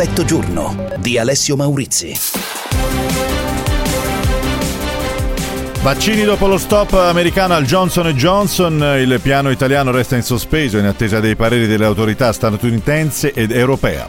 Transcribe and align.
Effetto 0.00 0.24
giorno 0.24 0.88
di 0.98 1.18
Alessio 1.18 1.56
Maurizi. 1.56 2.18
Vaccini 5.82 6.24
dopo 6.24 6.46
lo 6.46 6.56
stop 6.56 6.94
americano 6.94 7.52
al 7.52 7.66
Johnson 7.66 8.08
Johnson, 8.12 8.80
il 8.98 9.20
piano 9.20 9.50
italiano 9.50 9.90
resta 9.90 10.16
in 10.16 10.22
sospeso 10.22 10.78
in 10.78 10.86
attesa 10.86 11.20
dei 11.20 11.36
pareri 11.36 11.66
delle 11.66 11.84
autorità 11.84 12.32
statunitense 12.32 13.34
ed 13.34 13.50
europea. 13.50 14.08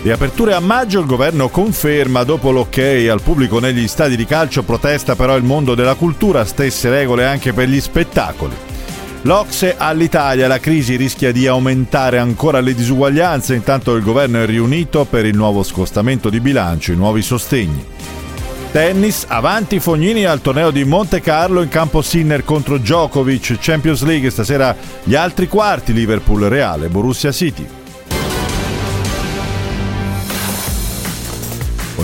Le 0.00 0.12
aperture 0.12 0.54
a 0.54 0.60
maggio 0.60 0.98
il 0.98 1.06
governo 1.06 1.50
conferma 1.50 2.24
dopo 2.24 2.50
l'ok 2.50 2.78
al 2.78 3.20
pubblico 3.20 3.58
negli 3.58 3.86
stadi 3.86 4.16
di 4.16 4.24
calcio 4.24 4.62
protesta 4.62 5.14
però 5.14 5.36
il 5.36 5.44
mondo 5.44 5.74
della 5.74 5.94
cultura, 5.94 6.46
stesse 6.46 6.88
regole 6.88 7.26
anche 7.26 7.52
per 7.52 7.68
gli 7.68 7.82
spettacoli. 7.82 8.67
L'Ocse 9.22 9.74
all'Italia, 9.76 10.46
la 10.46 10.60
crisi 10.60 10.94
rischia 10.94 11.32
di 11.32 11.46
aumentare 11.48 12.18
ancora 12.18 12.60
le 12.60 12.74
disuguaglianze, 12.74 13.54
intanto 13.54 13.94
il 13.96 14.02
governo 14.02 14.40
è 14.40 14.46
riunito 14.46 15.04
per 15.04 15.26
il 15.26 15.34
nuovo 15.34 15.64
scostamento 15.64 16.30
di 16.30 16.38
bilancio, 16.38 16.92
i 16.92 16.96
nuovi 16.96 17.20
sostegni. 17.20 17.84
Tennis, 18.70 19.24
avanti 19.26 19.80
Fognini 19.80 20.24
al 20.24 20.40
torneo 20.40 20.70
di 20.70 20.84
Monte 20.84 21.20
Carlo 21.20 21.62
in 21.62 21.68
campo 21.68 22.00
Sinner 22.00 22.44
contro 22.44 22.78
Djokovic, 22.78 23.56
Champions 23.58 24.02
League, 24.02 24.30
stasera 24.30 24.76
gli 25.02 25.14
altri 25.14 25.48
quarti, 25.48 25.92
Liverpool 25.92 26.42
Reale, 26.42 26.88
Borussia 26.88 27.32
City. 27.32 27.77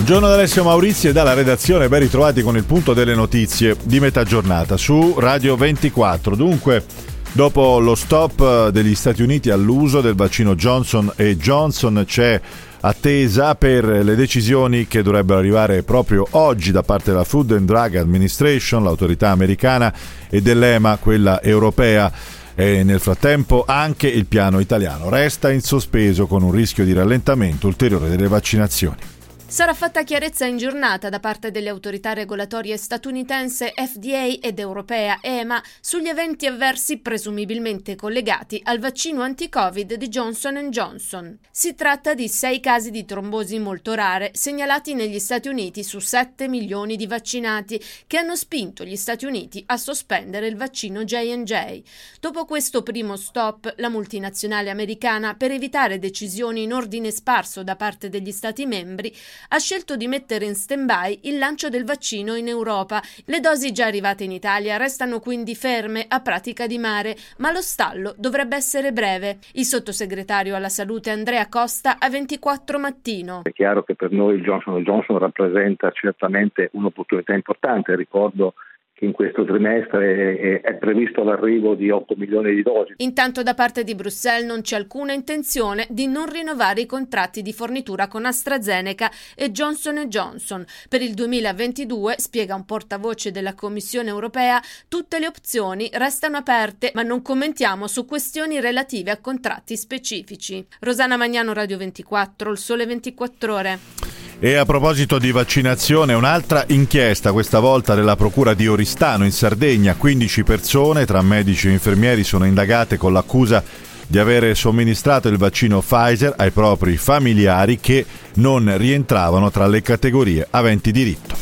Buongiorno 0.05 0.35
Alessio 0.35 0.63
Maurizio 0.63 1.09
e 1.09 1.13
dalla 1.13 1.33
redazione, 1.33 1.89
ben 1.89 2.01
ritrovati 2.01 2.43
con 2.43 2.55
il 2.55 2.63
punto 2.63 2.93
delle 2.93 3.15
notizie 3.15 3.75
di 3.85 3.99
metà 3.99 4.23
giornata 4.23 4.77
su 4.77 5.15
Radio 5.17 5.55
24. 5.55 6.35
Dunque, 6.35 6.85
dopo 7.31 7.79
lo 7.79 7.95
stop 7.95 8.69
degli 8.69 8.93
Stati 8.93 9.23
Uniti 9.23 9.49
all'uso 9.49 10.01
del 10.01 10.13
vaccino 10.13 10.53
Johnson 10.53 11.11
Johnson 11.17 12.03
c'è 12.05 12.39
attesa 12.81 13.55
per 13.55 13.83
le 13.83 14.15
decisioni 14.15 14.85
che 14.85 15.01
dovrebbero 15.01 15.39
arrivare 15.39 15.81
proprio 15.81 16.27
oggi 16.29 16.71
da 16.71 16.83
parte 16.83 17.09
della 17.09 17.23
Food 17.23 17.53
and 17.53 17.65
Drug 17.65 17.95
Administration, 17.95 18.83
l'autorità 18.83 19.31
americana, 19.31 19.91
e 20.29 20.39
dell'EMA, 20.39 20.97
quella 20.97 21.41
europea. 21.41 22.11
E 22.53 22.83
nel 22.83 22.99
frattempo 22.99 23.63
anche 23.67 24.07
il 24.07 24.27
piano 24.27 24.59
italiano 24.59 25.09
resta 25.09 25.51
in 25.51 25.61
sospeso 25.61 26.27
con 26.27 26.43
un 26.43 26.51
rischio 26.51 26.85
di 26.85 26.93
rallentamento 26.93 27.65
ulteriore 27.65 28.07
delle 28.07 28.27
vaccinazioni. 28.27 29.14
Sarà 29.55 29.73
fatta 29.73 30.03
chiarezza 30.03 30.43
in 30.43 30.57
giornata 30.57 31.07
da 31.07 31.21
parte 31.21 31.49
delle 31.49 31.69
autorità 31.69 32.11
regolatorie 32.11 32.75
statunitense 32.75 33.71
FDA 33.73 34.35
ed 34.41 34.59
europea 34.59 35.19
EMA 35.21 35.63
sugli 35.79 36.09
eventi 36.09 36.45
avversi 36.45 36.97
presumibilmente 36.97 37.95
collegati 37.95 38.59
al 38.65 38.79
vaccino 38.79 39.21
anti-Covid 39.21 39.93
di 39.93 40.09
Johnson 40.09 40.69
Johnson. 40.69 41.39
Si 41.49 41.73
tratta 41.73 42.13
di 42.13 42.27
sei 42.27 42.59
casi 42.59 42.91
di 42.91 43.05
trombosi 43.05 43.57
molto 43.57 43.93
rare 43.93 44.31
segnalati 44.33 44.93
negli 44.93 45.19
Stati 45.19 45.47
Uniti 45.47 45.85
su 45.85 45.99
7 45.99 46.49
milioni 46.49 46.97
di 46.97 47.07
vaccinati 47.07 47.81
che 48.07 48.17
hanno 48.17 48.35
spinto 48.35 48.83
gli 48.83 48.97
Stati 48.97 49.23
Uniti 49.23 49.63
a 49.67 49.77
sospendere 49.77 50.47
il 50.47 50.57
vaccino 50.57 51.05
J&J. 51.05 51.81
Dopo 52.19 52.43
questo 52.43 52.83
primo 52.83 53.15
stop, 53.15 53.73
la 53.77 53.87
multinazionale 53.87 54.69
americana, 54.69 55.33
per 55.35 55.51
evitare 55.51 55.97
decisioni 55.97 56.63
in 56.63 56.73
ordine 56.73 57.09
sparso 57.09 57.63
da 57.63 57.77
parte 57.77 58.09
degli 58.09 58.33
Stati 58.33 58.65
membri, 58.65 59.15
ha 59.49 59.57
scelto 59.57 59.95
di 59.95 60.07
mettere 60.07 60.45
in 60.45 60.55
stand-by 60.55 61.19
il 61.23 61.37
lancio 61.37 61.69
del 61.69 61.85
vaccino 61.85 62.35
in 62.35 62.47
Europa. 62.47 63.01
Le 63.25 63.39
dosi 63.39 63.71
già 63.71 63.85
arrivate 63.85 64.23
in 64.23 64.31
Italia 64.31 64.77
restano 64.77 65.19
quindi 65.19 65.55
ferme 65.55 66.05
a 66.07 66.19
pratica 66.21 66.67
di 66.67 66.77
mare, 66.77 67.15
ma 67.37 67.51
lo 67.51 67.61
stallo 67.61 68.13
dovrebbe 68.17 68.55
essere 68.55 68.91
breve. 68.91 69.39
Il 69.53 69.65
sottosegretario 69.65 70.55
alla 70.55 70.69
salute 70.69 71.09
Andrea 71.09 71.47
Costa 71.47 71.97
a 71.99 72.09
24 72.09 72.79
mattino. 72.79 73.41
È 73.43 73.51
chiaro 73.51 73.83
che 73.83 73.95
per 73.95 74.11
noi 74.11 74.35
il 74.35 74.43
Johnson 74.43 74.81
Johnson 74.83 75.17
rappresenta 75.17 75.91
certamente 75.91 76.69
un'opportunità 76.73 77.33
importante. 77.33 77.95
Ricordo 77.95 78.53
in 78.99 79.11
questo 79.11 79.43
trimestre 79.43 80.61
è 80.61 80.73
previsto 80.75 81.23
l'arrivo 81.23 81.75
di 81.75 81.89
8 81.89 82.15
milioni 82.15 82.55
di 82.55 82.61
dosi. 82.61 82.93
Intanto 82.97 83.43
da 83.43 83.53
parte 83.53 83.83
di 83.83 83.93
Bruxelles 83.93 84.45
non 84.45 84.61
c'è 84.61 84.77
alcuna 84.77 85.11
intenzione 85.11 85.85
di 85.89 86.07
non 86.07 86.29
rinnovare 86.29 86.81
i 86.81 86.85
contratti 86.85 87.41
di 87.41 87.51
fornitura 87.51 88.07
con 88.07 88.25
AstraZeneca 88.25 89.11
e 89.35 89.51
Johnson 89.51 90.05
Johnson. 90.07 90.65
Per 90.87 91.01
il 91.01 91.13
2022, 91.13 92.15
spiega 92.17 92.55
un 92.55 92.65
portavoce 92.65 93.31
della 93.31 93.53
Commissione 93.53 94.09
europea, 94.09 94.61
tutte 94.87 95.19
le 95.19 95.27
opzioni 95.27 95.89
restano 95.93 96.37
aperte, 96.37 96.91
ma 96.93 97.03
non 97.03 97.21
commentiamo 97.21 97.87
su 97.87 98.05
questioni 98.05 98.61
relative 98.61 99.11
a 99.11 99.19
contratti 99.19 99.75
specifici. 99.75 100.65
Rosana 100.79 101.17
Magnano, 101.17 101.53
Radio 101.53 101.77
24, 101.77 102.51
Il 102.51 102.57
Sole 102.57 102.85
24 102.85 103.53
Ore. 103.53 104.24
E 104.37 104.55
a 104.55 104.65
proposito 104.65 105.17
di 105.17 105.31
vaccinazione, 105.31 106.13
un'altra 106.13 106.65
inchiesta, 106.67 107.31
questa 107.31 107.59
volta 107.59 107.95
della 107.95 108.17
Procura 108.17 108.53
di 108.53 108.67
Oristano 108.67 109.23
in 109.23 109.31
Sardegna. 109.31 109.95
15 109.95 110.43
persone, 110.43 111.05
tra 111.05 111.21
medici 111.21 111.69
e 111.69 111.71
infermieri, 111.71 112.25
sono 112.25 112.45
indagate 112.45 112.97
con 112.97 113.13
l'accusa 113.13 113.63
di 114.05 114.19
avere 114.19 114.53
somministrato 114.53 115.29
il 115.29 115.37
vaccino 115.37 115.79
Pfizer 115.79 116.33
ai 116.35 116.51
propri 116.51 116.97
familiari 116.97 117.79
che 117.79 118.05
non 118.35 118.71
rientravano 118.77 119.49
tra 119.49 119.67
le 119.67 119.81
categorie 119.81 120.45
aventi 120.49 120.91
diritto. 120.91 121.35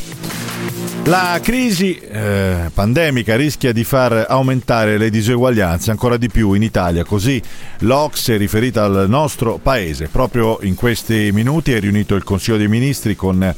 La 1.06 1.38
crisi 1.42 1.98
eh, 1.98 2.70
pandemica 2.72 3.36
rischia 3.36 3.72
di 3.72 3.84
far 3.84 4.24
aumentare 4.26 4.96
le 4.96 5.10
diseguaglianze 5.10 5.90
ancora 5.90 6.16
di 6.16 6.30
più 6.30 6.54
in 6.54 6.62
Italia, 6.62 7.04
così 7.04 7.40
l'Ox 7.80 8.30
è 8.30 8.38
riferita 8.38 8.84
al 8.84 9.04
nostro 9.06 9.58
paese. 9.62 10.08
Proprio 10.08 10.58
in 10.62 10.74
questi 10.74 11.28
minuti 11.30 11.72
è 11.72 11.80
riunito 11.80 12.14
il 12.14 12.24
Consiglio 12.24 12.56
dei 12.56 12.68
Ministri 12.68 13.16
con 13.16 13.42
eh, 13.42 13.54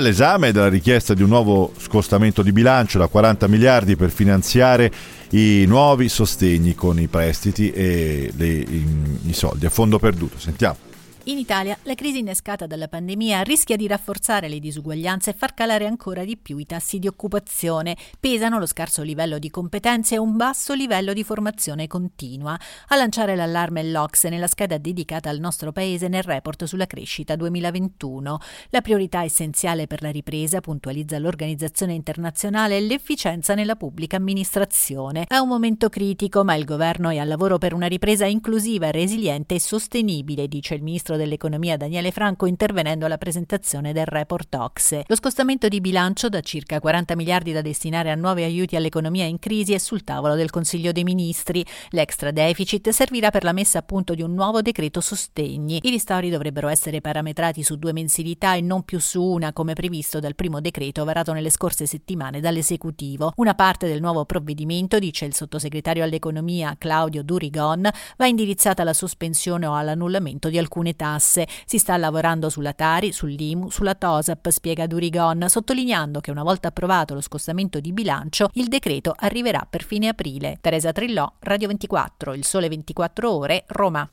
l'esame 0.00 0.52
della 0.52 0.68
richiesta 0.68 1.14
di 1.14 1.22
un 1.22 1.30
nuovo 1.30 1.72
scostamento 1.78 2.42
di 2.42 2.52
bilancio 2.52 2.98
da 2.98 3.06
40 3.06 3.48
miliardi 3.48 3.96
per 3.96 4.10
finanziare 4.10 4.92
i 5.30 5.64
nuovi 5.66 6.10
sostegni 6.10 6.74
con 6.74 7.00
i 7.00 7.06
prestiti 7.06 7.70
e 7.70 8.30
le, 8.36 8.46
i, 8.46 8.86
i 9.28 9.32
soldi 9.32 9.64
a 9.64 9.70
fondo 9.70 9.98
perduto. 9.98 10.38
Sentiamo. 10.38 10.91
In 11.26 11.38
Italia 11.38 11.78
la 11.82 11.94
crisi 11.94 12.18
innescata 12.18 12.66
dalla 12.66 12.88
pandemia 12.88 13.42
rischia 13.42 13.76
di 13.76 13.86
rafforzare 13.86 14.48
le 14.48 14.58
disuguaglianze 14.58 15.30
e 15.30 15.34
far 15.34 15.54
calare 15.54 15.86
ancora 15.86 16.24
di 16.24 16.36
più 16.36 16.58
i 16.58 16.66
tassi 16.66 16.98
di 16.98 17.06
occupazione. 17.06 17.96
Pesano 18.18 18.58
lo 18.58 18.66
scarso 18.66 19.02
livello 19.02 19.38
di 19.38 19.48
competenze 19.48 20.16
e 20.16 20.18
un 20.18 20.36
basso 20.36 20.74
livello 20.74 21.12
di 21.12 21.22
formazione 21.22 21.86
continua. 21.86 22.58
A 22.88 22.96
lanciare 22.96 23.36
l'allarme 23.36 23.84
l'Ox 23.84 24.26
nella 24.26 24.48
scheda 24.48 24.78
dedicata 24.78 25.30
al 25.30 25.38
nostro 25.38 25.70
paese 25.70 26.08
nel 26.08 26.24
report 26.24 26.64
sulla 26.64 26.86
crescita 26.86 27.36
2021. 27.36 28.38
La 28.70 28.80
priorità 28.80 29.22
essenziale 29.22 29.86
per 29.86 30.02
la 30.02 30.10
ripresa, 30.10 30.60
puntualizza 30.60 31.20
l'organizzazione 31.20 31.92
internazionale, 31.92 32.78
è 32.78 32.80
l'efficienza 32.80 33.54
nella 33.54 33.76
pubblica 33.76 34.16
amministrazione. 34.16 35.26
È 35.28 35.36
un 35.36 35.46
momento 35.46 35.88
critico, 35.88 36.42
ma 36.42 36.56
il 36.56 36.64
governo 36.64 37.10
è 37.10 37.18
al 37.18 37.28
lavoro 37.28 37.58
per 37.58 37.74
una 37.74 37.86
ripresa 37.86 38.26
inclusiva, 38.26 38.90
resiliente 38.90 39.54
e 39.54 39.60
sostenibile, 39.60 40.48
dice 40.48 40.74
il 40.74 40.82
ministro 40.82 41.10
ministro 41.12 41.16
dell'economia 41.16 41.76
Daniele 41.76 42.10
Franco 42.10 42.46
intervenendo 42.46 43.06
alla 43.06 43.18
presentazione 43.18 43.92
del 43.92 44.06
report 44.06 44.54
Ox. 44.54 45.02
Lo 45.06 45.16
scostamento 45.16 45.68
di 45.68 45.80
bilancio 45.80 46.28
da 46.28 46.40
circa 46.40 46.80
40 46.80 47.16
miliardi 47.16 47.52
da 47.52 47.60
destinare 47.60 48.10
a 48.10 48.14
nuovi 48.14 48.42
aiuti 48.42 48.76
all'economia 48.76 49.24
in 49.24 49.38
crisi 49.38 49.74
è 49.74 49.78
sul 49.78 50.04
tavolo 50.04 50.34
del 50.34 50.50
Consiglio 50.50 50.92
dei 50.92 51.04
Ministri. 51.04 51.64
L'extra 51.90 52.30
deficit 52.30 52.88
servirà 52.90 53.30
per 53.30 53.44
la 53.44 53.52
messa 53.52 53.78
a 53.78 53.82
punto 53.82 54.14
di 54.14 54.22
un 54.22 54.34
nuovo 54.34 54.62
decreto 54.62 55.00
sostegni. 55.00 55.80
I 55.82 55.90
ristori 55.90 56.30
dovrebbero 56.30 56.68
essere 56.68 57.00
parametrati 57.00 57.62
su 57.62 57.76
due 57.76 57.92
mensilità 57.92 58.54
e 58.54 58.60
non 58.60 58.82
più 58.82 58.98
su 58.98 59.22
una 59.22 59.52
come 59.52 59.74
previsto 59.74 60.20
dal 60.20 60.34
primo 60.34 60.60
decreto 60.60 61.04
varato 61.04 61.32
nelle 61.32 61.50
scorse 61.50 61.86
settimane 61.86 62.40
dall'esecutivo. 62.40 63.32
Una 63.36 63.54
parte 63.54 63.86
del 63.86 64.00
nuovo 64.00 64.24
provvedimento, 64.24 64.98
dice 64.98 65.24
il 65.24 65.34
sottosegretario 65.34 66.04
all'economia 66.04 66.74
Claudio 66.78 67.22
Durigon, 67.22 67.88
va 68.16 68.26
indirizzata 68.26 68.82
alla 68.82 68.92
sospensione 68.92 69.66
o 69.66 69.74
all'annullamento 69.74 70.48
di 70.48 70.58
alcune 70.58 70.94
tasse. 71.02 71.48
Si 71.64 71.78
sta 71.78 71.96
lavorando 71.96 72.48
sulla 72.48 72.74
Tari, 72.74 73.10
sull'IMU, 73.10 73.70
sulla 73.70 73.96
TOSAP, 73.96 74.50
spiega 74.50 74.86
Durigon, 74.86 75.46
sottolineando 75.48 76.20
che 76.20 76.30
una 76.30 76.44
volta 76.44 76.68
approvato 76.68 77.14
lo 77.14 77.20
scostamento 77.20 77.80
di 77.80 77.92
bilancio, 77.92 78.50
il 78.52 78.68
decreto 78.68 79.12
arriverà 79.18 79.66
per 79.68 79.82
fine 79.82 80.06
aprile. 80.06 80.58
Teresa 80.60 80.92
Trillò, 80.92 81.30
Radio 81.40 81.66
24, 81.66 82.34
Il 82.34 82.44
Sole 82.44 82.68
24 82.68 83.32
Ore, 83.32 83.64
Roma. 83.66 84.08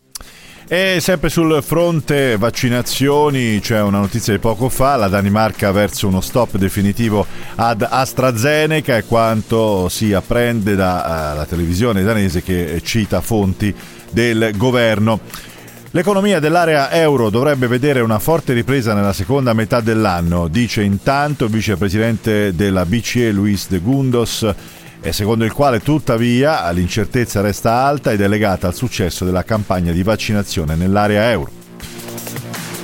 E 0.68 0.98
sempre 1.00 1.30
sul 1.30 1.64
fronte 1.64 2.38
vaccinazioni 2.38 3.60
c'è 3.60 3.82
una 3.82 4.00
notizia 4.00 4.34
di 4.34 4.40
poco 4.40 4.70
fa, 4.70 4.96
la 4.98 5.08
Danimarca 5.08 5.72
verso 5.72 6.08
uno 6.08 6.22
stop 6.22 6.58
definitivo 6.58 7.26
ad 7.56 7.86
AstraZeneca 7.88 8.98
e 8.98 9.04
quanto 9.06 9.90
si 9.90 10.14
apprende 10.14 10.76
dalla 10.76 11.44
uh, 11.44 11.48
televisione 11.48 12.04
danese 12.04 12.44
che 12.44 12.82
cita 12.84 13.22
fonti 13.22 13.74
del 14.12 14.52
governo. 14.56 15.22
L'economia 15.92 16.40
dell'area 16.40 16.92
euro 16.92 17.32
dovrebbe 17.32 17.66
vedere 17.66 18.02
una 18.02 18.20
forte 18.20 18.54
ripresa 18.54 18.94
nella 18.94 19.12
seconda 19.12 19.54
metà 19.54 19.82
dell'anno, 19.82 20.48
dice 20.48 20.84
intanto 20.84 21.46
il 21.46 21.50
vicepresidente 21.50 22.54
della 22.54 22.86
BCE 22.86 23.32
Luis 23.32 23.68
de 23.70 23.80
Gundos, 23.80 24.54
secondo 25.10 25.46
il 25.46 25.52
quale 25.52 25.80
tuttavia 25.80 26.70
l'incertezza 26.70 27.42
resta 27.42 27.74
alta 27.86 28.12
ed 28.12 28.22
è 28.22 28.28
legata 28.28 28.68
al 28.68 28.76
successo 28.76 29.26
della 29.26 29.44
campagna 29.44 29.92
di 29.92 30.04
vaccinazione 30.04 30.76
nell'area 30.76 31.32
euro. 31.32 31.59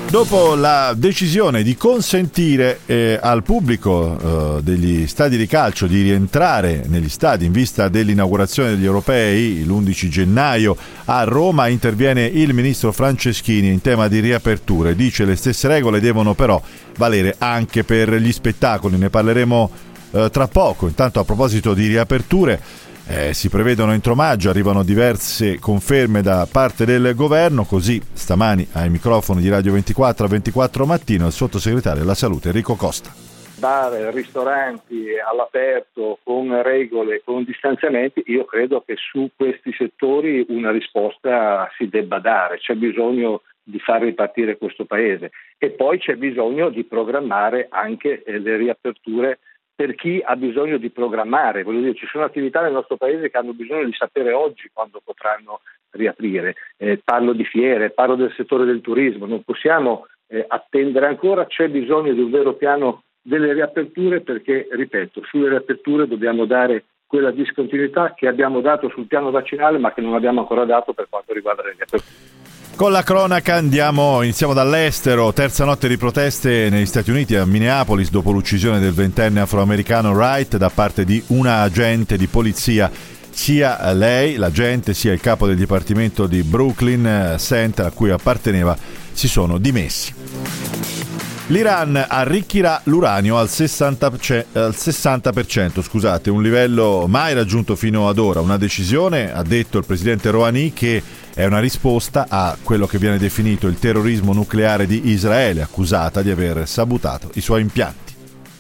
Dopo 0.10 0.56
la 0.56 0.94
decisione 0.96 1.62
di 1.62 1.76
consentire 1.76 2.80
eh, 2.86 3.20
al 3.22 3.44
pubblico 3.44 4.58
eh, 4.58 4.64
degli 4.64 5.08
stadi 5.08 5.36
di 5.36 5.46
calcio 5.46 5.88
di 5.88 6.04
rientrare 6.04 6.84
negli 6.88 7.10
stadi 7.10 7.46
in 7.46 7.52
vista 7.52 7.90
dell'inaugurazione 7.90 8.70
degli 8.70 8.86
europei 8.86 9.66
l'11 9.66 10.08
gennaio 10.08 10.78
a 11.06 11.24
Roma, 11.24 11.68
interviene 11.68 12.24
il 12.26 12.54
ministro 12.54 12.94
Franceschini 12.94 13.68
in 13.68 13.82
tema 13.82 14.08
di 14.08 14.20
riaperture. 14.20 14.96
Dice 14.96 15.26
le 15.26 15.36
stesse 15.36 15.68
regole 15.68 16.00
devono 16.00 16.34
però 16.34 16.62
valere 16.98 17.36
anche 17.38 17.84
per 17.84 18.14
gli 18.14 18.32
spettacoli. 18.32 18.98
Ne 18.98 19.10
parleremo 19.10 19.72
eh, 20.12 20.30
tra 20.32 20.48
poco. 20.48 20.88
Intanto 20.88 21.20
a 21.20 21.26
proposito 21.26 21.74
di 21.74 21.88
riaperture 21.88 22.62
eh, 23.08 23.34
si 23.34 23.50
prevedono 23.50 23.94
entro 23.94 24.16
maggio, 24.16 24.50
arrivano 24.50 24.84
diverse 24.84 25.60
conferme 25.60 26.22
da 26.22 26.48
parte 26.52 26.86
del 26.86 27.14
governo, 27.16 27.64
così 27.64 28.02
stamani 28.14 28.68
ai 28.74 28.90
microfoni 28.90 29.42
di 29.42 29.50
Radio 29.50 29.74
24 29.74 30.26
a 30.26 30.30
24 30.30 30.86
mattino 30.86 31.28
il 31.28 31.32
sottosegretario 31.32 32.02
della 32.02 32.16
salute 32.16 32.50
Enrico 32.50 32.76
Costa. 32.76 33.12
Bar, 33.58 34.14
ristoranti 34.14 35.06
all'aperto 35.18 36.20
con 36.24 36.62
regole, 36.62 37.22
con 37.24 37.44
distanziamenti, 37.44 38.24
io 38.26 38.44
credo 38.46 38.84
che 38.86 38.96
su 38.98 39.30
questi 39.36 39.72
settori 39.78 40.46
una 40.50 40.72
risposta 40.72 41.70
si 41.78 41.88
debba 41.88 42.20
dare, 42.20 42.58
c'è 42.58 42.74
bisogno 42.74 43.42
di 43.64 43.80
far 43.80 44.02
ripartire 44.02 44.58
questo 44.58 44.86
paese 44.86 45.32
e 45.58 45.72
poi 45.72 45.98
c'è 45.98 46.16
bisogno 46.16 46.70
di 46.70 46.84
programmare 46.84 47.68
anche 47.70 48.24
eh, 48.24 48.40
le 48.40 48.58
riaperture 48.58 49.40
per 49.76 49.94
chi 49.96 50.22
ha 50.24 50.36
bisogno 50.36 50.78
di 50.78 50.90
programmare. 50.90 51.64
Voglio 51.64 51.82
dire, 51.82 51.96
ci 51.96 52.08
sono 52.08 52.24
attività 52.24 52.62
nel 52.62 52.72
nostro 52.72 52.96
paese 52.96 53.30
che 53.30 53.38
hanno 53.38 53.54
bisogno 53.54 53.86
di 53.86 53.94
sapere 53.94 54.32
oggi 54.32 54.70
quando 54.72 55.02
potranno 55.04 55.62
riaprire. 55.92 56.56
Eh, 56.78 57.02
parlo 57.04 57.34
di 57.34 57.44
fiere, 57.44 57.90
parlo 57.90 58.16
del 58.16 58.34
settore 58.36 58.66
del 58.66 58.82
turismo, 58.82 59.26
non 59.26 59.44
possiamo 59.44 60.08
eh, 60.28 60.46
attendere 60.48 61.08
ancora, 61.08 61.46
c'è 61.46 61.68
bisogno 61.68 62.14
di 62.14 62.22
un 62.22 62.32
vero 62.32 62.54
piano 62.54 63.04
delle 63.22 63.54
riaperture 63.54 64.22
perché, 64.22 64.68
ripeto, 64.72 65.24
sulle 65.26 65.50
riaperture 65.50 66.08
dobbiamo 66.08 66.46
dare 66.46 66.86
quella 67.08 67.32
discontinuità 67.32 68.14
che 68.14 68.28
abbiamo 68.28 68.62
dato 68.62 68.90
sul 68.90 69.08
piano 69.08 69.32
vaccinale 69.32 69.78
ma 69.78 69.94
che 69.94 70.02
non 70.02 70.16
abbiamo 70.16 70.42
ancora 70.42 70.66
dato 70.66 70.94
per 70.94 71.08
quanto 71.10 71.34
riguarda 71.34 71.64
le 71.64 71.74
riaperture. 71.76 72.45
Con 72.76 72.92
la 72.92 73.04
cronaca 73.04 73.56
andiamo, 73.56 74.22
iniziamo 74.22 74.54
dall'estero, 74.54 75.32
terza 75.32 75.64
notte 75.64 75.88
di 75.88 75.96
proteste 75.96 76.68
negli 76.70 76.86
Stati 76.86 77.10
Uniti 77.10 77.34
a 77.34 77.46
Minneapolis 77.46 78.10
dopo 78.10 78.32
l'uccisione 78.32 78.80
del 78.80 78.92
ventenne 78.92 79.40
afroamericano 79.40 80.12
Wright 80.12 80.58
da 80.58 80.70
parte 80.70 81.06
di 81.06 81.24
una 81.28 81.62
agente 81.62 82.18
di 82.18 82.28
polizia. 82.28 82.92
Sia 83.30 83.94
lei, 83.94 84.36
l'agente, 84.36 84.94
sia 84.94 85.14
il 85.14 85.22
capo 85.22 85.48
del 85.48 85.56
dipartimento 85.56 86.28
di 86.28 86.44
Brooklyn 86.44 87.38
Center 87.40 87.86
a 87.86 87.92
cui 87.92 88.10
apparteneva 88.10 88.78
si 89.14 89.30
sono 89.30 89.58
dimessi. 89.58 91.05
L'Iran 91.50 92.04
arricchirà 92.08 92.82
l'uranio 92.86 93.38
al 93.38 93.46
60%, 93.46 94.46
al 94.54 94.74
60% 94.76 95.84
scusate, 95.84 96.32
un 96.32 96.42
livello 96.42 97.06
mai 97.08 97.36
raggiunto 97.36 97.76
fino 97.76 98.10
ad 98.10 98.18
ora. 98.18 98.40
Una 98.40 98.58
decisione, 98.58 99.32
ha 99.32 99.44
detto 99.44 99.78
il 99.78 99.86
presidente 99.86 100.32
Rouhani, 100.32 100.74
che 100.74 101.04
è 101.36 101.46
una 101.46 101.60
risposta 101.60 102.26
a 102.30 102.58
quello 102.60 102.88
che 102.88 102.98
viene 102.98 103.20
definito 103.20 103.68
il 103.68 103.78
terrorismo 103.78 104.34
nucleare 104.34 104.88
di 104.88 105.10
Israele, 105.10 105.62
accusata 105.62 106.24
di 106.24 106.32
aver 106.32 106.68
sabotato 106.68 107.30
i 107.36 107.42
suoi 107.42 107.62
impianti. 107.62 108.05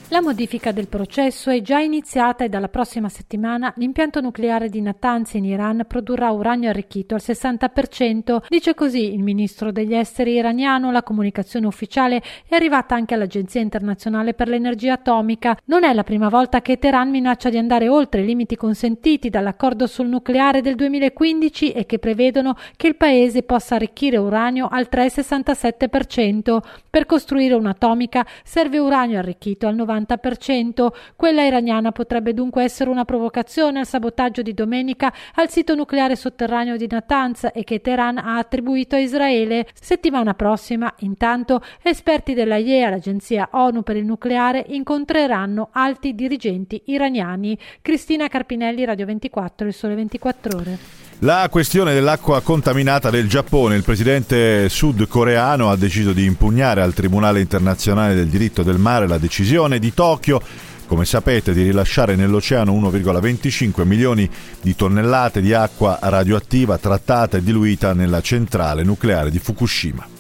La 0.09 0.21
modifica 0.21 0.71
del 0.71 0.87
processo 0.87 1.49
è 1.49 1.63
già 1.63 1.79
iniziata 1.79 2.43
e 2.43 2.49
dalla 2.49 2.69
prossima 2.69 3.09
settimana 3.09 3.73
l'impianto 3.77 4.21
nucleare 4.21 4.69
di 4.69 4.79
Natanz 4.79 5.33
in 5.33 5.45
Iran 5.45 5.83
produrrà 5.87 6.29
uranio 6.29 6.69
arricchito 6.69 7.15
al 7.15 7.21
60%, 7.25 8.43
dice 8.47 8.75
così 8.75 9.11
il 9.15 9.23
ministro 9.23 9.71
degli 9.71 9.95
esteri 9.95 10.33
iraniano. 10.33 10.91
La 10.91 11.01
comunicazione 11.01 11.65
ufficiale 11.65 12.21
è 12.47 12.53
arrivata 12.53 12.93
anche 12.93 13.15
all'Agenzia 13.15 13.61
internazionale 13.61 14.35
per 14.35 14.47
l'energia 14.47 14.93
atomica. 14.93 15.57
Non 15.65 15.83
è 15.83 15.91
la 15.91 16.03
prima 16.03 16.29
volta 16.29 16.61
che 16.61 16.77
Teheran 16.77 17.09
minaccia 17.09 17.49
di 17.49 17.57
andare 17.57 17.89
oltre 17.89 18.21
i 18.21 18.25
limiti 18.25 18.55
consentiti 18.55 19.31
dall'accordo 19.31 19.87
sul 19.87 20.07
nucleare 20.07 20.61
del 20.61 20.75
2015 20.75 21.71
e 21.71 21.87
che 21.87 21.97
prevedono 21.97 22.55
che 22.77 22.85
il 22.85 22.95
paese 22.95 23.41
possa 23.41 23.73
arricchire 23.73 24.17
uranio 24.17 24.67
al 24.69 24.87
3,67%. 24.89 26.59
Per 26.91 27.07
costruire 27.07 27.55
un'atomica 27.55 28.23
serve 28.43 28.77
uranio 28.77 29.17
arricchito 29.17 29.65
al 29.65 29.75
90%. 29.75 29.93
90%. 29.95 30.87
Quella 31.15 31.45
iraniana 31.45 31.91
potrebbe 31.91 32.33
dunque 32.33 32.63
essere 32.63 32.89
una 32.89 33.05
provocazione 33.05 33.79
al 33.79 33.87
sabotaggio 33.87 34.41
di 34.41 34.53
domenica 34.53 35.13
al 35.35 35.49
sito 35.49 35.75
nucleare 35.75 36.15
sotterraneo 36.15 36.77
di 36.77 36.87
Natanz 36.89 37.49
e 37.53 37.63
che 37.63 37.81
Teheran 37.81 38.17
ha 38.17 38.37
attribuito 38.37 38.95
a 38.95 38.99
Israele. 38.99 39.67
Settimana 39.73 40.33
prossima, 40.33 40.93
intanto, 40.99 41.61
esperti 41.81 42.33
della 42.33 42.57
IEA, 42.57 42.89
l'agenzia 42.89 43.49
ONU 43.51 43.83
per 43.83 43.95
il 43.95 44.05
nucleare, 44.05 44.63
incontreranno 44.67 45.69
alti 45.71 46.13
dirigenti 46.15 46.81
iraniani. 46.85 47.57
Cristina 47.81 48.27
Carpinelli, 48.27 48.85
Radio 48.85 49.05
24, 49.05 49.67
il 49.67 49.73
Sole 49.73 49.95
24 49.95 50.57
Ore. 50.57 50.77
La 51.19 51.47
questione 51.49 51.93
dell'acqua 51.93 52.41
contaminata 52.41 53.09
del 53.09 53.29
Giappone. 53.29 53.75
Il 53.75 53.83
presidente 53.83 54.67
sudcoreano 54.67 55.69
ha 55.69 55.77
deciso 55.77 56.11
di 56.11 56.25
impugnare 56.25 56.81
al 56.81 56.93
Tribunale 56.93 57.39
internazionale 57.39 58.15
del 58.15 58.27
diritto 58.27 58.63
del 58.63 58.77
mare 58.77 59.07
la 59.07 59.17
decisione 59.17 59.79
di 59.79 59.93
Tokyo 59.93 60.41
come 60.85 61.05
sapete, 61.05 61.53
di 61.53 61.63
rilasciare 61.63 62.15
nell'oceano 62.15 62.71
1,25 62.73 63.83
milioni 63.85 64.29
di 64.61 64.75
tonnellate 64.75 65.41
di 65.41 65.51
acqua 65.51 65.97
radioattiva 65.99 66.77
trattata 66.77 67.37
e 67.37 67.43
diluita 67.43 67.93
nella 67.93 68.21
centrale 68.21 68.83
nucleare 68.83 69.31
di 69.31 69.39
Fukushima. 69.39 70.14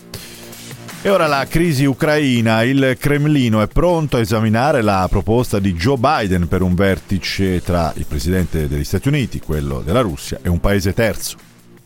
E 1.05 1.09
ora 1.11 1.27
la 1.27 1.45
crisi 1.47 1.85
ucraina. 1.85 2.63
Il 2.63 2.97
Cremlino 2.99 3.61
è 3.61 3.67
pronto 3.67 4.17
a 4.17 4.21
esaminare 4.21 4.81
la 4.81 5.05
proposta 5.07 5.59
di 5.59 5.75
Joe 5.75 5.97
Biden 5.99 6.47
per 6.47 6.63
un 6.63 6.73
vertice 6.73 7.61
tra 7.61 7.93
il 7.95 8.07
presidente 8.07 8.67
degli 8.67 8.83
Stati 8.83 9.09
Uniti, 9.09 9.39
quello 9.39 9.81
della 9.81 10.01
Russia 10.01 10.39
e 10.41 10.49
un 10.49 10.59
paese 10.59 10.95
terzo 10.95 11.44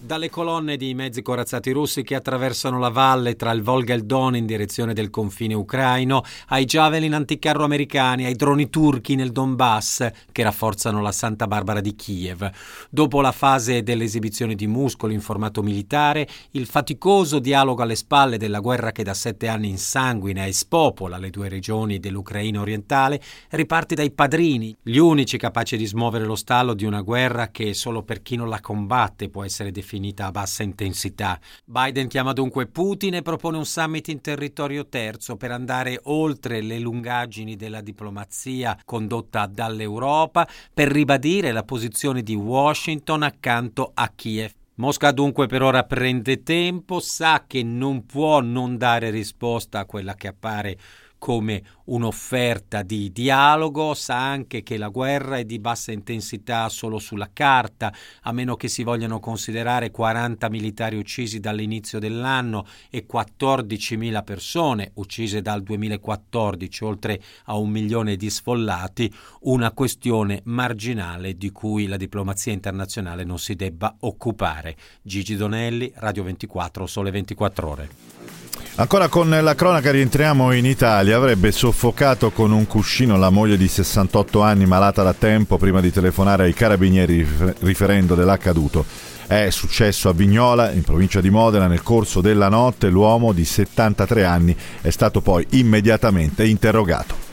dalle 0.09 0.31
colonne 0.31 0.75
di 0.75 0.95
mezzi 0.95 1.21
corazzati 1.21 1.69
russi 1.69 2.01
che 2.01 2.15
attraversano 2.15 2.79
la 2.79 2.89
valle 2.89 3.35
tra 3.35 3.51
il 3.51 3.61
Volga 3.61 3.93
e 3.93 3.97
il 3.97 4.05
Don 4.05 4.35
in 4.35 4.47
direzione 4.47 4.95
del 4.95 5.11
confine 5.11 5.53
ucraino, 5.53 6.23
ai 6.47 6.65
javelin 6.65 7.13
anticarro 7.13 7.63
americani, 7.63 8.25
ai 8.25 8.33
droni 8.33 8.71
turchi 8.71 9.13
nel 9.13 9.31
Donbass 9.31 10.09
che 10.31 10.41
rafforzano 10.41 10.99
la 10.99 11.11
Santa 11.11 11.45
Barbara 11.45 11.79
di 11.79 11.93
Kiev. 11.93 12.49
Dopo 12.89 13.21
la 13.21 13.31
fase 13.31 13.83
dell'esibizione 13.83 14.55
di 14.55 14.65
muscoli 14.65 15.13
in 15.13 15.21
formato 15.21 15.61
militare, 15.61 16.27
il 16.53 16.65
faticoso 16.65 17.37
dialogo 17.37 17.83
alle 17.83 17.95
spalle 17.95 18.37
della 18.37 18.61
guerra 18.61 18.91
che 18.91 19.03
da 19.03 19.13
sette 19.13 19.47
anni 19.47 19.69
insanguina 19.69 20.43
e 20.43 20.53
spopola 20.53 21.19
le 21.19 21.29
due 21.29 21.49
regioni 21.49 21.99
dell'Ucraina 21.99 22.61
orientale 22.61 23.21
riparte 23.49 23.93
dai 23.93 24.09
padrini, 24.09 24.75
gli 24.81 24.97
unici 24.97 25.37
capaci 25.37 25.77
di 25.77 25.85
smuovere 25.85 26.25
lo 26.25 26.35
stallo 26.35 26.73
di 26.73 26.85
una 26.85 27.01
guerra 27.01 27.49
che 27.49 27.75
solo 27.75 28.01
per 28.01 28.23
chi 28.23 28.37
non 28.37 28.49
la 28.49 28.59
combatte 28.59 29.29
può 29.29 29.43
essere 29.43 29.69
definita 29.69 29.97
definita 29.99 30.27
a 30.27 30.31
bassa 30.31 30.63
intensità. 30.63 31.39
Biden 31.65 32.07
chiama 32.07 32.31
dunque 32.31 32.67
Putin 32.67 33.15
e 33.15 33.21
propone 33.21 33.57
un 33.57 33.65
summit 33.65 34.07
in 34.07 34.21
territorio 34.21 34.87
terzo 34.87 35.35
per 35.35 35.51
andare 35.51 35.99
oltre 36.03 36.61
le 36.61 36.79
lungaggini 36.79 37.57
della 37.57 37.81
diplomazia 37.81 38.79
condotta 38.85 39.45
dall'Europa 39.45 40.47
per 40.73 40.89
ribadire 40.89 41.51
la 41.51 41.63
posizione 41.63 42.23
di 42.23 42.35
Washington 42.35 43.23
accanto 43.23 43.91
a 43.93 44.09
Kiev. 44.15 44.53
Mosca 44.75 45.11
dunque 45.11 45.47
per 45.47 45.61
ora 45.61 45.83
prende 45.83 46.41
tempo, 46.41 47.01
sa 47.01 47.43
che 47.45 47.63
non 47.63 48.05
può 48.05 48.39
non 48.39 48.77
dare 48.77 49.09
risposta 49.09 49.79
a 49.79 49.85
quella 49.85 50.15
che 50.15 50.27
appare 50.29 50.77
come 51.19 51.61
un'offerta 51.85 52.81
di 52.81 53.11
dialogo, 53.11 53.93
sa 53.93 54.17
anche 54.17 54.63
che 54.63 54.77
la 54.77 54.87
guerra 54.87 55.37
è 55.37 55.43
di 55.43 55.59
bassa 55.59 55.91
intensità 55.91 56.67
solo 56.69 56.97
sulla 56.97 57.29
carta, 57.31 57.93
a 58.23 58.31
meno 58.31 58.55
che 58.55 58.67
si 58.67 58.83
vogliano 58.83 59.19
considerare 59.19 59.91
40 59.91 60.49
militari 60.49 60.97
uccisi 60.97 61.39
dall'inizio 61.39 61.99
dell'anno 61.99 62.65
e 62.89 63.05
14.000 63.11 64.23
persone 64.23 64.91
uccise 64.95 65.41
dal 65.41 65.61
2014, 65.61 66.83
oltre 66.83 67.21
a 67.45 67.57
un 67.57 67.69
milione 67.69 68.15
di 68.15 68.29
sfollati, 68.29 69.13
una 69.41 69.71
questione 69.71 70.41
marginale 70.45 71.37
di 71.37 71.51
cui 71.51 71.85
la 71.85 71.97
diplomazia 71.97 72.53
internazionale 72.53 73.23
non 73.23 73.37
si 73.37 73.55
debba 73.55 73.93
occupare. 73.99 74.77
Gigi 75.01 75.35
Donelli, 75.35 75.91
Radio 75.95 76.23
24, 76.23 76.87
Sole 76.87 77.11
24 77.11 77.69
Ore. 77.69 78.38
Ancora 78.75 79.09
con 79.09 79.29
la 79.29 79.55
cronaca 79.55 79.91
rientriamo 79.91 80.53
in 80.53 80.65
Italia. 80.65 81.17
Avrebbe 81.17 81.51
soffocato 81.51 82.31
con 82.31 82.51
un 82.51 82.65
cuscino 82.65 83.17
la 83.17 83.29
moglie 83.29 83.57
di 83.57 83.67
68 83.67 84.41
anni 84.41 84.65
malata 84.65 85.03
da 85.03 85.13
tempo 85.13 85.57
prima 85.57 85.81
di 85.81 85.91
telefonare 85.91 86.45
ai 86.45 86.53
carabinieri 86.53 87.27
riferendo 87.59 88.15
dell'accaduto. 88.15 88.85
È 89.27 89.49
successo 89.49 90.07
a 90.07 90.13
Vignola, 90.13 90.71
in 90.71 90.83
provincia 90.83 91.19
di 91.19 91.29
Modena, 91.29 91.67
nel 91.67 91.83
corso 91.83 92.21
della 92.21 92.47
notte. 92.47 92.87
L'uomo 92.87 93.33
di 93.33 93.43
73 93.43 94.23
anni 94.23 94.55
è 94.81 94.89
stato 94.89 95.19
poi 95.19 95.45
immediatamente 95.51 96.45
interrogato. 96.45 97.27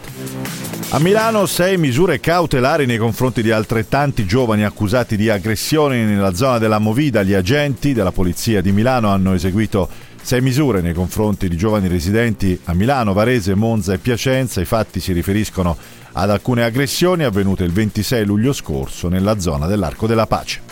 A 0.91 0.99
Milano 0.99 1.47
sei 1.47 1.79
misure 1.79 2.21
cautelari 2.21 2.87
nei 2.87 2.99
confronti 2.99 3.43
di 3.43 3.51
altrettanti 3.51 4.27
giovani 4.27 4.65
accusati 4.65 5.17
di 5.17 5.29
aggressioni 5.29 6.05
nella 6.05 6.35
zona 6.35 6.59
della 6.59 6.79
Movida. 6.79 7.23
Gli 7.23 7.35
agenti 7.35 7.93
della 7.93 8.13
Polizia 8.13 8.61
di 8.61 8.73
Milano 8.73 9.11
hanno 9.11 9.35
eseguito 9.35 9.89
sei 10.27 10.41
misure 10.41 10.81
nei 10.81 10.93
confronti 10.93 11.49
di 11.49 11.57
giovani 11.57 11.87
residenti 11.87 12.61
a 12.65 12.75
Milano, 12.75 13.13
Varese, 13.13 13.55
Monza 13.55 13.93
e 13.93 13.99
Piacenza. 13.99 14.61
I 14.61 14.65
fatti 14.65 14.99
si 14.99 15.13
riferiscono 15.13 15.77
ad 16.11 16.31
alcune 16.31 16.65
aggressioni 16.65 17.23
avvenute 17.23 17.63
il 17.63 17.71
26 17.71 18.25
luglio 18.25 18.53
scorso 18.53 19.07
nella 19.07 19.39
zona 19.39 19.69
dell'Arco 19.69 20.09
della 20.09 20.27
Pace. 20.27 20.63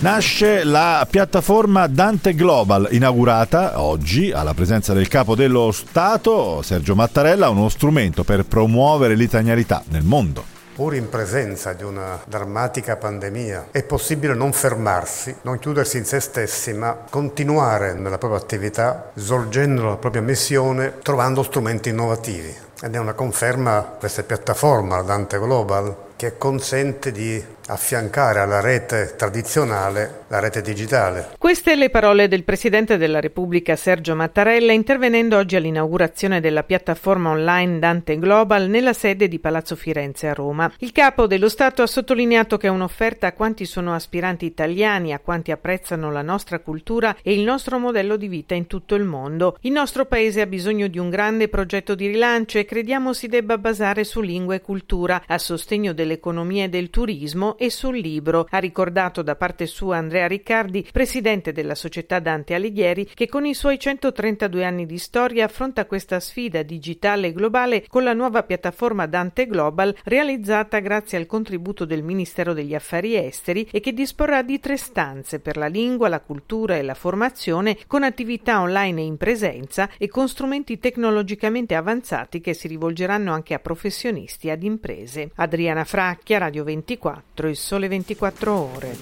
Nasce 0.00 0.64
la 0.64 1.06
piattaforma 1.08 1.86
Dante 1.86 2.34
Global, 2.34 2.88
inaugurata 2.90 3.80
oggi 3.80 4.32
alla 4.32 4.54
presenza 4.54 4.92
del 4.92 5.06
capo 5.06 5.36
dello 5.36 5.70
Stato, 5.70 6.62
Sergio 6.62 6.96
Mattarella, 6.96 7.48
uno 7.48 7.68
strumento 7.68 8.24
per 8.24 8.44
promuovere 8.44 9.14
l'italianità 9.14 9.84
nel 9.90 10.02
mondo. 10.02 10.53
Pur 10.74 10.96
in 10.96 11.08
presenza 11.08 11.72
di 11.72 11.84
una 11.84 12.20
drammatica 12.26 12.96
pandemia 12.96 13.68
è 13.70 13.84
possibile 13.84 14.34
non 14.34 14.52
fermarsi, 14.52 15.32
non 15.42 15.60
chiudersi 15.60 15.98
in 15.98 16.04
se 16.04 16.18
stessi, 16.18 16.72
ma 16.72 16.98
continuare 17.08 17.92
nella 17.92 18.18
propria 18.18 18.40
attività, 18.40 19.12
svolgendo 19.14 19.84
la 19.84 19.96
propria 19.96 20.22
missione, 20.22 20.98
trovando 21.00 21.44
strumenti 21.44 21.90
innovativi. 21.90 22.52
Ed 22.82 22.92
è 22.92 22.98
una 22.98 23.12
conferma 23.12 23.82
questa 23.82 24.24
piattaforma, 24.24 25.00
Dante 25.02 25.38
Global, 25.38 25.94
che 26.16 26.36
consente 26.38 27.12
di 27.12 27.42
affiancare 27.66 28.40
alla 28.40 28.60
rete 28.60 29.14
tradizionale 29.16 30.24
la 30.28 30.38
rete 30.38 30.60
digitale. 30.60 31.30
Queste 31.38 31.76
le 31.76 31.90
parole 31.90 32.28
del 32.28 32.44
Presidente 32.44 32.96
della 32.96 33.20
Repubblica 33.20 33.76
Sergio 33.76 34.14
Mattarella 34.14 34.72
intervenendo 34.72 35.36
oggi 35.36 35.56
all'inaugurazione 35.56 36.40
della 36.40 36.62
piattaforma 36.62 37.30
online 37.30 37.78
Dante 37.78 38.18
Global 38.18 38.68
nella 38.68 38.92
sede 38.92 39.28
di 39.28 39.38
Palazzo 39.38 39.76
Firenze 39.76 40.28
a 40.28 40.34
Roma. 40.34 40.70
Il 40.78 40.92
capo 40.92 41.26
dello 41.26 41.48
Stato 41.48 41.82
ha 41.82 41.86
sottolineato 41.86 42.56
che 42.56 42.66
è 42.66 42.70
un'offerta 42.70 43.28
a 43.28 43.32
quanti 43.32 43.64
sono 43.64 43.94
aspiranti 43.94 44.44
italiani, 44.44 45.12
a 45.12 45.20
quanti 45.20 45.50
apprezzano 45.50 46.10
la 46.10 46.22
nostra 46.22 46.58
cultura 46.58 47.16
e 47.22 47.32
il 47.32 47.42
nostro 47.42 47.78
modello 47.78 48.16
di 48.16 48.28
vita 48.28 48.54
in 48.54 48.66
tutto 48.66 48.94
il 48.94 49.04
mondo. 49.04 49.56
Il 49.60 49.72
nostro 49.72 50.04
Paese 50.04 50.40
ha 50.40 50.46
bisogno 50.46 50.88
di 50.88 50.98
un 50.98 51.10
grande 51.10 51.48
progetto 51.48 51.94
di 51.94 52.08
rilancio 52.08 52.58
e 52.58 52.64
crediamo 52.64 53.12
si 53.12 53.26
debba 53.28 53.56
basare 53.56 54.04
su 54.04 54.20
lingua 54.20 54.54
e 54.54 54.60
cultura 54.60 55.22
a 55.26 55.38
sostegno 55.38 55.92
dell'economia 55.92 56.64
e 56.64 56.68
del 56.68 56.90
turismo 56.90 57.53
e 57.56 57.70
sul 57.70 57.98
libro, 57.98 58.46
ha 58.50 58.58
ricordato 58.58 59.22
da 59.22 59.36
parte 59.36 59.66
sua 59.66 59.96
Andrea 59.96 60.26
Riccardi, 60.26 60.86
presidente 60.90 61.52
della 61.52 61.74
società 61.74 62.18
Dante 62.18 62.54
Alighieri, 62.54 63.10
che 63.14 63.28
con 63.28 63.46
i 63.46 63.54
suoi 63.54 63.78
132 63.78 64.64
anni 64.64 64.86
di 64.86 64.98
storia 64.98 65.44
affronta 65.44 65.86
questa 65.86 66.20
sfida 66.20 66.62
digitale 66.62 67.28
e 67.28 67.32
globale 67.32 67.86
con 67.88 68.04
la 68.04 68.12
nuova 68.12 68.42
piattaforma 68.42 69.06
Dante 69.06 69.46
Global 69.46 69.94
realizzata 70.04 70.78
grazie 70.80 71.18
al 71.18 71.26
contributo 71.26 71.84
del 71.84 72.02
Ministero 72.02 72.52
degli 72.52 72.74
Affari 72.74 73.16
Esteri 73.16 73.68
e 73.70 73.80
che 73.80 73.92
disporrà 73.92 74.42
di 74.42 74.58
tre 74.60 74.76
stanze 74.76 75.40
per 75.40 75.56
la 75.56 75.66
lingua, 75.66 76.08
la 76.08 76.20
cultura 76.20 76.76
e 76.76 76.82
la 76.82 76.94
formazione 76.94 77.78
con 77.86 78.02
attività 78.02 78.60
online 78.60 79.00
e 79.00 79.04
in 79.04 79.16
presenza 79.16 79.88
e 79.98 80.08
con 80.08 80.28
strumenti 80.28 80.78
tecnologicamente 80.78 81.74
avanzati 81.74 82.40
che 82.40 82.54
si 82.54 82.68
rivolgeranno 82.68 83.32
anche 83.32 83.54
a 83.54 83.58
professionisti 83.58 84.48
e 84.48 84.52
ad 84.52 84.62
imprese. 84.62 85.30
Adriana 85.36 85.84
Fracchia, 85.84 86.38
Radio 86.38 86.64
24 86.64 87.43
il 87.48 87.56
sole 87.56 87.88
24 87.88 88.52
ore. 88.52 88.96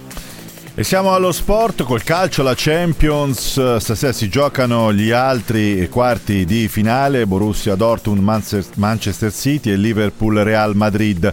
E 0.75 0.85
siamo 0.85 1.13
allo 1.13 1.33
sport 1.33 1.83
col 1.83 2.03
calcio, 2.03 2.43
la 2.43 2.55
Champions, 2.57 3.77
stasera 3.77 4.13
si 4.13 4.31
giocano 4.31 4.91
gli 4.91 5.11
altri 5.11 5.87
quarti 5.91 6.47
di 6.47 6.67
finale, 6.67 7.27
Borussia 7.27 7.75
Dortmund, 7.75 8.67
Manchester 8.77 9.31
City 9.31 9.71
e 9.71 9.77
Liverpool 9.77 10.37
Real 10.39 10.75
Madrid. 10.75 11.31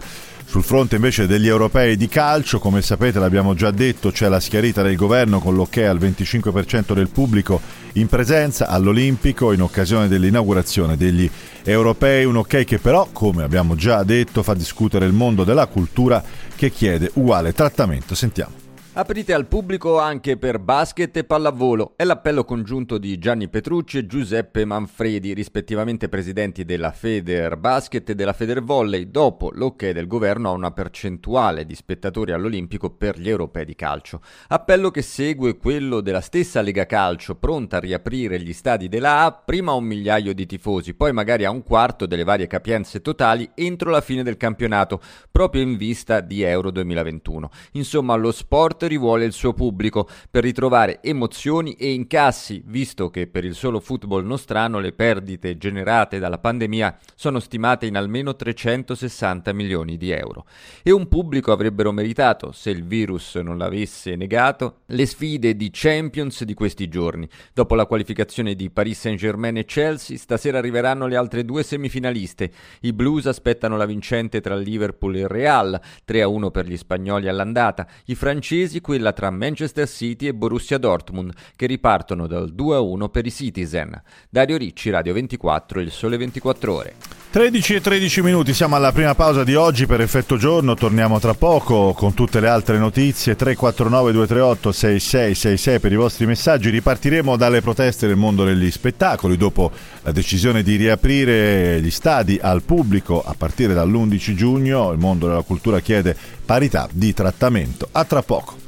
Sul 0.50 0.64
fronte 0.64 0.96
invece 0.96 1.28
degli 1.28 1.48
europei 1.48 1.96
di 1.96 2.08
calcio, 2.08 2.58
come 2.58 2.82
sapete 2.82 3.20
l'abbiamo 3.20 3.54
già 3.54 3.70
detto, 3.70 4.10
c'è 4.10 4.28
la 4.28 4.40
schiarita 4.40 4.82
del 4.82 4.96
governo 4.96 5.40
con 5.40 5.54
l'ok 5.54 5.78
al 5.78 6.00
25% 6.00 6.94
del 6.94 7.08
pubblico 7.08 7.62
in 7.94 8.08
presenza 8.08 8.68
all'Olimpico 8.68 9.54
in 9.54 9.62
occasione 9.62 10.08
dell'inaugurazione 10.08 10.98
degli 10.98 11.30
europei, 11.64 12.26
un 12.26 12.38
ok 12.38 12.64
che 12.66 12.80
però, 12.80 13.08
come 13.14 13.44
abbiamo 13.44 13.76
già 13.76 14.02
detto, 14.04 14.42
fa 14.42 14.56
discutere 14.56 15.06
il 15.06 15.14
mondo 15.14 15.44
della 15.44 15.68
cultura 15.68 16.24
che 16.60 16.72
chiede 16.72 17.10
uguale 17.14 17.54
trattamento. 17.54 18.16
Sentiamo. 18.16 18.69
Aprite 18.94 19.34
al 19.34 19.46
pubblico 19.46 20.00
anche 20.00 20.36
per 20.36 20.58
basket 20.58 21.16
e 21.16 21.24
pallavolo. 21.24 21.94
È 21.96 22.04
l'appello 22.04 22.44
congiunto 22.44 22.98
di 22.98 23.20
Gianni 23.20 23.48
Petrucci 23.48 24.00
e 24.00 24.08
Giuseppe 24.08 24.66
Manfredi, 24.66 25.36
rispettivamente 25.36 26.10
presidenti 26.10 26.66
della 26.66 26.92
Feder 26.92 27.56
Basket 27.56 28.10
e 28.10 28.16
della 28.16 28.34
Feder 28.34 28.64
Volley, 28.64 29.12
dopo 29.12 29.52
l'ok 29.54 29.92
del 29.92 30.08
governo 30.08 30.50
a 30.50 30.54
una 30.54 30.72
percentuale 30.72 31.68
di 31.68 31.76
spettatori 31.76 32.32
all'Olimpico 32.32 32.90
per 32.90 33.20
gli 33.20 33.30
europei 33.30 33.64
di 33.64 33.76
calcio. 33.76 34.24
Appello 34.48 34.90
che 34.90 35.04
segue 35.04 35.58
quello 35.58 36.02
della 36.02 36.20
stessa 36.20 36.62
Lega 36.62 36.88
Calcio, 36.88 37.36
pronta 37.36 37.78
a 37.78 37.82
riaprire 37.82 38.42
gli 38.42 38.54
stadi 38.54 38.90
della 38.90 39.24
A, 39.24 39.32
prima 39.32 39.72
a 39.72 39.76
un 39.76 39.86
migliaio 39.86 40.34
di 40.34 40.48
tifosi, 40.48 40.96
poi 40.96 41.14
magari 41.14 41.46
a 41.46 41.52
un 41.52 41.62
quarto 41.62 42.08
delle 42.08 42.24
varie 42.24 42.48
capienze 42.48 43.04
totali 43.04 43.52
entro 43.54 43.92
la 43.92 44.02
fine 44.02 44.24
del 44.24 44.36
campionato, 44.36 45.00
proprio 45.30 45.62
in 45.62 45.78
vista 45.78 46.22
di 46.22 46.42
Euro 46.42 46.72
2021. 46.72 47.52
Insomma, 47.74 48.16
lo 48.16 48.32
sport 48.32 48.79
rivuole 48.88 49.26
il 49.26 49.34
suo 49.34 49.54
pubblico 49.54 50.08
per 50.30 50.44
ritrovare 50.44 51.00
emozioni 51.02 51.74
e 51.74 51.92
incassi, 51.92 52.62
visto 52.66 53.10
che 53.10 53.28
per 53.28 53.46
il 53.46 53.56
solo 53.56 53.80
football 53.80 54.26
nostrano 54.26 54.80
le 54.80 54.94
perdite 54.94 55.58
generate 55.58 56.20
dalla 56.20 56.38
pandemia 56.38 56.98
sono 57.16 57.40
stimate 57.40 57.86
in 57.86 57.98
almeno 57.98 58.36
360 58.36 59.52
milioni 59.54 59.98
di 59.98 60.12
euro. 60.12 60.46
E 60.84 60.92
un 60.92 61.08
pubblico 61.08 61.52
avrebbero 61.52 61.92
meritato, 61.92 62.52
se 62.52 62.70
il 62.70 62.86
virus 62.86 63.36
non 63.36 63.58
l'avesse 63.58 64.16
negato, 64.16 64.82
le 64.88 65.06
sfide 65.06 65.56
di 65.56 65.70
Champions 65.72 66.44
di 66.44 66.54
questi 66.54 66.88
giorni. 66.88 67.28
Dopo 67.54 67.76
la 67.76 67.86
qualificazione 67.86 68.56
di 68.56 68.70
Paris 68.70 69.00
Saint-Germain 69.00 69.58
e 69.58 69.66
Chelsea, 69.66 70.18
stasera 70.18 70.60
arriveranno 70.60 71.08
le 71.08 71.16
altre 71.16 71.44
due 71.44 71.64
semifinaliste. 71.64 72.52
I 72.82 72.94
Blues 72.94 73.26
aspettano 73.26 73.78
la 73.78 73.86
vincente 73.86 74.42
tra 74.42 74.56
Liverpool 74.56 75.16
e 75.16 75.28
Real, 75.28 75.80
3-1 76.08 76.52
per 76.52 76.68
gli 76.68 76.78
spagnoli 76.78 77.28
all'andata. 77.28 77.88
I 78.06 78.16
francesi 78.16 78.69
oggi 78.70 78.82
quella 78.82 79.14
tra 79.14 79.32
Manchester 79.32 79.88
City 79.88 80.28
e 80.28 80.34
Borussia 80.34 80.78
Dortmund, 80.78 81.34
che 81.56 81.66
ripartono 81.66 82.28
dal 82.28 82.54
2-1 82.56 83.10
per 83.10 83.26
i 83.26 83.32
Citizen. 83.32 84.00
Dario 84.30 84.58
Ricci, 84.58 84.92
Radio 84.92 85.14
24, 85.14 85.82
Il 85.82 85.92
Sole 85.92 86.18
24 86.18 86.74
Ore. 86.74 86.94
13 87.32 87.76
e 87.76 87.82
13 87.82 88.22
minuti, 88.24 88.56
siamo 88.56 88.76
alla 88.76 88.92
prima 88.92 89.14
pausa 89.14 89.44
di 89.44 89.54
oggi 89.54 89.86
per 89.86 90.02
effetto 90.02 90.36
giorno, 90.36 90.74
torniamo 90.74 91.20
tra 91.20 91.36
poco 91.36 91.94
con 91.94 92.16
tutte 92.16 92.40
le 92.40 92.48
altre 92.48 92.80
notizie, 92.80 93.36
349 93.36 94.12
238 94.12 94.72
6666 94.72 95.80
per 95.80 95.92
i 95.92 95.96
vostri 95.96 96.26
messaggi, 96.26 96.72
ripartiremo 96.72 97.38
dalle 97.38 97.62
proteste 97.62 98.08
del 98.08 98.16
mondo 98.16 98.46
degli 98.46 98.72
spettacoli 98.72 99.38
dopo 99.38 99.72
la 100.02 100.12
decisione 100.12 100.64
di 100.64 100.76
riaprire 100.76 101.80
gli 101.82 101.92
stadi 101.92 102.40
al 102.42 102.64
pubblico 102.64 103.22
a 103.22 103.36
partire 103.38 103.76
dall'11 103.76 104.34
giugno, 104.34 104.92
il 104.92 104.98
mondo 104.98 105.28
della 105.28 105.44
cultura 105.44 105.80
chiede 105.82 106.18
parità 106.44 106.90
di 106.92 107.14
trattamento, 107.14 107.90
a 107.92 108.06
tra 108.06 108.24
poco. 108.24 108.59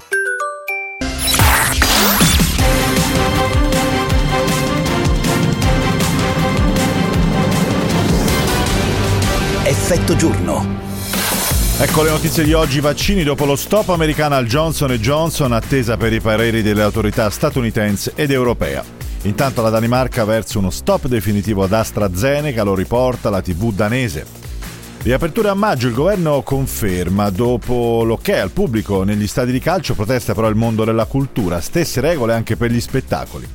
Effetto 9.91 10.15
giorno. 10.15 10.65
Ecco 11.77 12.03
le 12.03 12.12
notizie 12.12 12.45
di 12.45 12.53
oggi, 12.53 12.79
vaccini 12.79 13.24
dopo 13.24 13.43
lo 13.43 13.57
stop 13.57 13.89
americano 13.89 14.36
al 14.36 14.45
Johnson 14.45 14.89
Johnson, 14.91 15.51
attesa 15.51 15.98
per 15.98 16.13
i 16.13 16.21
pareri 16.21 16.62
delle 16.62 16.81
autorità 16.81 17.29
statunitense 17.29 18.13
ed 18.15 18.31
europea. 18.31 18.86
Intanto 19.24 19.62
la 19.62 19.69
Danimarca 19.69 20.24
verso 20.24 20.60
uno 20.60 20.69
stop 20.69 21.07
definitivo 21.07 21.63
ad 21.63 21.74
AstraZeneca, 21.74 22.63
lo 22.63 22.74
riporta 22.74 23.29
la 23.29 23.41
TV 23.41 23.74
danese. 23.74 24.25
Riapertura 25.01 25.51
a 25.51 25.55
maggio, 25.55 25.89
il 25.89 25.93
governo 25.93 26.41
conferma, 26.41 27.29
dopo 27.29 28.05
l'ok 28.05 28.29
al 28.29 28.51
pubblico 28.51 29.03
negli 29.03 29.27
stadi 29.27 29.51
di 29.51 29.60
calcio, 29.60 29.93
protesta 29.93 30.33
però 30.33 30.48
il 30.48 30.55
mondo 30.55 30.86
della 30.86 31.03
cultura, 31.03 31.60
stesse 31.60 32.00
regole 32.00 32.33
anche 32.33 32.55
per 32.55 32.71
gli 32.71 32.79
spettacoli. 32.79 33.45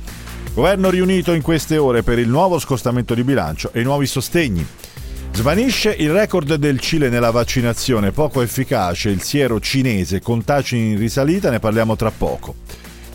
Governo 0.53 0.91
riunito 0.91 1.33
in 1.33 1.41
queste 1.41 1.77
ore 1.77 2.03
per 2.03 2.19
il 2.19 2.29
nuovo 2.29 2.59
scostamento 2.59 3.15
di 3.15 3.23
bilancio 3.23 3.71
e 3.73 3.81
i 3.81 3.83
nuovi 3.83 4.05
sostegni. 4.05 4.65
Svanisce 5.37 5.91
il 5.91 6.11
record 6.11 6.55
del 6.55 6.79
Cile 6.79 7.09
nella 7.09 7.29
vaccinazione, 7.29 8.11
poco 8.11 8.41
efficace 8.41 9.09
il 9.09 9.21
siero 9.21 9.59
cinese, 9.59 10.19
contagi 10.19 10.77
in 10.77 10.97
risalita, 10.97 11.51
ne 11.51 11.59
parliamo 11.59 11.95
tra 11.95 12.09
poco. 12.09 12.55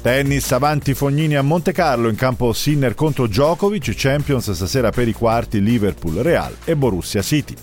Tennis 0.00 0.52
avanti 0.52 0.95
Fognini 0.95 1.35
a 1.35 1.43
Monte 1.43 1.73
Carlo 1.73 2.09
in 2.09 2.14
campo 2.14 2.52
Sinner 2.52 2.95
contro 2.95 3.26
Djokovic, 3.26 3.93
Champions 3.97 4.52
stasera 4.52 4.91
per 4.91 5.09
i 5.09 5.12
quarti 5.12 5.61
Liverpool 5.61 6.14
Real 6.19 6.55
e 6.64 6.76
Borussia 6.76 7.23
City. 7.23 7.57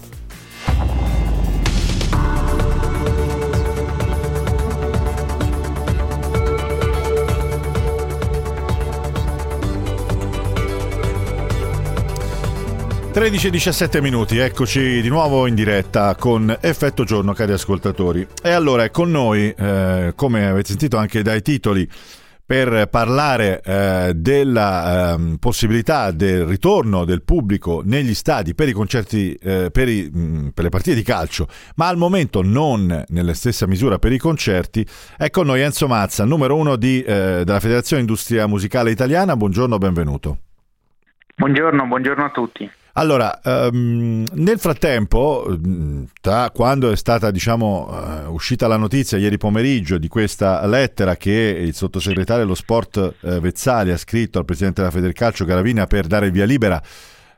13 13.20 13.48
e 13.48 13.50
17 13.50 14.00
minuti, 14.00 14.38
eccoci 14.38 15.02
di 15.02 15.10
nuovo 15.10 15.46
in 15.46 15.54
diretta 15.54 16.16
con 16.16 16.56
Effetto 16.62 17.04
Giorno, 17.04 17.34
cari 17.34 17.52
ascoltatori. 17.52 18.26
E 18.42 18.52
allora 18.52 18.86
è 18.86 18.92
con 18.92 19.12
noi, 19.12 19.54
eh, 19.58 20.14
come 20.16 20.48
avete 20.48 20.70
sentito 20.70 20.96
anche 20.96 21.22
dai 21.22 21.42
titoli, 21.42 21.86
per 22.46 22.88
parlare 22.88 23.62
eh, 23.62 24.14
della 24.16 25.16
eh, 25.18 25.36
possibilità 25.38 26.12
del 26.12 26.46
ritorno 26.46 27.04
del 27.04 27.22
pubblico 27.22 27.82
negli 27.84 28.14
stadi 28.14 28.56
per 28.56 28.70
i 28.70 28.72
concerti, 28.72 29.34
eh, 29.34 29.70
per, 29.70 29.90
i, 29.90 30.10
mh, 30.10 30.20
mm, 30.20 30.48
per, 30.54 30.64
le 30.64 30.70
partite 30.70 30.96
di 30.96 31.04
calcio, 31.04 31.46
ma 31.76 31.90
al 31.90 31.98
momento 31.98 32.42
non 32.42 33.04
nella 33.06 33.34
stessa 33.34 33.68
misura 33.68 34.00
per 34.00 34.14
i 34.14 34.18
concerti. 34.18 34.88
È 35.18 35.30
con 35.30 35.48
noi 35.48 35.60
Enzo 35.60 35.88
Mazza, 35.88 36.24
numero 36.24 36.56
uno 36.56 36.78
di, 36.78 37.02
eh, 37.02 37.42
della 37.44 37.60
Federazione 37.60 38.02
Industria 38.02 38.48
Musicale 38.48 38.92
Italiana. 38.92 39.36
Buongiorno, 39.36 39.78
benvenuto. 39.78 40.38
Buongiorno, 41.36 41.86
buongiorno 41.86 42.24
a 42.24 42.30
tutti. 42.30 42.78
Allora, 42.94 43.40
um, 43.44 44.26
nel 44.34 44.60
frattempo, 44.60 45.58
da 46.22 46.52
quando 46.54 46.92
è 46.92 46.96
stata 46.96 47.32
diciamo, 47.32 48.26
uh, 48.28 48.34
uscita 48.34 48.68
la 48.68 48.78
notizia 48.78 49.18
ieri 49.18 49.38
pomeriggio 49.38 49.98
di 49.98 50.08
questa 50.08 50.66
lettera 50.66 51.16
che 51.16 51.32
il 51.32 51.74
sottosegretario 51.74 52.44
dello 52.44 52.56
sport 52.56 53.16
uh, 53.20 53.40
Vezzali 53.40 53.92
ha 53.92 53.98
scritto 53.98 54.40
al 54.40 54.46
presidente 54.46 54.82
della 54.82 54.94
Federcalcio 54.94 55.46
Garavina 55.46 55.88
per 55.88 56.08
dare 56.08 56.32
via 56.32 56.46
libera 56.46 56.82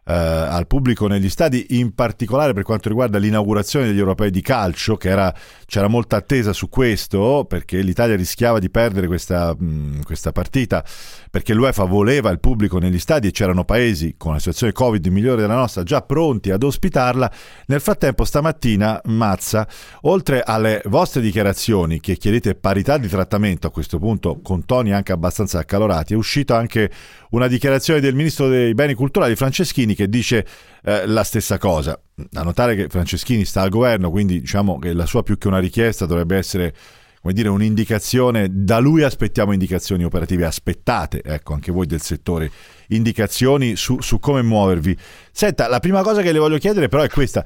eh, 0.03 0.13
al 0.13 0.67
pubblico 0.67 1.07
negli 1.07 1.29
stadi, 1.29 1.67
in 1.77 1.93
particolare 1.93 2.53
per 2.53 2.63
quanto 2.63 2.89
riguarda 2.89 3.17
l'inaugurazione 3.17 3.85
degli 3.85 3.99
europei 3.99 4.31
di 4.31 4.41
calcio, 4.41 4.97
che 4.97 5.09
era, 5.09 5.33
c'era 5.65 5.87
molta 5.87 6.17
attesa 6.17 6.53
su 6.53 6.69
questo, 6.69 7.45
perché 7.47 7.81
l'Italia 7.81 8.15
rischiava 8.15 8.59
di 8.59 8.69
perdere 8.69 9.07
questa, 9.07 9.55
mh, 9.57 10.01
questa 10.03 10.31
partita, 10.31 10.83
perché 11.29 11.53
l'UEFA 11.53 11.85
voleva 11.85 12.29
il 12.31 12.39
pubblico 12.39 12.79
negli 12.79 12.99
stadi 12.99 13.27
e 13.27 13.31
c'erano 13.31 13.63
paesi 13.63 14.15
con 14.17 14.31
una 14.31 14.39
situazione 14.39 14.73
Covid 14.73 15.05
migliore 15.07 15.41
della 15.41 15.55
nostra 15.55 15.83
già 15.83 16.01
pronti 16.01 16.51
ad 16.51 16.63
ospitarla. 16.63 17.31
Nel 17.67 17.79
frattempo, 17.81 18.25
stamattina, 18.25 18.99
Mazza, 19.05 19.67
oltre 20.01 20.41
alle 20.41 20.81
vostre 20.85 21.21
dichiarazioni 21.21 21.99
che 21.99 22.17
chiedete 22.17 22.55
parità 22.55 22.97
di 22.97 23.07
trattamento 23.07 23.67
a 23.67 23.71
questo 23.71 23.99
punto, 23.99 24.39
con 24.41 24.65
toni 24.65 24.91
anche 24.91 25.11
abbastanza 25.11 25.59
accalorati, 25.59 26.13
è 26.13 26.17
uscita 26.17 26.57
anche 26.57 26.89
una 27.31 27.47
dichiarazione 27.47 27.99
del 27.99 28.15
ministro 28.15 28.47
dei 28.47 28.73
beni 28.73 28.93
culturali 28.93 29.35
Franceschini 29.35 29.90
che 29.95 30.09
dice 30.09 30.45
eh, 30.83 31.05
la 31.05 31.23
stessa 31.23 31.57
cosa. 31.57 31.99
Da 32.13 32.43
notare 32.43 32.75
che 32.75 32.87
Franceschini 32.89 33.45
sta 33.45 33.61
al 33.61 33.69
governo, 33.69 34.09
quindi 34.09 34.39
diciamo 34.39 34.79
che 34.79 34.93
la 34.93 35.05
sua 35.05 35.23
più 35.23 35.37
che 35.37 35.47
una 35.47 35.59
richiesta 35.59 36.05
dovrebbe 36.05 36.37
essere 36.37 36.73
come 37.21 37.33
dire, 37.33 37.49
un'indicazione, 37.49 38.47
da 38.49 38.79
lui 38.79 39.03
aspettiamo 39.03 39.51
indicazioni 39.51 40.03
operative, 40.03 40.43
aspettate, 40.45 41.21
ecco, 41.23 41.53
anche 41.53 41.71
voi 41.71 41.85
del 41.85 42.01
settore, 42.01 42.49
indicazioni 42.87 43.75
su, 43.75 44.01
su 44.01 44.17
come 44.17 44.41
muovervi. 44.41 44.97
Senta, 45.31 45.67
la 45.67 45.79
prima 45.79 46.01
cosa 46.01 46.23
che 46.23 46.31
le 46.31 46.39
voglio 46.39 46.57
chiedere 46.57 46.87
però 46.87 47.03
è 47.03 47.09
questa, 47.09 47.45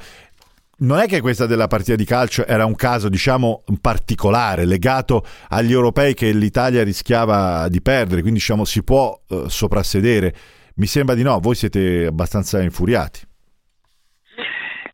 non 0.78 1.00
è 1.00 1.08
che 1.08 1.20
questa 1.20 1.46
della 1.46 1.68
partita 1.68 1.96
di 1.96 2.06
calcio 2.06 2.46
era 2.46 2.66
un 2.66 2.76
caso, 2.76 3.10
diciamo, 3.10 3.64
particolare, 3.82 4.66
legato 4.66 5.26
agli 5.50 5.74
europei 5.74 6.14
che 6.14 6.32
l'Italia 6.32 6.82
rischiava 6.82 7.68
di 7.68 7.82
perdere, 7.82 8.22
quindi 8.22 8.40
diciamo 8.40 8.64
si 8.64 8.82
può 8.82 9.20
uh, 9.28 9.50
soprassedere. 9.50 10.36
Mi 10.78 10.88
sembra 10.88 11.16
di 11.16 11.24
no, 11.24 11.40
voi 11.40 11.56
siete 11.56 12.06
abbastanza 12.06 12.62
infuriati. 12.62 13.25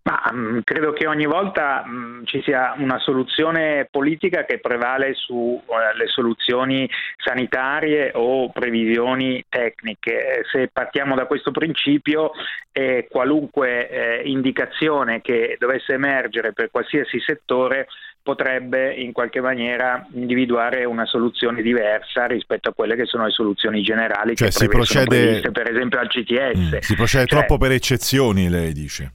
Ma 0.03 0.19
um, 0.31 0.61
credo 0.63 0.93
che 0.93 1.05
ogni 1.05 1.27
volta 1.27 1.83
um, 1.85 2.25
ci 2.25 2.41
sia 2.41 2.73
una 2.77 2.97
soluzione 2.97 3.87
politica 3.91 4.45
che 4.45 4.57
prevale 4.57 5.13
sulle 5.13 5.61
uh, 5.67 6.07
soluzioni 6.07 6.89
sanitarie 7.17 8.11
o 8.15 8.49
previsioni 8.49 9.45
tecniche. 9.47 10.41
Se 10.51 10.69
partiamo 10.73 11.13
da 11.13 11.27
questo 11.27 11.51
principio, 11.51 12.31
eh, 12.71 13.07
qualunque 13.11 13.89
eh, 13.89 14.21
indicazione 14.25 15.21
che 15.21 15.55
dovesse 15.59 15.93
emergere 15.93 16.51
per 16.51 16.71
qualsiasi 16.71 17.19
settore 17.19 17.87
potrebbe 18.23 18.93
in 18.93 19.11
qualche 19.11 19.41
maniera 19.41 20.07
individuare 20.13 20.83
una 20.83 21.05
soluzione 21.05 21.61
diversa 21.61 22.25
rispetto 22.25 22.69
a 22.69 22.73
quelle 22.73 22.95
che 22.95 23.05
sono 23.05 23.25
le 23.25 23.31
soluzioni 23.31 23.81
generali 23.83 24.35
cioè, 24.35 24.47
che 24.47 24.53
si 24.53 24.67
procede... 24.67 25.41
per 25.51 25.69
esempio 25.69 25.99
al 25.99 26.07
CTS. 26.07 26.57
Mm, 26.57 26.77
si 26.79 26.95
procede 26.95 27.25
cioè, 27.25 27.37
troppo 27.37 27.57
per 27.59 27.71
eccezioni, 27.71 28.49
lei 28.49 28.73
dice. 28.73 29.13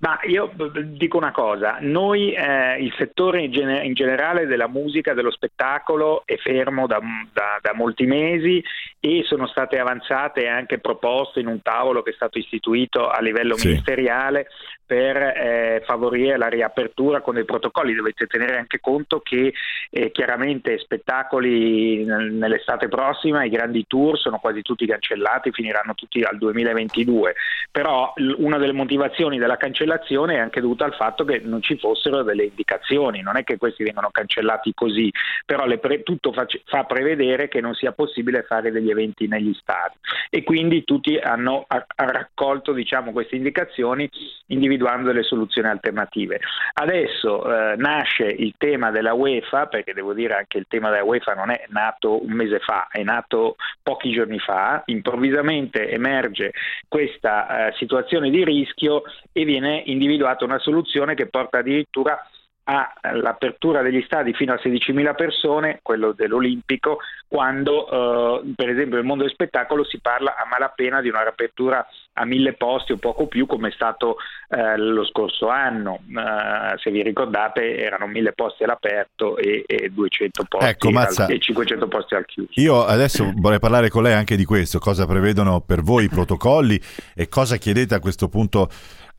Ma 0.00 0.18
io 0.22 0.50
dico 0.82 1.18
una 1.18 1.30
cosa, 1.30 1.76
noi 1.80 2.32
eh, 2.32 2.78
il 2.78 2.90
settore 2.96 3.42
in, 3.42 3.52
gene- 3.52 3.84
in, 3.84 3.92
generale 3.92 4.46
della 4.46 4.66
musica, 4.66 5.12
dello 5.12 5.30
spettacolo 5.30 6.22
è 6.24 6.36
fermo 6.36 6.86
da, 6.86 7.00
da, 7.30 7.58
da, 7.60 7.74
molti 7.74 8.06
mesi 8.06 8.64
e 8.98 9.24
sono 9.26 9.46
state 9.46 9.78
avanzate 9.78 10.48
anche 10.48 10.78
proposte 10.78 11.40
in 11.40 11.48
un 11.48 11.60
tavolo 11.60 12.02
che 12.02 12.12
è 12.12 12.14
stato 12.14 12.38
istituito 12.38 13.08
a 13.08 13.20
livello 13.20 13.58
sì. 13.58 13.68
ministeriale 13.68 14.46
per 14.86 15.16
eh, 15.16 15.82
favorire 15.84 16.38
la 16.38 16.48
riapertura 16.48 17.20
con 17.20 17.34
dei 17.34 17.44
protocolli. 17.44 17.94
Dovete 17.94 18.26
tenere 18.26 18.56
anche 18.56 18.80
conto 18.80 19.20
che 19.20 19.52
eh, 19.90 20.10
chiaramente 20.12 20.78
spettacoli 20.78 22.04
nell'estate 22.06 22.88
prossima, 22.88 23.44
i 23.44 23.50
grandi 23.50 23.84
tour 23.86 24.18
sono 24.18 24.38
quasi 24.38 24.62
tutti 24.62 24.86
cancellati, 24.86 25.52
finiranno 25.52 25.94
tutti 25.94 26.22
al 26.22 26.38
2022, 26.38 27.34
però 27.70 28.14
una 28.38 28.56
delle 28.56 28.72
motivazioni 28.72 29.38
della 29.38 29.58
cancellazione 29.58 29.89
cancellazione 29.90 30.34
è 30.34 30.38
anche 30.38 30.60
dovuta 30.60 30.84
al 30.84 30.94
fatto 30.94 31.24
che 31.24 31.40
non 31.42 31.62
ci 31.62 31.76
fossero 31.76 32.22
delle 32.22 32.44
indicazioni, 32.44 33.22
non 33.22 33.36
è 33.36 33.44
che 33.44 33.56
questi 33.56 33.82
vengono 33.82 34.10
cancellati 34.10 34.72
così, 34.74 35.10
però 35.44 35.66
pre- 35.78 36.02
tutto 36.02 36.32
fa, 36.32 36.46
fa, 36.66 36.84
prevedere 36.84 37.48
che 37.48 37.60
non 37.60 37.74
sia 37.74 37.92
possibile 37.92 38.42
fare 38.42 38.70
degli 38.70 38.90
eventi 38.90 39.26
negli 39.26 39.54
stati 39.54 39.98
e 40.30 40.42
quindi 40.42 40.84
tutti 40.84 41.16
hanno 41.16 41.64
ha, 41.66 41.84
ha 41.96 42.04
raccolto 42.04 42.72
diciamo, 42.72 43.12
queste 43.12 43.36
indicazioni 43.36 44.08
individuando 44.46 45.08
delle 45.08 45.22
soluzioni 45.22 45.68
alternative. 45.68 46.40
Adesso 46.74 47.72
eh, 47.72 47.76
nasce 47.76 48.24
il 48.24 48.54
tema 48.56 48.90
della 48.90 49.14
UEFA, 49.14 49.66
perché 49.66 49.92
devo 49.92 50.12
dire 50.12 50.34
anche 50.34 50.58
il 50.58 50.66
tema 50.68 50.90
della 50.90 51.04
UEFA 51.04 51.34
non 51.34 51.50
è 51.50 51.64
nato 51.68 52.22
un 52.22 52.32
mese 52.32 52.58
fa, 52.60 52.88
è 52.90 53.02
nato 53.02 53.56
pochi 53.82 54.12
giorni 54.12 54.38
fa, 54.38 54.82
improvvisamente 54.86 55.88
emerge 55.90 56.52
questa 56.88 57.68
eh, 57.68 57.74
situazione 57.76 58.30
di 58.30 58.44
rischio 58.44 59.02
e 59.32 59.44
viene 59.44 59.79
individuata 59.86 60.44
una 60.44 60.58
soluzione 60.58 61.14
che 61.14 61.26
porta 61.26 61.58
addirittura 61.58 62.18
all'apertura 62.64 63.82
degli 63.82 64.02
stadi 64.02 64.32
fino 64.32 64.52
a 64.52 64.60
16.000 64.62 65.14
persone, 65.14 65.80
quello 65.82 66.12
dell'Olimpico, 66.12 66.98
quando 67.26 68.40
eh, 68.42 68.52
per 68.54 68.68
esempio 68.68 68.96
nel 68.96 69.04
mondo 69.04 69.24
del 69.24 69.32
spettacolo 69.32 69.84
si 69.84 69.98
parla 70.00 70.36
a 70.36 70.46
malapena 70.48 71.00
di 71.00 71.08
una 71.08 71.22
riapertura 71.22 71.84
a 72.14 72.24
mille 72.24 72.52
posti 72.52 72.92
o 72.92 72.96
poco 72.96 73.26
più 73.26 73.46
come 73.46 73.68
è 73.68 73.72
stato 73.72 74.16
eh, 74.48 74.76
lo 74.76 75.04
scorso 75.04 75.48
anno. 75.48 76.00
Eh, 76.08 76.78
se 76.78 76.90
vi 76.90 77.02
ricordate 77.02 77.78
erano 77.78 78.06
mille 78.06 78.32
posti 78.32 78.64
all'aperto 78.64 79.36
e, 79.36 79.64
e 79.66 79.90
200 79.90 80.44
posti 80.48 80.68
ecco, 80.68 80.90
Mazza, 80.90 81.24
al, 81.24 81.32
e 81.32 81.38
500 81.40 81.88
posti 81.88 82.14
al 82.14 82.26
chiuso. 82.26 82.50
Io 82.54 82.84
adesso 82.84 83.32
vorrei 83.36 83.58
parlare 83.58 83.88
con 83.88 84.02
lei 84.02 84.12
anche 84.12 84.36
di 84.36 84.44
questo, 84.44 84.78
cosa 84.78 85.06
prevedono 85.06 85.60
per 85.60 85.82
voi 85.82 86.04
i 86.04 86.08
protocolli 86.08 86.80
e 87.14 87.28
cosa 87.28 87.56
chiedete 87.56 87.94
a 87.94 88.00
questo 88.00 88.28
punto 88.28 88.68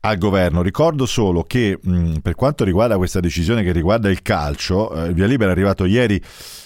al 0.04 0.18
governo. 0.18 0.62
Ricordo 0.62 1.06
solo 1.06 1.42
che 1.42 1.78
mh, 1.80 2.18
per 2.18 2.34
quanto 2.34 2.64
riguarda 2.64 2.96
questa 2.96 3.20
decisione 3.20 3.62
che 3.62 3.72
riguarda 3.72 4.10
il 4.10 4.22
calcio, 4.22 4.92
eh, 4.92 5.12
via 5.12 5.26
libera 5.26 5.50
è 5.50 5.52
arrivato 5.52 5.84
ieri, 5.84 6.20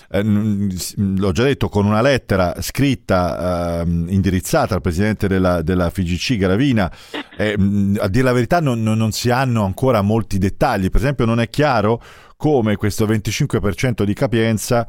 eh, 0.09 0.23
l'ho 0.23 1.33
già 1.33 1.43
detto, 1.43 1.69
con 1.69 1.85
una 1.85 2.01
lettera 2.01 2.55
scritta 2.61 3.83
eh, 3.83 3.85
indirizzata 3.87 4.75
al 4.75 4.81
presidente 4.81 5.29
della, 5.29 5.63
della 5.63 5.91
FIGC 5.91 6.37
Gravina. 6.37 6.91
Mh, 7.39 7.97
a 8.01 8.09
dire 8.09 8.25
la 8.25 8.33
verità 8.33 8.61
non, 8.61 8.83
non 8.83 9.13
si 9.13 9.31
hanno 9.31 9.65
ancora 9.65 10.01
molti 10.01 10.39
dettagli, 10.39 10.89
per 10.89 11.01
esempio 11.01 11.27
non 11.27 11.41
è 11.41 11.51
chiaro 11.51 12.03
come 12.37 12.77
questo 12.77 13.07
25% 13.07 14.03
di 14.03 14.15
capienza 14.15 14.87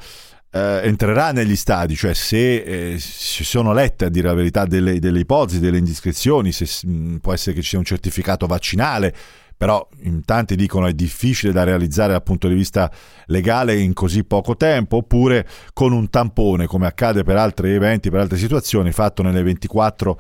eh, 0.52 0.82
entrerà 0.84 1.32
negli 1.32 1.56
stadi, 1.56 1.96
cioè 1.96 2.14
se 2.14 2.94
eh, 2.94 3.00
ci 3.00 3.44
sono 3.44 3.74
lette 3.74 4.06
a 4.06 4.10
dire 4.10 4.28
la 4.28 4.34
verità 4.34 4.66
delle, 4.66 5.00
delle 5.00 5.20
ipotesi, 5.20 5.60
delle 5.60 5.78
indiscrezioni, 5.78 6.52
se, 6.52 6.68
mh, 6.88 6.92
mm, 6.92 7.16
può 7.18 7.34
essere 7.34 7.56
che 7.56 7.62
ci 7.62 7.70
sia 7.70 7.78
un 7.80 7.86
certificato 7.86 8.48
vaccinale, 8.48 9.14
però 9.58 9.88
in 10.04 10.24
tanti 10.24 10.56
dicono 10.56 10.86
è 10.86 10.94
difficile 10.94 11.52
da 11.52 11.64
realizzare 11.64 12.12
dal 12.12 12.22
punto 12.22 12.48
di 12.48 12.54
vista 12.54 12.92
legale 13.26 13.76
in 13.78 13.94
così 13.94 14.24
poco 14.24 14.56
tempo, 14.56 14.98
oppure 14.98 15.48
con 15.74 15.92
un 15.92 16.10
tampone, 16.10 16.68
come 16.68 16.86
accade 16.86 17.24
per 17.24 17.38
altri 17.38 17.74
eventi, 17.74 18.12
per 18.12 18.20
altre 18.20 18.38
situazioni, 18.38 18.92
fatto 18.92 19.24
nelle 19.24 19.42
24-48 19.42 20.16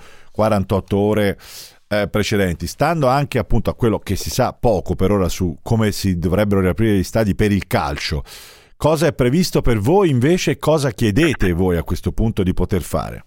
ore 0.95 1.37
eh, 1.87 2.07
precedenti, 2.09 2.65
stando 2.65 3.07
anche 3.07 3.37
appunto 3.37 3.69
a 3.69 3.75
quello 3.75 3.99
che 3.99 4.15
si 4.15 4.31
sa 4.31 4.53
poco 4.53 4.95
per 4.95 5.11
ora 5.11 5.29
su 5.29 5.57
come 5.61 5.91
si 5.91 6.17
dovrebbero 6.17 6.59
riaprire 6.59 6.97
gli 6.97 7.03
stadi 7.03 7.35
per 7.35 7.51
il 7.51 7.67
calcio. 7.67 8.23
Cosa 8.77 9.07
è 9.07 9.13
previsto 9.13 9.61
per 9.61 9.79
voi 9.79 10.11
invece 10.11 10.59
cosa 10.59 10.91
chiedete 10.91 11.51
voi 11.51 11.77
a 11.77 11.83
questo 11.83 12.11
punto 12.11 12.43
di 12.43 12.53
poter 12.53 12.81
fare? 12.81 13.23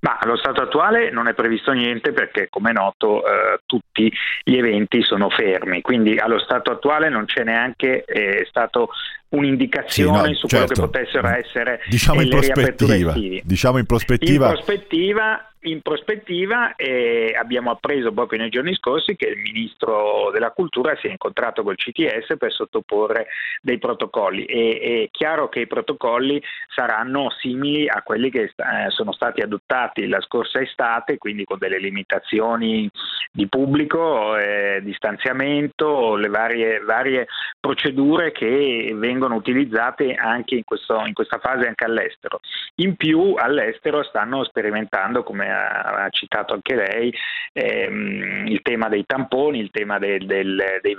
Ma 0.00 0.18
allo 0.20 0.36
stato 0.36 0.60
attuale 0.60 1.12
non 1.12 1.28
è 1.28 1.34
previsto 1.34 1.70
niente 1.70 2.12
perché, 2.12 2.48
come 2.50 2.70
è 2.70 2.72
noto, 2.72 3.24
eh, 3.24 3.60
tutti 3.64 4.12
gli 4.42 4.56
eventi 4.56 5.02
sono 5.02 5.30
fermi, 5.30 5.82
quindi 5.82 6.16
allo 6.18 6.40
stato 6.40 6.72
attuale 6.72 7.08
non 7.08 7.26
c'è 7.26 7.44
neanche 7.44 8.04
eh, 8.04 8.44
stato 8.48 8.90
un'indicazione 9.30 10.22
sì, 10.22 10.28
no, 10.28 10.34
su 10.34 10.46
certo. 10.46 10.74
quello 10.74 10.90
che 10.90 10.98
potessero 10.98 11.28
essere 11.28 11.80
diciamo 11.88 12.20
in 12.22 12.28
prospettiva, 12.28 13.14
diciamo 13.42 13.78
in 13.78 13.86
prospettiva. 13.86 14.46
In 14.48 14.52
prospettiva 14.52 15.48
in 15.62 15.82
prospettiva 15.82 16.76
eh, 16.76 17.34
abbiamo 17.38 17.70
appreso 17.70 18.12
proprio 18.12 18.38
nei 18.38 18.48
giorni 18.48 18.74
scorsi 18.74 19.16
che 19.16 19.26
il 19.26 19.38
Ministro 19.38 20.30
della 20.32 20.52
Cultura 20.52 20.96
si 21.00 21.08
è 21.08 21.10
incontrato 21.10 21.62
col 21.62 21.76
CTS 21.76 22.36
per 22.38 22.52
sottoporre 22.52 23.26
dei 23.60 23.78
protocolli 23.78 24.44
e 24.44 25.04
è 25.04 25.08
chiaro 25.10 25.48
che 25.48 25.60
i 25.60 25.66
protocolli 25.66 26.40
saranno 26.74 27.30
simili 27.38 27.88
a 27.88 28.02
quelli 28.02 28.30
che 28.30 28.42
eh, 28.42 28.52
sono 28.88 29.12
stati 29.12 29.40
adottati 29.40 30.06
la 30.06 30.20
scorsa 30.20 30.60
estate, 30.60 31.18
quindi 31.18 31.44
con 31.44 31.58
delle 31.58 31.78
limitazioni 31.78 32.88
di 33.32 33.48
pubblico, 33.48 34.36
eh, 34.36 34.80
distanziamento, 34.82 36.14
le 36.14 36.28
varie, 36.28 36.80
varie, 36.80 37.26
procedure 37.58 38.30
che 38.30 38.94
vengono 39.18 39.34
utilizzate 39.34 40.14
anche 40.14 40.54
in, 40.54 40.64
questo, 40.64 41.02
in 41.04 41.12
questa 41.12 41.38
fase 41.38 41.66
anche 41.66 41.84
all'estero. 41.84 42.40
In 42.76 42.94
più 42.94 43.34
all'estero 43.36 44.04
stanno 44.04 44.44
sperimentando 44.44 45.24
come 45.24 45.50
ha, 45.50 46.04
ha 46.04 46.08
citato 46.10 46.54
anche 46.54 46.76
lei, 46.76 47.12
ehm, 47.52 48.46
il 48.46 48.62
tema 48.62 48.88
dei 48.88 49.04
tamponi, 49.04 49.58
il 49.58 49.70
tema 49.72 49.98
del, 49.98 50.24
del, 50.24 50.78
dei, 50.80 50.96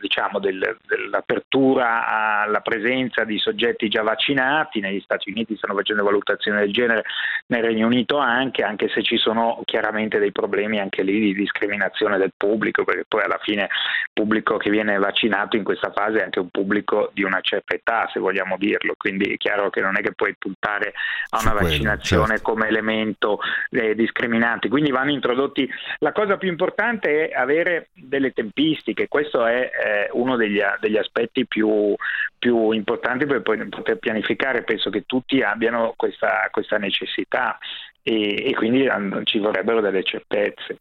diciamo 0.00 0.38
del, 0.38 0.78
dell'apertura 0.86 2.42
alla 2.42 2.60
presenza 2.60 3.24
di 3.24 3.38
soggetti 3.38 3.88
già 3.88 4.02
vaccinati, 4.02 4.80
negli 4.80 5.00
Stati 5.00 5.30
Uniti 5.30 5.56
stanno 5.56 5.74
facendo 5.74 6.04
valutazioni 6.04 6.58
del 6.58 6.72
genere, 6.72 7.02
nel 7.48 7.64
Regno 7.64 7.86
Unito 7.86 8.18
anche, 8.18 8.62
anche 8.62 8.88
se 8.88 9.02
ci 9.02 9.16
sono 9.16 9.60
chiaramente 9.64 10.18
dei 10.18 10.32
problemi 10.32 10.78
anche 10.78 11.02
lì 11.02 11.18
di 11.18 11.34
discriminazione 11.34 12.18
del 12.18 12.32
pubblico, 12.36 12.84
perché 12.84 13.04
poi 13.08 13.24
alla 13.24 13.40
fine 13.42 13.62
il 13.62 14.10
pubblico 14.12 14.56
che 14.56 14.70
viene 14.70 14.96
vaccinato 14.98 15.56
in 15.56 15.64
questa 15.64 15.90
fase 15.90 16.20
è 16.20 16.22
anche 16.22 16.38
un 16.38 16.48
pubblico 16.50 17.10
di 17.12 17.24
una 17.24 17.40
certa 17.40 17.55
età, 17.64 18.08
se 18.12 18.20
vogliamo 18.20 18.56
dirlo, 18.56 18.94
quindi 18.96 19.32
è 19.32 19.36
chiaro 19.36 19.70
che 19.70 19.80
non 19.80 19.96
è 19.96 20.00
che 20.00 20.12
puoi 20.12 20.34
puntare 20.38 20.92
a 21.30 21.40
una 21.40 21.52
vaccinazione 21.52 22.36
certo. 22.36 22.52
come 22.52 22.68
elemento 22.68 23.38
eh, 23.70 23.94
discriminanti. 23.94 24.68
Quindi 24.68 24.90
vanno 24.90 25.10
introdotti. 25.12 25.68
La 25.98 26.12
cosa 26.12 26.36
più 26.36 26.48
importante 26.48 27.28
è 27.28 27.34
avere 27.34 27.88
delle 27.94 28.32
tempistiche, 28.32 29.08
questo 29.08 29.46
è 29.46 29.70
eh, 29.84 30.08
uno 30.12 30.36
degli, 30.36 30.60
degli 30.80 30.96
aspetti 30.96 31.46
più, 31.46 31.94
più, 32.38 32.72
importanti 32.72 33.26
per 33.26 33.42
poter 33.42 33.98
pianificare. 33.98 34.62
Penso 34.62 34.90
che 34.90 35.04
tutti 35.06 35.42
abbiano 35.42 35.94
questa, 35.96 36.48
questa 36.50 36.78
necessità 36.78 37.58
e, 38.02 38.48
e 38.48 38.54
quindi 38.54 38.88
ci 39.24 39.38
vorrebbero 39.38 39.80
delle 39.80 40.02
certezze. 40.02 40.78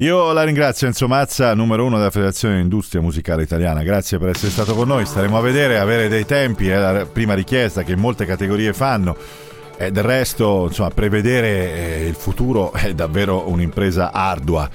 Io 0.00 0.32
la 0.32 0.42
ringrazio 0.42 0.86
Enzo 0.86 1.08
Mazza, 1.08 1.54
numero 1.54 1.86
uno 1.86 1.96
della 1.96 2.10
Federazione 2.10 2.60
Industria 2.60 3.00
Musicale 3.00 3.44
Italiana. 3.44 3.82
Grazie 3.82 4.18
per 4.18 4.28
essere 4.28 4.50
stato 4.50 4.74
con 4.74 4.86
noi. 4.86 5.06
Staremo 5.06 5.38
a 5.38 5.40
vedere, 5.40 5.78
avere 5.78 6.08
dei 6.08 6.26
tempi, 6.26 6.68
è 6.68 6.76
la 6.76 7.06
prima 7.06 7.32
richiesta 7.32 7.82
che 7.82 7.96
molte 7.96 8.26
categorie 8.26 8.74
fanno. 8.74 9.16
E 9.78 9.90
del 9.90 10.04
resto, 10.04 10.66
insomma, 10.66 10.90
prevedere 10.90 11.48
eh, 11.48 12.06
il 12.08 12.14
futuro 12.14 12.72
è 12.72 12.92
davvero 12.92 13.48
un'impresa 13.48 14.12
ardua. 14.12 14.68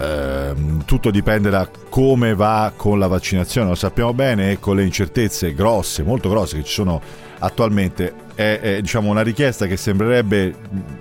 Eh, 0.00 0.54
tutto 0.86 1.10
dipende 1.10 1.50
da 1.50 1.68
come 1.90 2.34
va 2.34 2.72
con 2.74 2.98
la 2.98 3.06
vaccinazione, 3.06 3.68
lo 3.68 3.74
sappiamo 3.74 4.14
bene, 4.14 4.52
e 4.52 4.58
con 4.58 4.76
le 4.76 4.84
incertezze 4.84 5.52
grosse, 5.52 6.02
molto 6.02 6.30
grosse 6.30 6.56
che 6.56 6.64
ci 6.64 6.72
sono 6.72 7.00
attualmente. 7.40 8.28
È, 8.34 8.60
è 8.60 8.80
diciamo, 8.80 9.10
una 9.10 9.22
richiesta 9.22 9.66
che 9.66 9.76
sembrerebbe 9.76 10.54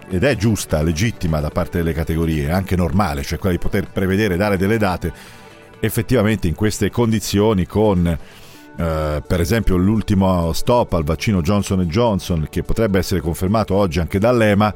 ed 0.10 0.24
è 0.24 0.36
giusta, 0.36 0.82
legittima 0.82 1.40
da 1.40 1.50
parte 1.50 1.78
delle 1.78 1.94
categorie, 1.94 2.52
anche 2.52 2.76
normale, 2.76 3.24
cioè 3.24 3.40
quella 3.40 3.56
di 3.56 3.62
poter 3.62 3.90
prevedere, 3.90 4.36
dare 4.36 4.58
delle 4.58 4.78
date 4.78 5.38
effettivamente 5.82 6.50
in 6.50 6.56
queste 6.56 6.90
condizioni 6.90 7.66
con 7.66 8.06
eh, 8.06 9.24
per 9.26 9.40
esempio 9.40 9.78
l'ultimo 9.78 10.52
stop 10.52 10.92
al 10.92 11.06
vaccino 11.06 11.42
Johnson 11.42 11.82
Johnson 11.84 12.48
che 12.50 12.64
potrebbe 12.64 12.98
essere 13.00 13.22
confermato 13.22 13.76
oggi 13.76 14.00
anche 14.00 14.20
dall'EMA 14.20 14.74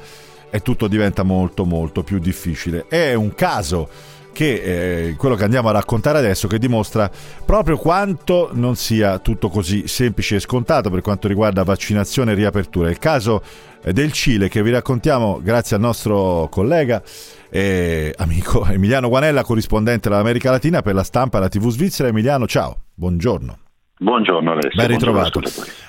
e 0.50 0.62
tutto 0.62 0.88
diventa 0.88 1.24
molto 1.24 1.66
molto 1.66 2.04
più 2.04 2.20
difficile. 2.20 2.86
È 2.88 3.14
un 3.16 3.34
caso 3.34 3.90
che 4.34 5.10
eh, 5.10 5.16
quello 5.16 5.36
che 5.36 5.46
andiamo 5.46 5.70
a 5.70 5.72
raccontare 5.72 6.18
adesso 6.18 6.48
che 6.48 6.60
dimostra 6.60 7.10
proprio 7.46 7.78
quanto 7.78 8.50
non 8.52 8.76
sia 8.76 9.20
tutto 9.20 9.48
così 9.48 9.88
semplice 9.88 10.36
e 10.36 10.40
scontato 10.42 10.90
per 10.90 11.02
quanto 11.02 11.30
riguarda 11.30 11.64
vaccinazione 11.64 12.34
e 12.34 12.36
riapertura. 12.36 12.90
Il 12.90 13.00
caso 13.00 13.42
eh, 13.82 13.94
del 13.94 14.12
Cile 14.12 14.50
che 14.50 14.62
vi 14.62 14.72
raccontiamo 14.72 15.40
grazie 15.42 15.78
al 15.78 15.82
nostro 15.82 16.50
collega 16.52 17.02
e 17.50 18.14
amico 18.18 18.66
Emiliano 18.68 19.08
Guanella, 19.08 19.44
corrispondente 19.44 20.10
dell'America 20.10 20.52
Latina 20.52 20.82
per 20.82 20.96
la 20.96 21.04
stampa 21.04 21.38
e 21.38 21.42
la 21.42 21.50
TV 21.50 21.70
svizzera. 21.70 22.10
Emiliano, 22.10 22.48
ciao, 22.48 22.82
buongiorno. 22.96 23.63
Buongiorno 24.04 24.52
Alessio. 24.52 24.72
Ben 24.76 24.88
ritrovato. 24.88 25.40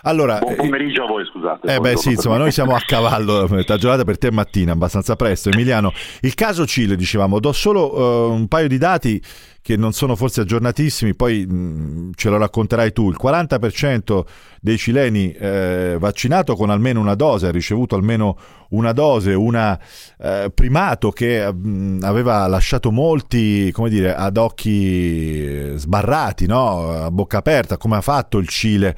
Allora, 0.02 0.38
Buon 0.38 0.54
pomeriggio 0.54 1.02
a 1.02 1.06
voi, 1.08 1.24
scusate. 1.24 1.74
Eh 1.74 1.80
beh 1.80 1.96
sì, 1.96 2.10
insomma, 2.10 2.36
noi 2.36 2.52
siamo 2.52 2.76
a 2.76 2.80
cavallo, 2.86 3.48
metà 3.50 3.76
giornata 3.76 4.04
per 4.04 4.18
te 4.18 4.30
mattina, 4.30 4.70
abbastanza 4.70 5.16
presto. 5.16 5.50
Emiliano, 5.50 5.92
il 6.20 6.34
caso 6.34 6.64
Cile, 6.64 6.94
dicevamo, 6.94 7.40
do 7.40 7.50
solo 7.50 7.92
uh, 7.92 8.32
un 8.32 8.46
paio 8.46 8.68
di 8.68 8.78
dati 8.78 9.20
che 9.64 9.78
non 9.78 9.94
sono 9.94 10.14
forse 10.14 10.42
aggiornatissimi, 10.42 11.14
poi 11.14 11.46
mh, 11.46 12.10
ce 12.16 12.28
lo 12.28 12.36
racconterai 12.36 12.92
tu. 12.92 13.08
Il 13.08 13.16
40% 13.18 14.22
dei 14.60 14.76
cileni 14.76 15.32
eh, 15.32 15.96
vaccinato 15.98 16.54
con 16.54 16.68
almeno 16.68 17.00
una 17.00 17.14
dose, 17.14 17.46
ha 17.46 17.50
ricevuto 17.50 17.94
almeno 17.94 18.36
una 18.70 18.92
dose, 18.92 19.32
un 19.32 19.78
eh, 20.18 20.52
primato 20.54 21.08
che 21.12 21.50
mh, 21.50 22.00
aveva 22.02 22.46
lasciato 22.46 22.90
molti, 22.90 23.72
come 23.72 23.88
dire, 23.88 24.14
ad 24.14 24.36
occhi 24.36 25.78
sbarrati, 25.78 26.44
no? 26.44 26.90
a 26.90 27.10
bocca 27.10 27.38
aperta, 27.38 27.78
come 27.78 27.96
ha 27.96 28.02
fatto 28.02 28.36
il 28.36 28.48
Cile 28.48 28.94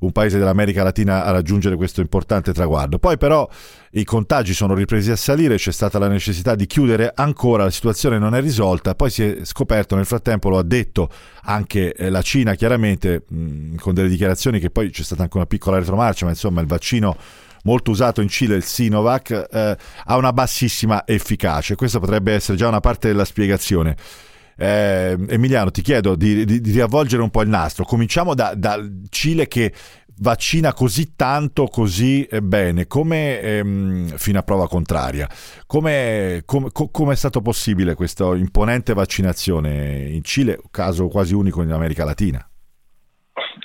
un 0.00 0.12
paese 0.12 0.38
dell'America 0.38 0.82
Latina 0.82 1.24
a 1.24 1.30
raggiungere 1.30 1.76
questo 1.76 2.00
importante 2.00 2.52
traguardo. 2.52 2.98
Poi 2.98 3.16
però 3.18 3.48
i 3.92 4.04
contagi 4.04 4.54
sono 4.54 4.74
ripresi 4.74 5.10
a 5.10 5.16
salire, 5.16 5.56
c'è 5.56 5.72
stata 5.72 5.98
la 5.98 6.08
necessità 6.08 6.54
di 6.54 6.66
chiudere 6.66 7.12
ancora, 7.14 7.64
la 7.64 7.70
situazione 7.70 8.18
non 8.18 8.34
è 8.34 8.40
risolta, 8.40 8.94
poi 8.94 9.10
si 9.10 9.22
è 9.24 9.38
scoperto 9.44 9.96
nel 9.96 10.06
frattempo, 10.06 10.48
lo 10.48 10.58
ha 10.58 10.62
detto 10.62 11.08
anche 11.42 11.94
eh, 11.94 12.10
la 12.10 12.22
Cina 12.22 12.54
chiaramente, 12.54 13.24
mh, 13.28 13.76
con 13.76 13.94
delle 13.94 14.08
dichiarazioni 14.08 14.60
che 14.60 14.70
poi 14.70 14.90
c'è 14.90 15.02
stata 15.02 15.22
anche 15.22 15.36
una 15.36 15.46
piccola 15.46 15.78
retromarcia, 15.78 16.24
ma 16.24 16.30
insomma 16.30 16.60
il 16.60 16.66
vaccino 16.66 17.16
molto 17.64 17.90
usato 17.90 18.20
in 18.20 18.28
Cile, 18.28 18.56
il 18.56 18.64
Sinovac, 18.64 19.48
eh, 19.50 19.76
ha 20.04 20.16
una 20.16 20.32
bassissima 20.32 21.06
efficacia. 21.06 21.74
Questa 21.74 21.98
potrebbe 21.98 22.32
essere 22.32 22.56
già 22.56 22.68
una 22.68 22.80
parte 22.80 23.08
della 23.08 23.24
spiegazione. 23.24 23.96
Eh, 24.60 25.16
Emiliano, 25.28 25.70
ti 25.70 25.82
chiedo 25.82 26.16
di, 26.16 26.44
di, 26.44 26.60
di, 26.60 26.72
riavvolgere 26.72 27.22
un 27.22 27.30
po' 27.30 27.42
il 27.42 27.48
nastro. 27.48 27.84
Cominciamo 27.84 28.34
dal 28.34 28.58
da 28.58 28.76
Cile 29.08 29.46
che 29.46 29.72
vaccina 30.20 30.72
così 30.72 31.12
tanto, 31.14 31.66
così 31.66 32.24
eh, 32.24 32.42
bene, 32.42 32.88
come 32.88 33.40
ehm, 33.40 34.16
fino 34.16 34.38
a 34.38 34.42
prova 34.42 34.66
contraria. 34.66 35.28
Come 35.66 36.42
com, 36.44 36.68
com, 36.72 37.10
è 37.12 37.14
stato 37.14 37.40
possibile 37.40 37.94
questa 37.94 38.34
imponente 38.34 38.94
vaccinazione 38.94 40.08
in 40.08 40.24
Cile, 40.24 40.58
caso 40.70 41.06
quasi 41.06 41.34
unico 41.34 41.62
in 41.62 41.70
America 41.70 42.04
Latina? 42.04 42.47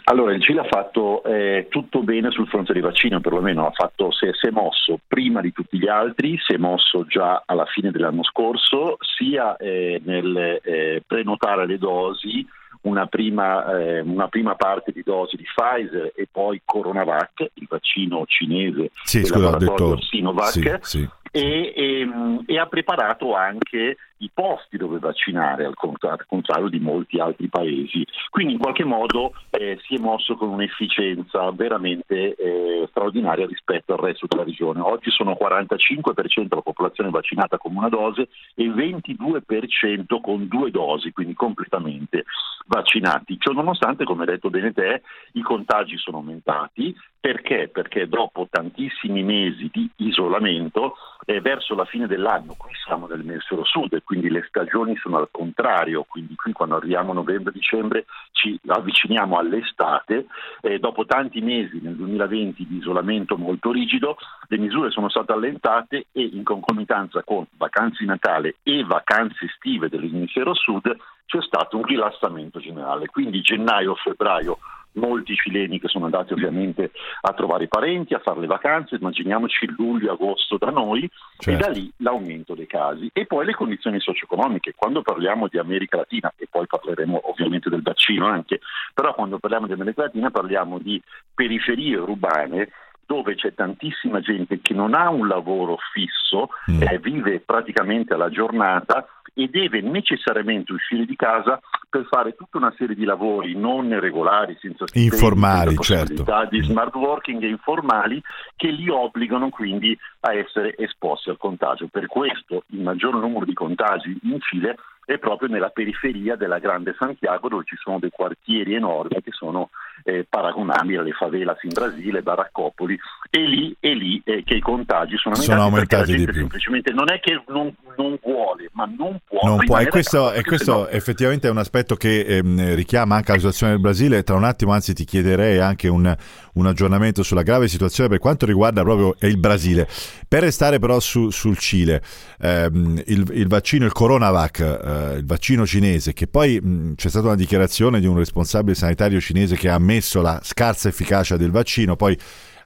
Allora, 0.05 0.33
il 0.33 0.41
Cile 0.41 0.62
ha 0.62 0.67
fatto 0.67 1.23
eh, 1.23 1.67
tutto 1.69 2.01
bene 2.01 2.31
sul 2.31 2.47
fronte 2.47 2.73
dei 2.73 2.81
vaccini, 2.81 3.19
perlomeno 3.19 3.67
ha 3.67 3.71
fatto, 3.71 4.12
si, 4.12 4.25
è, 4.25 4.31
si, 4.33 4.47
è, 4.47 4.51
mosso 4.51 4.99
prima 5.07 5.41
di 5.41 5.51
tutti 5.51 5.77
gli 5.77 5.88
altri, 5.88 6.38
si 6.39 6.53
è 6.53 6.57
mosso 6.57 7.05
già 7.05 7.43
alla 7.45 7.65
fine 7.65 7.91
dell'anno 7.91 8.23
scorso, 8.23 8.97
sia 8.99 9.55
eh, 9.57 10.01
nel 10.03 10.59
eh, 10.63 11.03
prenotare 11.05 11.65
le 11.65 11.77
dosi, 11.77 12.45
una 12.81 13.05
prima, 13.05 13.65
eh, 13.79 14.01
una 14.01 14.27
prima, 14.27 14.55
parte 14.55 14.91
di 14.91 15.03
dosi 15.03 15.38
di 15.38 15.43
Pfizer 15.43 16.12
e 16.15 16.27
poi 16.29 16.62
Coronavac, 16.65 17.51
il 17.53 17.67
vaccino 17.69 18.25
cinese 18.25 18.91
sì, 19.03 19.19
del 19.19 19.27
scusa, 19.27 19.51
laboratorio 19.51 19.95
detto... 19.95 20.01
Sinovac. 20.01 20.79
Sì, 20.81 20.99
sì 20.99 21.09
e, 21.36 21.73
e, 21.75 21.99
ehm, 22.01 22.43
e, 22.45 22.59
ha 22.59 22.67
preparato 22.67 23.33
anche 23.33 23.97
i 24.23 24.31
posti 24.33 24.77
dove 24.77 24.99
vaccinare, 24.99 25.65
al 25.65 25.75
contrario 25.75 26.69
di 26.69 26.79
molti 26.79 27.19
altri 27.19 27.47
paesi. 27.47 28.05
Quindi 28.29 28.53
in 28.53 28.59
qualche 28.59 28.83
modo 28.83 29.33
eh, 29.49 29.77
si 29.83 29.95
è 29.95 29.99
mosso 29.99 30.36
con 30.36 30.49
un'efficienza 30.49 31.51
veramente 31.51 32.36
eh, 32.36 32.88
straordinaria 32.89 33.45
rispetto 33.45 33.93
al 33.93 33.99
resto 33.99 34.27
della 34.27 34.43
regione. 34.43 34.79
Oggi 34.79 35.09
sono 35.12 35.38
45% 35.39 36.55
la 36.55 36.62
popolazione 36.62 37.09
vaccinata 37.09 37.57
con 37.57 37.75
una 37.75 37.89
dose 37.89 38.29
e 38.55 38.65
22% 38.65 40.21
con 40.21 40.47
due 40.47 40.71
dosi, 40.71 41.12
quindi 41.12 41.33
completamente 41.33 42.23
vaccinati. 42.65 43.38
Ciò 43.38 43.51
nonostante, 43.51 44.05
come 44.05 44.21
hai 44.21 44.31
detto 44.31 44.49
bene 44.49 44.71
te, 44.71 45.01
i 45.33 45.41
contagi 45.41 45.97
sono 45.97 46.17
aumentati, 46.17 46.95
Perché? 47.23 47.69
Perché 47.71 48.09
dopo 48.09 48.49
tantissimi 48.51 49.23
mesi 49.23 49.69
di 49.71 49.89
isolamento, 49.95 50.95
eh, 51.23 51.39
verso 51.39 51.73
la 51.73 51.86
fine 51.86 52.05
dell'anno, 52.05 52.53
qui 52.57 52.73
siamo 52.86 53.07
nel 53.07 53.23
Mensero 53.23 53.63
Sud 53.63 53.93
e 53.93 54.01
quindi 54.03 54.12
le 54.21 54.45
stagioni 54.47 54.95
sono 54.97 55.17
al 55.17 55.30
contrario, 55.32 56.06
quindi 56.08 56.36
qui 56.36 56.52
quando 56.52 56.76
arriviamo 56.76 57.12
a 57.12 57.15
novembre-dicembre 57.15 58.06
ci 58.32 58.60
avviciniamo 58.65 59.38
all'estate, 59.38 60.28
eh, 60.62 60.80
dopo 60.80 61.06
tanti 61.06 61.41
mesi 61.41 61.80
nel 61.82 61.95
2020 61.95 62.67
di 62.67 62.78
isolamento 62.78 63.38
molto 63.38 63.71
rigido, 63.71 64.17
le 64.47 64.58
misure 64.58 64.91
sono 64.91 65.10
state 65.10 65.32
allentate 65.32 66.08
e 66.12 66.23
in 66.23 66.43
concomitanza 66.43 67.23
con 67.23 67.45
vacanze 67.58 68.04
Natale 68.06 68.56
e 68.63 68.84
vacanze 68.84 69.45
estive 69.45 69.89
dell'Emisfero 69.89 70.54
Sud 70.54 70.95
c'è 71.26 71.41
stato 71.41 71.78
un 71.78 71.84
rilassamento 71.84 72.60
generale, 72.60 73.08
quindi 73.08 73.41
gennaio-febbraio 73.41 74.58
molti 74.93 75.36
cileni 75.36 75.79
che 75.79 75.88
sono 75.88 76.06
andati 76.06 76.34
ovviamente 76.34 76.91
a 77.21 77.34
trovare 77.34 77.65
i 77.65 77.67
parenti, 77.67 78.13
a 78.13 78.19
fare 78.19 78.39
le 78.39 78.47
vacanze, 78.47 78.95
immaginiamoci 78.95 79.73
luglio 79.77 80.12
agosto 80.12 80.58
da 80.58 80.69
noi 80.69 81.10
certo. 81.38 81.49
e 81.51 81.56
da 81.56 81.71
lì 81.71 81.91
l'aumento 81.97 82.56
dei 82.56 82.67
casi 82.67 83.10
e 83.13 83.25
poi 83.25 83.45
le 83.45 83.53
condizioni 83.53 83.99
socio-economiche. 83.99 84.73
Quando 84.75 85.01
parliamo 85.01 85.47
di 85.47 85.58
America 85.58 85.97
Latina 85.97 86.32
e 86.38 86.47
poi 86.49 86.67
parleremo 86.67 87.29
ovviamente 87.29 87.69
del 87.69 87.82
vaccino 87.82 88.27
anche, 88.27 88.60
però 88.93 89.13
quando 89.13 89.39
parliamo 89.39 89.67
di 89.67 89.73
America 89.73 90.03
Latina 90.03 90.32
parliamo 90.32 90.79
di 90.79 91.01
periferie 91.34 91.97
urbane 91.97 92.69
dove 93.06 93.36
c'è 93.36 93.53
tantissima 93.53 94.21
gente 94.21 94.60
che 94.62 94.73
non 94.73 94.93
ha 94.93 95.10
un 95.10 95.27
lavoro 95.27 95.77
fisso, 95.91 96.49
mm. 96.71 96.82
eh, 96.82 96.99
vive 96.99 97.41
praticamente 97.41 98.13
alla 98.13 98.29
giornata 98.29 99.06
e 99.34 99.48
deve 99.48 99.82
necessariamente 99.82 100.74
uscire 100.74 101.06
di 101.06 101.15
casa 101.15 101.60
per 101.89 102.06
fare 102.10 102.36
tutta 102.36 102.58
una 102.58 102.74
serie 102.78 102.96
di 102.96 103.04
lavori 103.04 103.56
non 103.56 104.00
regolari, 104.00 104.58
senza 104.60 104.86
informali, 104.93 105.76
certo. 105.78 106.24
di 106.50 106.63
smart 106.63 106.93
working 106.96 107.41
e 107.43 107.48
informali 107.48 108.22
che 108.56 108.69
li 108.69 108.89
obbligano 108.89 109.50
quindi 109.50 109.98
a 110.22 110.34
essere 110.34 110.76
esposti 110.78 111.30
al 111.30 111.38
contagio. 111.38 111.88
Per 111.88 112.08
questo 112.08 112.63
il 112.67 112.82
maggior 112.82 113.15
numero 113.15 113.46
di 113.46 113.54
contagi 113.54 114.17
in 114.24 114.39
Cile 114.39 114.76
è 115.06 115.17
proprio 115.17 115.50
nella 115.50 115.69
periferia 115.69 116.36
della 116.36 116.60
grande 116.60 116.96
Santiago 116.98 117.50
dove 117.50 117.63
ci 117.65 117.76
sono 117.76 118.00
dei 118.00 118.10
quartieri 118.10 118.74
enormi 118.74 119.22
che 119.22 119.32
sono 119.32 119.69
eh, 120.04 120.26
paragonabili 120.30 120.98
alle 120.98 121.12
favelas 121.12 121.62
in 121.63 121.72
Brasile, 121.74 122.22
baraccopoli 122.22 123.00
e 123.30 123.39
lì, 123.39 123.76
è 123.80 123.89
lì 123.94 124.22
eh, 124.24 124.44
che 124.44 124.56
i 124.56 124.60
contagi 124.60 125.18
sono 125.18 125.36
aumentati, 125.36 125.44
sono 125.44 125.62
aumentati 125.62 126.16
di 126.16 126.26
più. 126.26 126.34
semplicemente 126.34 126.92
non 126.92 127.12
è 127.12 127.20
che 127.20 127.42
non, 127.48 127.74
non 127.98 128.18
vuole 128.22 128.70
ma 128.74 128.86
non 128.86 129.18
può 129.28 129.39
non 129.44 129.66
può 129.66 129.80
e 129.80 129.88
questo, 129.88 130.32
e 130.32 130.44
questo 130.44 130.74
no. 130.74 130.88
effettivamente 130.88 131.48
è 131.48 131.52
un 131.52 131.58
aspetto 131.58 131.96
che 131.96 132.20
ehm, 132.20 132.76
richiama 132.76 133.16
anche 133.16 133.32
la 133.32 133.38
situazione 133.38 133.72
del 133.74 133.82
Brasile 133.82 134.24
tra 134.24 134.36
un 134.36 134.44
attimo 134.44 134.72
anzi 134.72 134.94
ti 134.94 135.06
chiederei 135.06 135.60
anche 135.60 135.88
un, 135.88 136.16
un, 136.54 136.66
aggiornamento 136.66 137.24
sulla 137.24 137.44
grave 137.44 137.68
situazione 137.68 138.10
per 138.10 138.20
quanto 138.20 138.46
riguarda 138.46 138.82
proprio 138.82 139.16
il 139.28 139.38
Brasile. 139.38 139.88
Per 140.28 140.42
restare 140.42 140.80
però 140.80 141.00
su, 141.00 141.30
sul 141.30 141.58
Cile 141.58 142.02
ehm, 142.39 143.02
il, 143.08 143.30
il, 143.34 143.48
vaccino, 143.48 143.86
il 143.86 143.92
Coronavac 143.92 144.60
eh, 144.60 145.18
il 145.18 145.26
vaccino 145.26 145.66
cinese 145.66 146.13
che 146.13 146.28
poi 146.28 146.60
mh, 146.60 146.96
c'è 146.96 147.10
stata 147.10 147.28
una 147.28 147.36
dichiarazione 147.36 148.00
di 148.00 148.08
un 148.08 148.18
responsabile 148.18 148.76
sanitario 148.76 149.20
cinese 149.20 149.56
che 149.56 149.70
ha 149.70 149.76
ammesso 149.76 150.22
la 150.22 150.39
scarsa 150.44 150.88
efficacia 150.88 151.38
del 151.38 151.52
vaccino 151.52 151.96
poi 151.96 152.18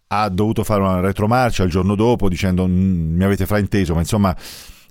ha 0.10 0.30
dovuto 0.30 0.63
fare 0.63 0.82
una 0.82 1.00
retromarcia 1.02 1.63
il 1.63 1.69
giorno 1.69 1.95
dopo 1.95 2.30
dicendo 2.30 2.65
mi 2.67 3.23
avete 3.23 3.45
frainteso 3.45 3.93
ma 3.93 4.00
insomma 4.00 4.36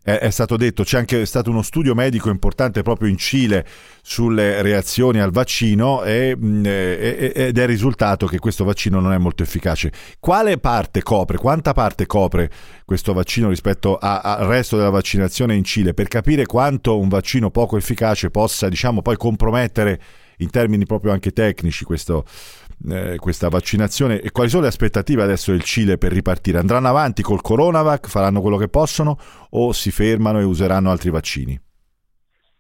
è, 0.07 0.21
è 0.21 0.31
stato 0.31 0.57
detto, 0.57 0.85
c'è 0.85 0.99
anche 0.99 1.27
stato 1.27 1.51
uno 1.51 1.63
studio 1.63 1.93
medico 1.93 2.31
importante 2.31 2.83
proprio 2.83 3.09
in 3.09 3.17
Cile 3.17 3.67
sulle 4.01 4.63
reazioni 4.63 5.19
al 5.19 5.33
vaccino 5.33 6.05
e, 6.05 6.37
e, 6.65 7.33
ed 7.35 7.59
è 7.59 7.67
risultato 7.67 8.29
che 8.29 8.39
questo 8.39 8.63
vaccino 8.63 9.01
non 9.01 9.13
è 9.13 9.19
molto 9.19 9.43
efficace. 9.43 9.91
Quale 10.21 10.59
parte 10.59 11.03
copre, 11.03 11.39
quanta 11.39 11.73
parte 11.73 12.07
copre 12.07 12.49
questo 12.85 13.13
vaccino 13.15 13.49
rispetto 13.49 13.97
a, 13.97 14.21
al 14.21 14.47
resto 14.47 14.77
della 14.77 14.91
vaccinazione 14.91 15.57
in 15.57 15.65
Cile 15.65 15.93
per 15.93 16.07
capire 16.07 16.47
quanto 16.47 17.01
un 17.01 17.09
vaccino 17.09 17.51
poco 17.51 17.77
efficace 17.77 18.31
possa 18.31 18.69
diciamo 18.69 19.03
poi 19.03 19.17
compromettere 19.17 20.01
in 20.39 20.51
termini 20.51 20.85
proprio 20.87 21.13
anche 21.13 21.33
tecnici 21.33 21.85
questo, 21.85 22.25
eh, 22.89 23.17
questa 23.19 23.49
vaccinazione 23.49 24.21
e 24.21 24.31
quali 24.31 24.49
sono 24.49 24.63
le 24.63 24.69
aspettative 24.69 25.23
adesso 25.23 25.51
del 25.51 25.63
Cile 25.63 25.99
per 25.99 26.13
ripartire? 26.13 26.59
Andranno 26.59 26.89
avanti 26.89 27.23
col 27.23 27.41
Coronavac, 27.41 28.09
faranno 28.09 28.41
quello 28.41 28.57
che 28.57 28.69
possono 28.69 29.19
o 29.51 29.73
si 29.73 29.91
fermano 29.91 30.41
e 30.41 30.45
useranno 30.45 30.91
altri 30.91 31.11
vaccini? 31.11 31.61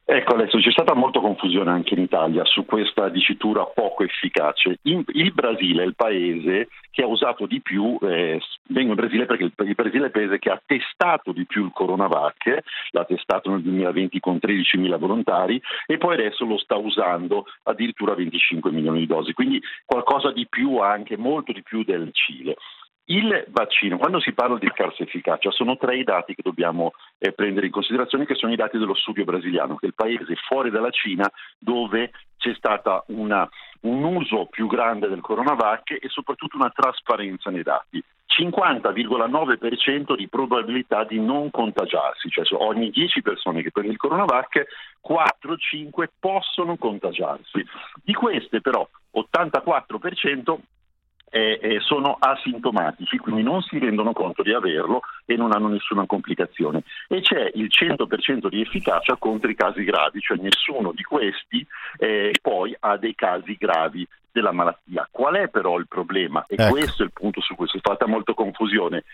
Ecco 0.08 0.34
adesso 0.34 0.58
c'è 0.58 0.70
stata 0.70 0.94
molta 0.94 1.18
confusione 1.18 1.68
anche 1.68 1.94
in 1.94 2.00
Italia 2.00 2.44
su 2.44 2.64
questa 2.64 3.08
dicitura 3.08 3.64
poco 3.64 4.04
efficace. 4.04 4.78
Il 4.82 5.32
Brasile 5.32 5.82
è 5.82 5.86
il 5.86 5.96
paese 5.96 6.68
che 6.92 7.02
ha 7.02 7.08
usato 7.08 7.46
di 7.46 7.60
più, 7.60 7.98
eh, 8.02 8.40
vengo 8.68 8.90
in 8.90 8.94
Brasile 8.94 9.26
perché 9.26 9.42
il, 9.42 9.52
il, 9.56 9.74
Brasile 9.74 10.04
è 10.04 10.06
il 10.06 10.12
paese 10.12 10.38
che 10.38 10.50
ha 10.50 10.62
testato 10.64 11.32
di 11.32 11.44
più 11.44 11.64
il 11.64 11.72
Coronavac, 11.74 12.62
l'ha 12.92 13.04
testato 13.04 13.50
nel 13.50 13.62
2020 13.62 14.20
con 14.20 14.38
13.000 14.40 14.96
volontari 14.96 15.60
e 15.86 15.98
poi 15.98 16.14
adesso 16.14 16.44
lo 16.44 16.56
sta 16.58 16.76
usando 16.76 17.46
addirittura 17.64 18.14
25 18.14 18.70
milioni 18.70 19.00
di 19.00 19.06
dosi, 19.06 19.32
quindi 19.32 19.60
qualcosa 19.84 20.30
di 20.30 20.46
più 20.48 20.78
anche, 20.78 21.16
molto 21.16 21.50
di 21.50 21.64
più 21.64 21.82
del 21.82 22.10
Cile. 22.12 22.54
Il 23.08 23.44
vaccino, 23.50 23.98
quando 23.98 24.18
si 24.18 24.32
parla 24.32 24.58
di 24.58 24.68
scarsa 24.74 25.04
efficacia, 25.04 25.52
sono 25.52 25.76
tre 25.76 25.96
i 25.96 26.02
dati 26.02 26.34
che 26.34 26.42
dobbiamo 26.42 26.92
eh, 27.18 27.30
prendere 27.32 27.66
in 27.66 27.72
considerazione, 27.72 28.26
che 28.26 28.34
sono 28.34 28.52
i 28.52 28.56
dati 28.56 28.78
dello 28.78 28.96
studio 28.96 29.24
brasiliano, 29.24 29.76
che 29.76 29.86
è 29.86 29.88
il 29.88 29.94
paese 29.94 30.34
fuori 30.48 30.70
dalla 30.70 30.90
Cina 30.90 31.30
dove 31.56 32.10
c'è 32.36 32.52
stato 32.54 33.04
un 33.06 33.48
uso 33.80 34.46
più 34.46 34.66
grande 34.66 35.08
del 35.08 35.20
coronavac 35.20 35.92
e 35.92 36.08
soprattutto 36.08 36.56
una 36.56 36.72
trasparenza 36.74 37.50
nei 37.50 37.62
dati. 37.62 38.02
50,9% 38.26 40.16
di 40.16 40.28
probabilità 40.28 41.04
di 41.04 41.20
non 41.20 41.50
contagiarsi, 41.50 42.28
cioè 42.28 42.44
ogni 42.60 42.90
10 42.90 43.22
persone 43.22 43.62
che 43.62 43.70
prendono 43.70 43.94
il 43.94 44.00
coronavac, 44.00 44.66
4-5 45.08 46.06
possono 46.18 46.76
contagiarsi. 46.76 47.64
Di 48.02 48.12
queste 48.14 48.60
però 48.60 48.86
84% 49.14 50.58
eh, 51.30 51.78
sono 51.80 52.16
asintomatici, 52.18 53.18
quindi 53.18 53.42
non 53.42 53.60
si 53.62 53.78
rendono 53.78 54.12
conto 54.12 54.42
di 54.42 54.52
averlo 54.52 55.02
e 55.24 55.36
non 55.36 55.52
hanno 55.52 55.68
nessuna 55.68 56.06
complicazione. 56.06 56.82
E 57.08 57.20
c'è 57.20 57.50
il 57.54 57.68
100% 57.68 58.48
di 58.48 58.60
efficacia 58.60 59.16
contro 59.16 59.50
i 59.50 59.54
casi 59.54 59.84
gravi, 59.84 60.20
cioè 60.20 60.38
nessuno 60.38 60.92
di 60.92 61.02
questi 61.02 61.66
eh, 61.98 62.32
poi 62.40 62.74
ha 62.78 62.96
dei 62.96 63.14
casi 63.14 63.56
gravi 63.58 64.06
della 64.30 64.52
malattia. 64.52 65.08
Qual 65.10 65.34
è 65.34 65.48
però 65.48 65.78
il 65.78 65.88
problema? 65.88 66.44
E 66.46 66.56
ecco. 66.58 66.70
questo 66.70 67.02
è 67.02 67.06
il 67.06 67.12
punto 67.12 67.40
su 67.40 67.54
cui 67.54 67.66
si 67.68 67.78
è 67.78 67.80
fatta 67.80 68.06
molta 68.06 68.34
confusione. 68.34 69.04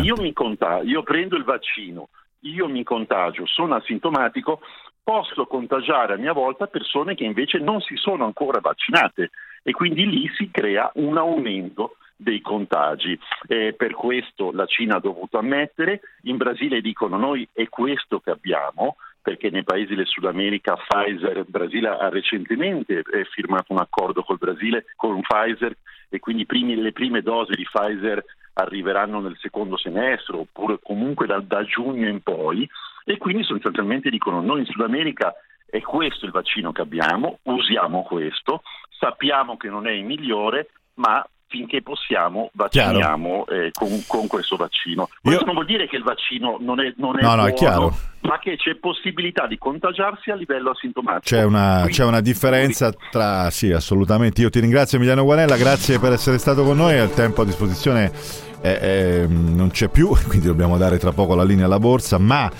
Se 0.00 0.06
io, 0.06 0.16
mi 0.16 0.32
contagio, 0.32 0.88
io 0.88 1.02
prendo 1.02 1.36
il 1.36 1.44
vaccino, 1.44 2.08
io 2.40 2.68
mi 2.68 2.82
contagio, 2.82 3.46
sono 3.46 3.74
asintomatico, 3.74 4.60
posso 5.02 5.46
contagiare 5.46 6.14
a 6.14 6.16
mia 6.16 6.32
volta 6.32 6.66
persone 6.66 7.14
che 7.14 7.24
invece 7.24 7.58
non 7.58 7.80
si 7.80 7.96
sono 7.96 8.24
ancora 8.24 8.60
vaccinate 8.60 9.30
e 9.62 9.72
quindi 9.72 10.08
lì 10.08 10.30
si 10.36 10.50
crea 10.50 10.90
un 10.94 11.16
aumento 11.16 11.96
dei 12.16 12.40
contagi. 12.40 13.18
Eh, 13.46 13.74
per 13.76 13.92
questo 13.92 14.52
la 14.52 14.66
Cina 14.66 14.96
ha 14.96 15.00
dovuto 15.00 15.38
ammettere, 15.38 16.00
in 16.22 16.36
Brasile 16.36 16.80
dicono 16.80 17.16
noi 17.16 17.46
è 17.52 17.68
questo 17.68 18.20
che 18.20 18.30
abbiamo, 18.30 18.96
perché 19.20 19.50
nei 19.50 19.62
paesi 19.62 19.94
del 19.94 20.06
Sud 20.06 20.24
America 20.24 20.76
Pfizer, 20.76 21.36
il 21.36 21.46
Brasile 21.46 21.88
ha 21.88 22.08
recentemente 22.08 22.98
eh, 22.98 23.24
firmato 23.30 23.72
un 23.72 23.78
accordo 23.78 24.22
col 24.22 24.38
Brasile, 24.38 24.84
con 24.96 25.20
Pfizer 25.20 25.76
e 26.08 26.18
quindi 26.18 26.44
primi, 26.44 26.74
le 26.74 26.92
prime 26.92 27.22
dosi 27.22 27.52
di 27.54 27.64
Pfizer 27.64 28.22
arriveranno 28.54 29.20
nel 29.20 29.36
secondo 29.40 29.76
semestre 29.76 30.36
oppure 30.36 30.78
comunque 30.82 31.26
da, 31.26 31.40
da 31.40 31.64
giugno 31.64 32.08
in 32.08 32.20
poi 32.20 32.68
e 33.04 33.16
quindi 33.16 33.44
sostanzialmente 33.44 34.10
dicono 34.10 34.40
noi 34.40 34.60
in 34.60 34.66
Sud 34.66 34.82
America 34.82 35.32
è 35.72 35.80
questo 35.80 36.26
il 36.26 36.32
vaccino 36.32 36.70
che 36.70 36.82
abbiamo, 36.82 37.38
usiamo 37.44 38.02
questo, 38.02 38.60
sappiamo 38.90 39.56
che 39.56 39.68
non 39.68 39.86
è 39.86 39.92
il 39.92 40.04
migliore, 40.04 40.68
ma 40.96 41.26
finché 41.48 41.80
possiamo 41.80 42.50
vacciniamo 42.52 43.46
eh, 43.46 43.70
con, 43.72 43.88
con, 44.06 44.26
questo 44.26 44.56
vaccino. 44.56 45.08
Questo 45.22 45.40
Io... 45.40 45.46
non 45.46 45.54
vuol 45.54 45.66
dire 45.66 45.88
che 45.88 45.96
il 45.96 46.02
vaccino 46.02 46.58
non 46.60 46.78
è, 46.78 46.92
non 46.98 47.18
è 47.18 47.22
no, 47.22 47.28
buono, 47.28 47.42
no, 47.42 47.48
è 47.48 47.54
chiaro. 47.54 47.96
ma 48.20 48.38
che 48.38 48.56
c'è 48.56 48.74
possibilità 48.74 49.46
di 49.46 49.56
contagiarsi 49.56 50.30
a 50.30 50.34
livello 50.34 50.72
asintomatico. 50.72 51.34
C'è 51.34 51.42
una, 51.42 51.76
Quindi, 51.80 51.92
c'è 51.92 52.04
una 52.04 52.20
differenza 52.20 52.92
tra... 53.10 53.48
Sì, 53.48 53.72
assolutamente. 53.72 54.42
Io 54.42 54.50
ti 54.50 54.60
ringrazio 54.60 54.98
Emiliano 54.98 55.24
Guanella, 55.24 55.56
grazie 55.56 55.98
per 55.98 56.12
essere 56.12 56.36
stato 56.36 56.64
con 56.64 56.76
noi, 56.76 56.96
il 56.96 57.14
tempo 57.14 57.40
a 57.40 57.44
disposizione 57.46 58.12
eh, 58.60 58.78
eh, 59.22 59.26
non 59.26 59.70
c'è 59.70 59.88
più, 59.88 60.08
quindi 60.28 60.46
dobbiamo 60.46 60.76
dare 60.76 60.98
tra 60.98 61.12
poco 61.12 61.34
la 61.34 61.44
linea 61.44 61.64
alla 61.64 61.78
borsa, 61.78 62.18
ma 62.18 62.50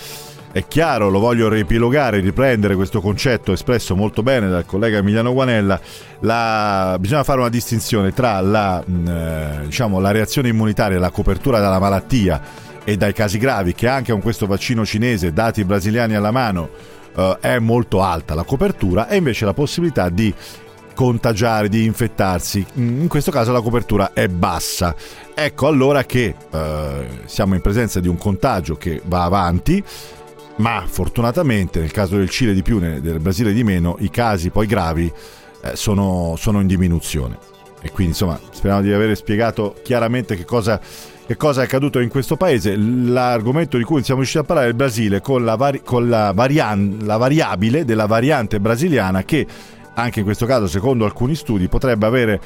è 0.52 0.68
chiaro, 0.68 1.08
lo 1.08 1.18
voglio 1.18 1.48
riepilogare, 1.48 2.20
riprendere 2.20 2.74
questo 2.74 3.00
concetto 3.00 3.52
espresso 3.52 3.96
molto 3.96 4.22
bene 4.22 4.50
dal 4.50 4.66
collega 4.66 4.98
Emiliano 4.98 5.32
Guanella, 5.32 5.80
la, 6.20 6.96
bisogna 7.00 7.24
fare 7.24 7.40
una 7.40 7.48
distinzione 7.48 8.12
tra 8.12 8.38
la, 8.40 8.84
mm, 8.88 9.06
eh, 9.06 9.60
diciamo, 9.64 9.98
la 9.98 10.10
reazione 10.10 10.48
immunitaria, 10.48 10.98
la 10.98 11.10
copertura 11.10 11.58
dalla 11.58 11.78
malattia 11.78 12.40
e 12.84 12.96
dai 12.98 13.14
casi 13.14 13.38
gravi 13.38 13.72
che 13.72 13.88
anche 13.88 14.12
con 14.12 14.20
questo 14.20 14.46
vaccino 14.46 14.84
cinese, 14.84 15.32
dati 15.32 15.64
brasiliani 15.64 16.14
alla 16.14 16.30
mano, 16.30 16.68
eh, 17.16 17.38
è 17.40 17.58
molto 17.58 18.02
alta 18.02 18.34
la 18.34 18.44
copertura 18.44 19.08
e 19.08 19.16
invece 19.16 19.46
la 19.46 19.54
possibilità 19.54 20.10
di 20.10 20.34
contagiare, 20.94 21.70
di 21.70 21.86
infettarsi. 21.86 22.64
In 22.74 23.08
questo 23.08 23.30
caso 23.30 23.52
la 23.52 23.62
copertura 23.62 24.12
è 24.12 24.28
bassa. 24.28 24.94
Ecco 25.34 25.66
allora 25.66 26.04
che 26.04 26.34
eh, 26.50 27.06
siamo 27.24 27.54
in 27.54 27.62
presenza 27.62 28.00
di 28.00 28.08
un 28.08 28.18
contagio 28.18 28.76
che 28.76 29.00
va 29.06 29.22
avanti, 29.22 29.82
ma 30.56 30.84
fortunatamente 30.86 31.80
nel 31.80 31.92
caso 31.92 32.16
del 32.16 32.28
Cile 32.28 32.52
di 32.52 32.62
più, 32.62 32.78
del 32.78 33.20
Brasile 33.20 33.52
di 33.52 33.64
meno, 33.64 33.96
i 34.00 34.10
casi 34.10 34.50
poi 34.50 34.66
gravi 34.66 35.12
eh, 35.62 35.76
sono, 35.76 36.34
sono 36.36 36.60
in 36.60 36.66
diminuzione. 36.66 37.38
E 37.80 37.90
quindi 37.90 38.12
insomma 38.12 38.38
speriamo 38.50 38.82
di 38.82 38.92
aver 38.92 39.16
spiegato 39.16 39.74
chiaramente 39.82 40.36
che 40.36 40.44
cosa 40.44 40.80
che 41.24 41.36
cosa 41.36 41.62
è 41.62 41.64
accaduto 41.64 41.98
in 42.00 42.08
questo 42.08 42.36
paese. 42.36 42.76
L'argomento 42.76 43.78
di 43.78 43.84
cui 43.84 44.02
siamo 44.02 44.20
riusciti 44.20 44.42
a 44.42 44.46
parlare 44.46 44.68
è 44.68 44.70
il 44.70 44.76
Brasile 44.76 45.20
con, 45.20 45.44
la, 45.44 45.56
vari- 45.56 45.82
con 45.82 46.08
la, 46.08 46.32
varian- 46.32 46.98
la 47.02 47.16
variabile 47.16 47.84
della 47.84 48.06
variante 48.06 48.60
brasiliana 48.60 49.22
che 49.22 49.46
anche 49.94 50.20
in 50.20 50.24
questo 50.24 50.46
caso 50.46 50.66
secondo 50.66 51.04
alcuni 51.04 51.34
studi 51.34 51.68
potrebbe 51.68 52.06
avere 52.06 52.40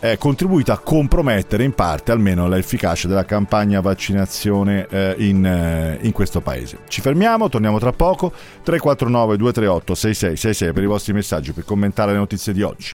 eh, 0.00 0.16
contribuito 0.18 0.72
a 0.72 0.78
compromettere 0.78 1.62
in 1.62 1.74
parte 1.74 2.10
almeno 2.10 2.48
l'efficacia 2.48 3.06
della 3.06 3.24
campagna 3.24 3.80
vaccinazione 3.80 4.86
eh, 4.88 5.14
in, 5.18 5.44
eh, 5.44 5.98
in, 6.00 6.12
questo 6.12 6.40
paese. 6.40 6.78
Ci 6.88 7.00
fermiamo, 7.00 7.48
torniamo 7.48 7.78
tra 7.78 7.92
poco. 7.92 8.32
349 8.62 9.36
238 9.36 9.94
6666 9.94 10.72
per 10.72 10.82
i 10.82 10.86
vostri 10.86 11.12
messaggi, 11.12 11.52
per 11.52 11.64
commentare 11.64 12.12
le 12.12 12.18
notizie 12.18 12.52
di 12.52 12.62
oggi. 12.62 12.90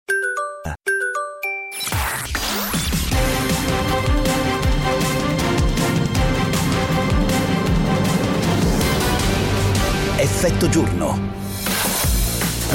Effetto 10.18 10.70
giorno. 10.70 11.45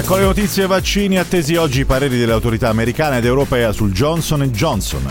Ecco 0.00 0.16
le 0.16 0.22
notizie 0.22 0.66
vaccini 0.66 1.18
attesi 1.18 1.56
oggi 1.56 1.80
i 1.80 1.84
pareri 1.84 2.16
delle 2.16 2.32
autorità 2.32 2.70
americane 2.70 3.18
ed 3.18 3.26
europea 3.26 3.70
sul 3.70 3.92
Johnson 3.92 4.40
Johnson. 4.44 5.06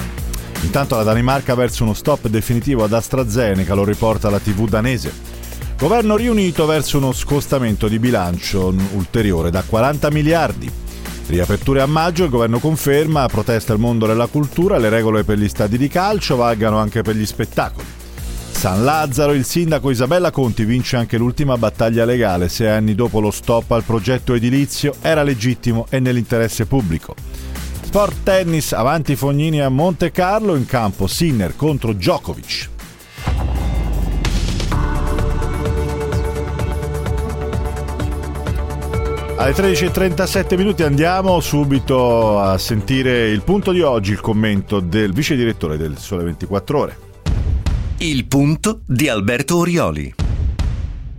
Intanto 0.63 0.95
la 0.95 1.03
Danimarca 1.03 1.53
verso 1.53 1.83
uno 1.83 1.93
stop 1.93 2.27
definitivo 2.27 2.83
ad 2.83 2.93
AstraZeneca, 2.93 3.75
lo 3.75 3.83
riporta 3.83 4.31
la 4.31 4.39
TV 4.39 4.67
danese. 4.67 5.13
Governo 5.77 6.15
riunito 6.15 6.65
verso 6.65 6.97
uno 6.97 7.11
scostamento 7.11 7.87
di 7.87 7.99
bilancio 7.99 8.73
ulteriore 8.93 9.51
da 9.51 9.61
40 9.61 10.09
miliardi. 10.09 10.71
Riaperture 11.27 11.81
a 11.81 11.85
maggio, 11.85 12.23
il 12.23 12.31
governo 12.31 12.57
conferma, 12.57 13.27
protesta 13.27 13.73
il 13.73 13.79
mondo 13.79 14.07
della 14.07 14.25
cultura, 14.25 14.79
le 14.79 14.89
regole 14.89 15.23
per 15.23 15.37
gli 15.37 15.47
stadi 15.47 15.77
di 15.77 15.87
calcio 15.87 16.35
valgano 16.35 16.79
anche 16.79 17.03
per 17.03 17.15
gli 17.15 17.27
spettacoli. 17.27 17.98
San 18.59 18.83
Lazzaro, 18.83 19.31
il 19.31 19.45
sindaco 19.45 19.89
Isabella 19.89 20.31
Conti 20.31 20.65
vince 20.65 20.97
anche 20.97 21.17
l'ultima 21.17 21.57
battaglia 21.57 22.03
legale. 22.03 22.49
Sei 22.49 22.67
anni 22.67 22.93
dopo 22.93 23.21
lo 23.21 23.31
stop 23.31 23.71
al 23.71 23.83
progetto 23.83 24.33
edilizio 24.33 24.95
era 24.99 25.23
legittimo 25.23 25.85
e 25.89 26.01
nell'interesse 26.01 26.65
pubblico. 26.65 27.15
Sport 27.83 28.17
tennis, 28.23 28.73
avanti 28.73 29.15
Fognini 29.15 29.61
a 29.61 29.69
Monte 29.69 30.11
Carlo, 30.11 30.57
in 30.57 30.65
campo 30.65 31.07
Sinner 31.07 31.55
contro 31.55 31.93
Djokovic. 31.93 32.69
Alle 39.37 39.53
13.37 39.53 40.57
minuti 40.57 40.83
andiamo 40.83 41.39
subito 41.39 42.41
a 42.41 42.57
sentire 42.57 43.29
il 43.29 43.41
punto 43.43 43.71
di 43.71 43.79
oggi, 43.79 44.11
il 44.11 44.19
commento 44.19 44.81
del 44.81 45.13
vice 45.13 45.37
direttore 45.37 45.77
del 45.77 45.97
Sole 45.97 46.25
24 46.25 46.77
Ore. 46.77 47.07
Il 48.01 48.27
punto 48.27 48.79
di 48.85 49.09
Alberto 49.09 49.57
Orioli. 49.57 50.15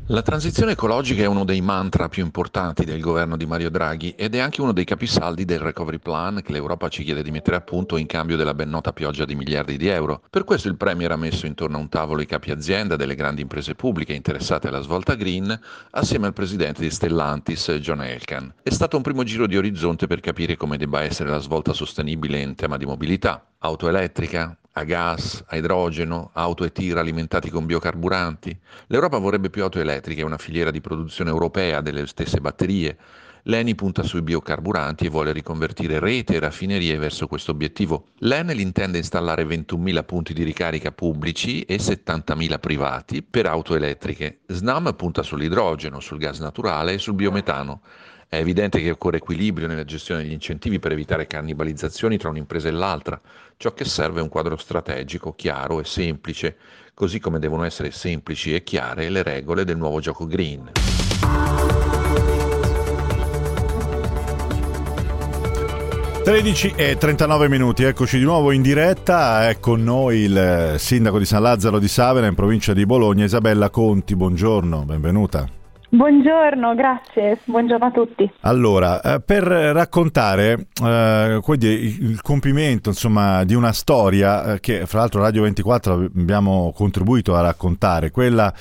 La 0.07 0.23
transizione 0.23 0.73
ecologica 0.73 1.23
è 1.23 1.27
uno 1.27 1.45
dei 1.45 1.61
mantra 1.61 2.09
più 2.09 2.25
importanti 2.25 2.87
del 2.87 3.01
governo 3.01 3.37
di 3.37 3.45
Mario 3.45 3.69
Draghi 3.69 4.15
ed 4.17 4.35
è 4.35 4.39
anche 4.39 4.63
uno 4.63 4.73
dei 4.73 4.87
capisaldi 4.87 5.45
del 5.45 5.59
recovery 5.59 5.99
plan 5.99 6.41
che 6.43 6.53
l'Europa 6.53 6.89
ci 6.89 7.05
chiede 7.05 7.23
di 7.23 7.31
mettere 7.31 7.57
a 7.57 7.61
punto 7.61 7.99
in 7.99 8.07
cambio 8.07 8.39
della 8.39 8.55
ben 8.55 8.71
nota 8.71 8.95
pioggia 8.95 9.27
di 9.27 9.35
miliardi 9.35 9.77
di 9.77 9.89
euro. 9.89 10.23
Per 10.31 10.45
questo 10.45 10.69
il 10.69 10.79
Premier 10.79 11.13
ha 11.13 11.17
messo 11.17 11.45
intorno 11.45 11.77
a 11.77 11.81
un 11.81 11.91
tavolo 11.91 12.23
i 12.23 12.27
capi 12.27 12.51
azienda 12.51 12.97
delle 12.97 13.15
grandi 13.15 13.43
imprese 13.43 13.75
pubbliche 13.75 14.15
interessate 14.15 14.69
alla 14.69 14.81
svolta 14.81 15.17
green 15.17 15.61
assieme 15.91 16.29
al 16.29 16.33
presidente 16.33 16.81
di 16.81 16.89
Stellantis, 16.89 17.73
John 17.73 18.01
Elkan. 18.03 18.55
È 18.63 18.71
stato 18.71 18.97
un 18.97 19.03
primo 19.03 19.23
giro 19.23 19.47
di 19.47 19.59
orizzonte 19.59 20.07
per 20.07 20.21
capire 20.21 20.57
come 20.57 20.79
debba 20.79 21.03
essere 21.03 21.29
la 21.29 21.41
svolta 21.41 21.75
sostenibile 21.75 22.41
in 22.41 22.55
tema 22.55 22.79
di 22.79 22.87
mobilità. 22.87 23.45
Auto 23.59 23.87
elettrica, 23.87 24.57
a 24.81 24.85
gas, 24.85 25.45
a 25.47 25.57
idrogeno, 25.57 26.31
auto 26.33 26.65
e 26.65 26.73
tir 26.73 26.97
alimentati 26.97 27.51
con 27.51 27.67
biocarburanti. 27.67 28.59
L'Europa 28.89 29.19
vorrebbe 29.19 29.51
più 29.51 29.63
auto 29.63 29.79
elettriche 29.79 30.23
una 30.23 30.39
filiera 30.39 30.71
di 30.71 30.81
produzione 30.81 31.31
europea 31.31 31.81
delle 31.81 32.07
stesse 32.07 32.41
batterie. 32.41 32.97
L'ENI 33.45 33.75
punta 33.75 34.03
sui 34.03 34.21
biocarburanti 34.21 35.07
e 35.07 35.09
vuole 35.09 35.33
riconvertire 35.33 35.99
rete 35.99 36.35
e 36.35 36.41
raffinerie 36.41 36.99
verso 36.99 37.27
questo 37.27 37.53
obiettivo. 37.53 38.09
L'Enel 38.19 38.61
intende 38.61 38.99
installare 38.99 39.45
21.000 39.45 40.05
punti 40.05 40.35
di 40.35 40.43
ricarica 40.43 40.93
pubblici 40.93 41.63
e 41.63 41.77
70.000 41.77 42.59
privati 42.59 43.23
per 43.23 43.47
auto 43.47 43.75
elettriche. 43.75 44.41
Snam 44.47 44.93
punta 44.95 45.23
sull'idrogeno, 45.23 46.01
sul 46.01 46.19
gas 46.19 46.39
naturale 46.41 46.95
e 46.95 46.99
sul 46.99 47.15
biometano. 47.15 47.81
È 48.33 48.37
evidente 48.37 48.81
che 48.81 48.93
occorre 48.93 49.17
equilibrio 49.17 49.67
nella 49.67 49.85
gestione 49.85 50.23
degli 50.23 50.31
incentivi 50.31 50.79
per 50.79 50.93
evitare 50.93 51.27
cannibalizzazioni 51.27 52.17
tra 52.17 52.29
un'impresa 52.29 52.69
e 52.69 52.71
l'altra. 52.71 53.21
Ciò 53.57 53.75
che 53.75 53.85
serve 53.85 54.21
è 54.21 54.23
un 54.23 54.29
quadro 54.29 54.57
strategico, 54.57 55.35
chiaro 55.35 55.81
e 55.81 55.85
semplice, 55.85 56.57
così 56.95 57.19
come 57.19 57.41
devono 57.41 57.65
essere 57.65 57.91
semplici 57.91 58.55
e 58.55 58.63
chiare 58.63 59.09
le 59.09 59.25
regole 59.25 59.65
del 59.65 59.79
nuovo 59.79 59.99
gioco 59.99 60.29
green. 60.29 60.71
Tredici 66.23 66.73
e 66.77 66.97
39 66.97 67.49
minuti, 67.49 67.83
eccoci 67.83 68.17
di 68.17 68.25
nuovo 68.25 68.53
in 68.53 68.63
diretta, 68.63 69.49
è 69.49 69.59
con 69.59 69.83
noi 69.83 70.19
il 70.19 70.75
sindaco 70.79 71.19
di 71.19 71.25
San 71.25 71.43
Lazzaro 71.43 71.81
di 71.81 71.89
Savena 71.89 72.29
in 72.29 72.37
provincia 72.37 72.75
di 72.75 72.87
Bologna, 72.87 73.25
Isabella 73.25 73.71
Conti, 73.71 74.15
buongiorno, 74.15 74.85
benvenuta. 74.85 75.59
Buongiorno, 75.93 76.77
grazie, 76.77 77.41
buongiorno 77.43 77.87
a 77.87 77.91
tutti. 77.91 78.33
Allora, 78.43 79.01
eh, 79.01 79.21
per 79.21 79.43
raccontare 79.43 80.69
eh, 80.85 81.41
il 81.43 82.21
compimento 82.23 82.91
insomma, 82.91 83.43
di 83.43 83.55
una 83.55 83.73
storia 83.73 84.53
eh, 84.55 84.61
che 84.61 84.87
fra 84.87 85.01
l'altro 85.01 85.21
Radio 85.21 85.43
24 85.43 85.95
abbiamo 85.95 86.73
contribuito 86.73 87.35
a 87.35 87.41
raccontare, 87.41 88.13
quella 88.13 88.55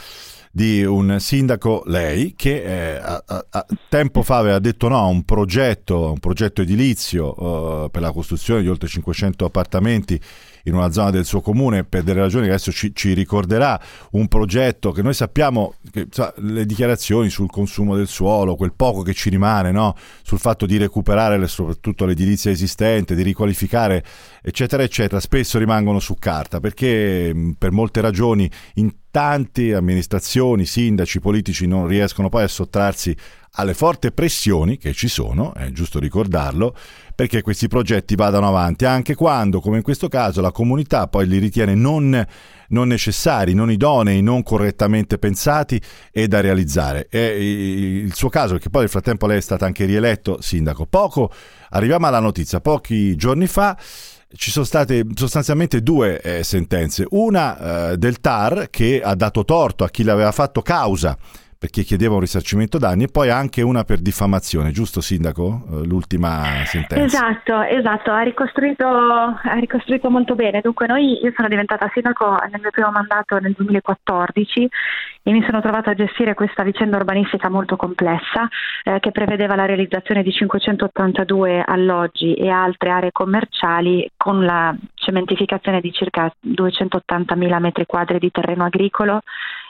di 0.51 0.83
un 0.83 1.17
sindaco, 1.19 1.83
lei, 1.85 2.33
che 2.35 2.63
eh, 2.63 2.95
a, 2.95 3.23
a, 3.23 3.65
tempo 3.89 4.23
fa 4.23 4.37
aveva 4.37 4.57
detto 4.57 4.87
no 4.87 4.97
a 4.97 5.05
un 5.05 5.23
progetto, 5.23 6.11
un 6.11 6.19
progetto 6.19 6.63
edilizio 6.63 7.89
per 7.91 8.01
la 8.01 8.11
costruzione 8.11 8.63
di 8.63 8.69
oltre 8.69 8.87
500 8.87 9.45
appartamenti 9.45 10.19
in 10.63 10.73
una 10.73 10.91
zona 10.91 11.09
del 11.11 11.25
suo 11.25 11.41
comune 11.41 11.83
per 11.83 12.03
delle 12.03 12.21
ragioni 12.21 12.45
che 12.45 12.53
adesso 12.53 12.71
ci, 12.71 12.93
ci 12.93 13.13
ricorderà, 13.13 13.79
un 14.11 14.27
progetto 14.27 14.91
che 14.91 15.01
noi 15.01 15.13
sappiamo, 15.13 15.75
che, 15.91 16.07
sa, 16.09 16.33
le 16.37 16.65
dichiarazioni 16.65 17.29
sul 17.29 17.49
consumo 17.49 17.95
del 17.95 18.07
suolo, 18.07 18.55
quel 18.55 18.73
poco 18.73 19.01
che 19.01 19.13
ci 19.13 19.29
rimane, 19.29 19.71
no? 19.71 19.95
sul 20.23 20.39
fatto 20.39 20.65
di 20.65 20.77
recuperare 20.77 21.37
le, 21.37 21.47
soprattutto 21.47 22.05
l'edilizia 22.05 22.51
esistente, 22.51 23.15
di 23.15 23.23
riqualificare, 23.23 24.03
eccetera, 24.41 24.83
eccetera, 24.83 25.19
spesso 25.19 25.57
rimangono 25.57 25.99
su 25.99 26.15
carta 26.15 26.59
perché 26.59 27.53
per 27.57 27.71
molte 27.71 28.01
ragioni 28.01 28.49
in 28.75 28.93
tante 29.11 29.73
amministrazioni, 29.73 30.65
sindaci, 30.65 31.19
politici 31.19 31.65
non 31.65 31.87
riescono 31.87 32.29
poi 32.29 32.43
a 32.43 32.47
sottrarsi 32.47 33.15
alle 33.53 33.73
forti 33.73 34.11
pressioni 34.11 34.77
che 34.77 34.93
ci 34.93 35.07
sono, 35.07 35.53
è 35.53 35.71
giusto 35.71 35.99
ricordarlo, 35.99 36.75
perché 37.19 37.41
questi 37.41 37.67
progetti 37.67 38.15
vadano 38.15 38.47
avanti, 38.47 38.85
anche 38.85 39.13
quando, 39.13 39.59
come 39.59 39.75
in 39.75 39.83
questo 39.83 40.07
caso, 40.07 40.39
la 40.39 40.53
comunità 40.53 41.07
poi 41.07 41.27
li 41.27 41.37
ritiene 41.37 41.75
non, 41.75 42.25
non 42.69 42.87
necessari, 42.87 43.53
non 43.53 43.69
idonei, 43.69 44.21
non 44.21 44.41
correttamente 44.41 45.17
pensati 45.17 45.81
e 46.13 46.29
da 46.29 46.39
realizzare. 46.39 47.07
È 47.09 47.17
il 47.17 48.13
suo 48.13 48.29
caso, 48.29 48.53
perché 48.53 48.69
poi 48.69 48.83
nel 48.83 48.89
frattempo 48.89 49.27
lei 49.27 49.39
è 49.39 49.41
stato 49.41 49.65
anche 49.65 49.83
rieletto 49.83 50.39
sindaco. 50.39 50.85
Poco, 50.85 51.29
arriviamo 51.71 52.07
alla 52.07 52.21
notizia, 52.21 52.61
pochi 52.61 53.17
giorni 53.17 53.47
fa 53.47 53.77
ci 54.33 54.49
sono 54.49 54.63
state 54.63 55.05
sostanzialmente 55.13 55.81
due 55.81 56.21
eh, 56.21 56.43
sentenze, 56.45 57.05
una 57.09 57.91
eh, 57.91 57.97
del 57.97 58.21
TAR 58.21 58.69
che 58.69 59.01
ha 59.03 59.13
dato 59.15 59.43
torto 59.43 59.83
a 59.83 59.89
chi 59.89 60.03
l'aveva 60.03 60.31
fatto 60.31 60.61
causa 60.61 61.17
perché 61.59 61.83
chiedeva 61.83 62.13
un 62.13 62.21
risarcimento 62.21 62.77
danni 62.77 63.03
e 63.03 63.07
poi 63.11 63.29
anche 63.29 63.61
una 63.61 63.83
per 63.83 63.99
diffamazione, 63.99 64.71
giusto 64.71 65.01
Sindaco? 65.01 65.65
Eh, 65.69 65.85
l'ultima 65.85 66.63
sentenza. 66.63 67.03
Esatto, 67.03 67.61
esatto, 67.63 68.11
ha 68.11 68.21
ricostruito, 68.21 68.87
ha 68.87 69.59
ricostruito 69.59 70.09
molto 70.09 70.35
bene. 70.35 70.61
Dunque 70.61 70.87
noi, 70.87 71.19
io 71.21 71.33
sono 71.35 71.49
diventata 71.49 71.91
Sindaco 71.93 72.37
nel 72.49 72.61
mio 72.61 72.69
primo 72.71 72.91
mandato 72.91 73.39
nel 73.39 73.51
2014 73.57 74.69
e 75.21 75.31
mi 75.33 75.43
sono 75.43 75.59
trovata 75.59 75.91
a 75.91 75.95
gestire 75.95 76.33
questa 76.33 76.63
vicenda 76.63 76.95
urbanistica 76.95 77.49
molto 77.49 77.75
complessa 77.75 78.47
eh, 78.83 79.01
che 79.01 79.11
prevedeva 79.11 79.55
la 79.55 79.65
realizzazione 79.65 80.23
di 80.23 80.31
582 80.31 81.61
alloggi 81.67 82.35
e 82.35 82.47
altre 82.47 82.89
aree 82.89 83.11
commerciali 83.11 84.09
con 84.15 84.45
la 84.45 84.73
cementificazione 84.93 85.81
di 85.81 85.91
circa 85.91 86.33
280 86.39 87.35
mila 87.35 87.59
metri 87.59 87.85
quadri 87.85 88.17
di 88.17 88.31
terreno 88.31 88.63
agricolo 88.63 89.19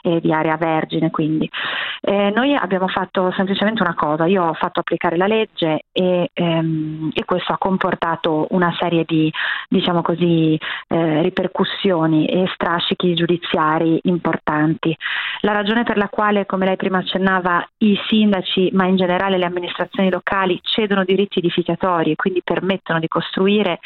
e 0.02 0.20
di 0.20 0.32
area 0.32 0.56
vergine 0.56 1.10
quindi. 1.10 1.50
Eh, 2.02 2.30
noi 2.34 2.54
abbiamo 2.54 2.88
fatto 2.88 3.30
semplicemente 3.32 3.82
una 3.82 3.94
cosa, 3.94 4.26
io 4.26 4.44
ho 4.44 4.54
fatto 4.54 4.80
applicare 4.80 5.16
la 5.16 5.26
legge 5.26 5.84
e, 5.92 6.30
ehm, 6.32 7.10
e 7.12 7.24
questo 7.24 7.52
ha 7.52 7.58
comportato 7.58 8.46
una 8.50 8.74
serie 8.78 9.04
di 9.06 9.30
diciamo 9.68 10.02
così, 10.02 10.58
eh, 10.88 11.22
ripercussioni 11.22 12.26
e 12.26 12.48
strascichi 12.54 13.14
giudiziari 13.14 14.00
importanti. 14.04 14.96
La 15.42 15.52
ragione 15.52 15.84
per 15.84 15.96
la 15.96 16.08
quale, 16.08 16.46
come 16.46 16.66
lei 16.66 16.76
prima 16.76 16.98
accennava, 16.98 17.66
i 17.78 17.98
sindaci, 18.08 18.70
ma 18.72 18.86
in 18.86 18.96
generale 18.96 19.38
le 19.38 19.46
amministrazioni 19.46 20.10
locali 20.10 20.58
cedono 20.62 21.04
diritti 21.04 21.38
edificatori 21.38 22.12
e 22.12 22.16
quindi 22.16 22.42
permettono 22.42 22.98
di 22.98 23.08
costruire 23.08 23.78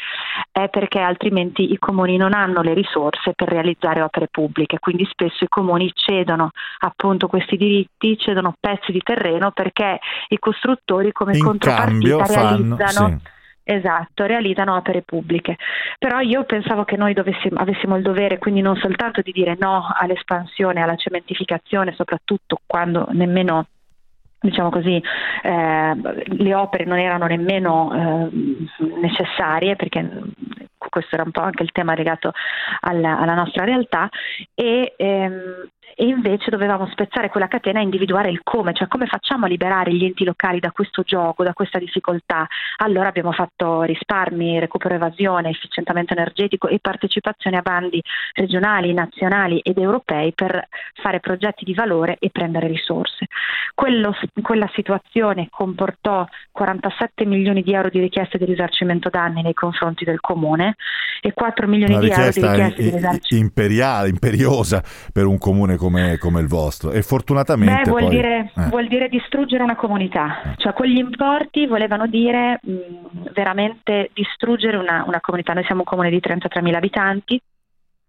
è 0.51 0.69
perché 0.69 0.99
altrimenti 0.99 1.71
i 1.71 1.77
comuni 1.77 2.17
non 2.17 2.33
hanno 2.33 2.61
le 2.61 2.73
risorse 2.73 3.33
per 3.33 3.49
realizzare 3.49 4.01
opere 4.01 4.27
pubbliche, 4.29 4.79
quindi 4.79 5.05
spesso 5.09 5.43
i 5.43 5.49
comuni 5.49 5.91
cedono 5.93 6.51
appunto 6.79 7.27
questi 7.27 7.57
diritti, 7.57 8.04
cedono 8.17 8.55
pezzi 8.59 8.91
di 8.91 9.01
terreno 9.03 9.51
perché 9.51 9.99
i 10.29 10.37
costruttori 10.37 11.11
come 11.11 11.35
In 11.35 11.43
contropartita 11.43 11.89
cambio 11.89 12.25
fanno- 12.25 12.49
realizzano 12.49 13.07
sì. 13.07 13.33
Esatto, 13.67 14.25
realizzano 14.27 14.75
opere 14.75 15.01
pubbliche. 15.01 15.57
Però 15.97 16.19
io 16.19 16.43
pensavo 16.43 16.83
che 16.83 16.97
noi 16.97 17.13
dovessimo, 17.15 17.59
avessimo 17.59 17.95
il 17.95 18.03
dovere 18.03 18.37
quindi 18.37 18.61
non 18.61 18.75
soltanto 18.75 19.21
di 19.21 19.31
dire 19.31 19.55
no 19.59 19.87
all'espansione, 19.91 20.83
alla 20.83 20.95
cementificazione, 20.95 21.95
soprattutto 21.95 22.59
quando 22.67 23.07
nemmeno 23.09 23.65
diciamo 24.39 24.69
così, 24.69 25.01
eh, 25.41 25.95
le 26.23 26.53
opere 26.53 26.85
non 26.85 26.99
erano 26.99 27.25
nemmeno 27.25 27.91
eh, 27.91 28.29
necessarie 29.01 29.75
perché 29.75 30.07
questo 30.77 31.15
era 31.15 31.23
un 31.23 31.31
po' 31.31 31.41
anche 31.41 31.63
il 31.63 31.71
tema 31.71 31.95
legato 31.95 32.31
alla, 32.81 33.19
alla 33.19 33.33
nostra 33.33 33.63
realtà 33.65 34.07
e, 34.53 34.93
ehm, 34.95 35.69
e 35.95 36.05
invece 36.05 36.49
dovevamo 36.49 36.87
spezzare 36.91 37.29
quella 37.29 37.47
catena 37.47 37.79
e 37.79 37.83
individuare 37.83 38.29
il 38.29 38.41
come, 38.43 38.73
cioè 38.73 38.87
come 38.87 39.05
facciamo 39.05 39.45
a 39.45 39.47
liberare 39.47 39.93
gli 39.93 40.03
enti 40.03 40.25
locali 40.25 40.59
da 40.59 40.71
questo 40.71 41.03
gioco, 41.03 41.43
da 41.43 41.53
questa 41.53 41.79
difficoltà. 41.79 42.45
Allora 42.77 43.07
abbiamo 43.07 43.31
fatto 43.31 43.83
risparmi, 43.83 44.59
recupero 44.59 44.95
evasione, 44.95 45.49
efficientamento 45.49 46.13
energetico 46.13 46.67
e 46.67 46.79
partecipazione 46.79 47.57
a 47.57 47.61
bandi 47.61 48.01
regionali, 48.33 48.93
nazionali 48.93 49.59
ed 49.59 49.77
europei 49.77 50.33
per 50.33 50.67
fare 51.01 51.21
progetti 51.21 51.63
di 51.63 51.73
valore 51.73 52.17
e 52.19 52.29
prendere 52.29 52.67
risorse. 52.67 53.27
Quello- 53.73 54.15
quella 54.41 54.69
situazione 54.73 55.47
comportò 55.49 56.25
47 56.51 57.25
milioni 57.25 57.61
di 57.61 57.73
euro 57.73 57.89
di 57.89 57.99
richieste 57.99 58.37
di 58.37 58.45
risarcimento 58.45 59.09
danni 59.09 59.41
nei 59.41 59.53
confronti 59.53 60.03
del 60.03 60.19
comune 60.19 60.75
e 61.21 61.33
4 61.33 61.67
milioni 61.67 61.93
Una 61.93 62.01
di 62.03 62.09
euro 62.09 62.21
di 62.21 62.41
richieste 62.41 62.81
di 62.81 62.89
risarcimento. 62.89 63.35
imperiale, 63.35 64.09
imperiosa 64.09 64.83
per 65.13 65.25
un 65.25 65.37
comune 65.37 65.77
come, 65.85 66.17
come 66.17 66.41
il 66.41 66.47
vostro. 66.47 66.91
E 66.91 67.01
fortunatamente 67.03 67.83
Beh, 67.83 67.89
vuol, 67.89 68.01
poi... 68.01 68.09
dire, 68.09 68.51
eh. 68.55 68.69
vuol 68.69 68.87
dire 68.87 69.07
distruggere 69.07 69.63
una 69.63 69.75
comunità, 69.75 70.55
cioè 70.57 70.73
quegli 70.73 70.97
importi 70.97 71.67
volevano 71.67 72.07
dire 72.07 72.59
mh, 72.61 73.31
veramente 73.33 74.09
distruggere 74.13 74.77
una, 74.77 75.03
una 75.05 75.21
comunità. 75.21 75.53
Noi 75.53 75.65
siamo 75.65 75.81
un 75.81 75.87
comune 75.87 76.09
di 76.09 76.19
33.000 76.19 76.73
abitanti. 76.73 77.41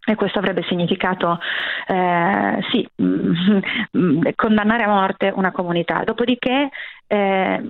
E 0.09 0.15
questo 0.15 0.39
avrebbe 0.39 0.63
significato 0.69 1.37
eh, 1.85 2.59
sì, 2.71 2.87
mh, 2.95 3.59
mh, 3.91 4.29
condannare 4.35 4.83
a 4.83 4.87
morte 4.87 5.33
una 5.35 5.51
comunità. 5.51 6.03
Dopodiché 6.05 6.69
eh, 7.07 7.69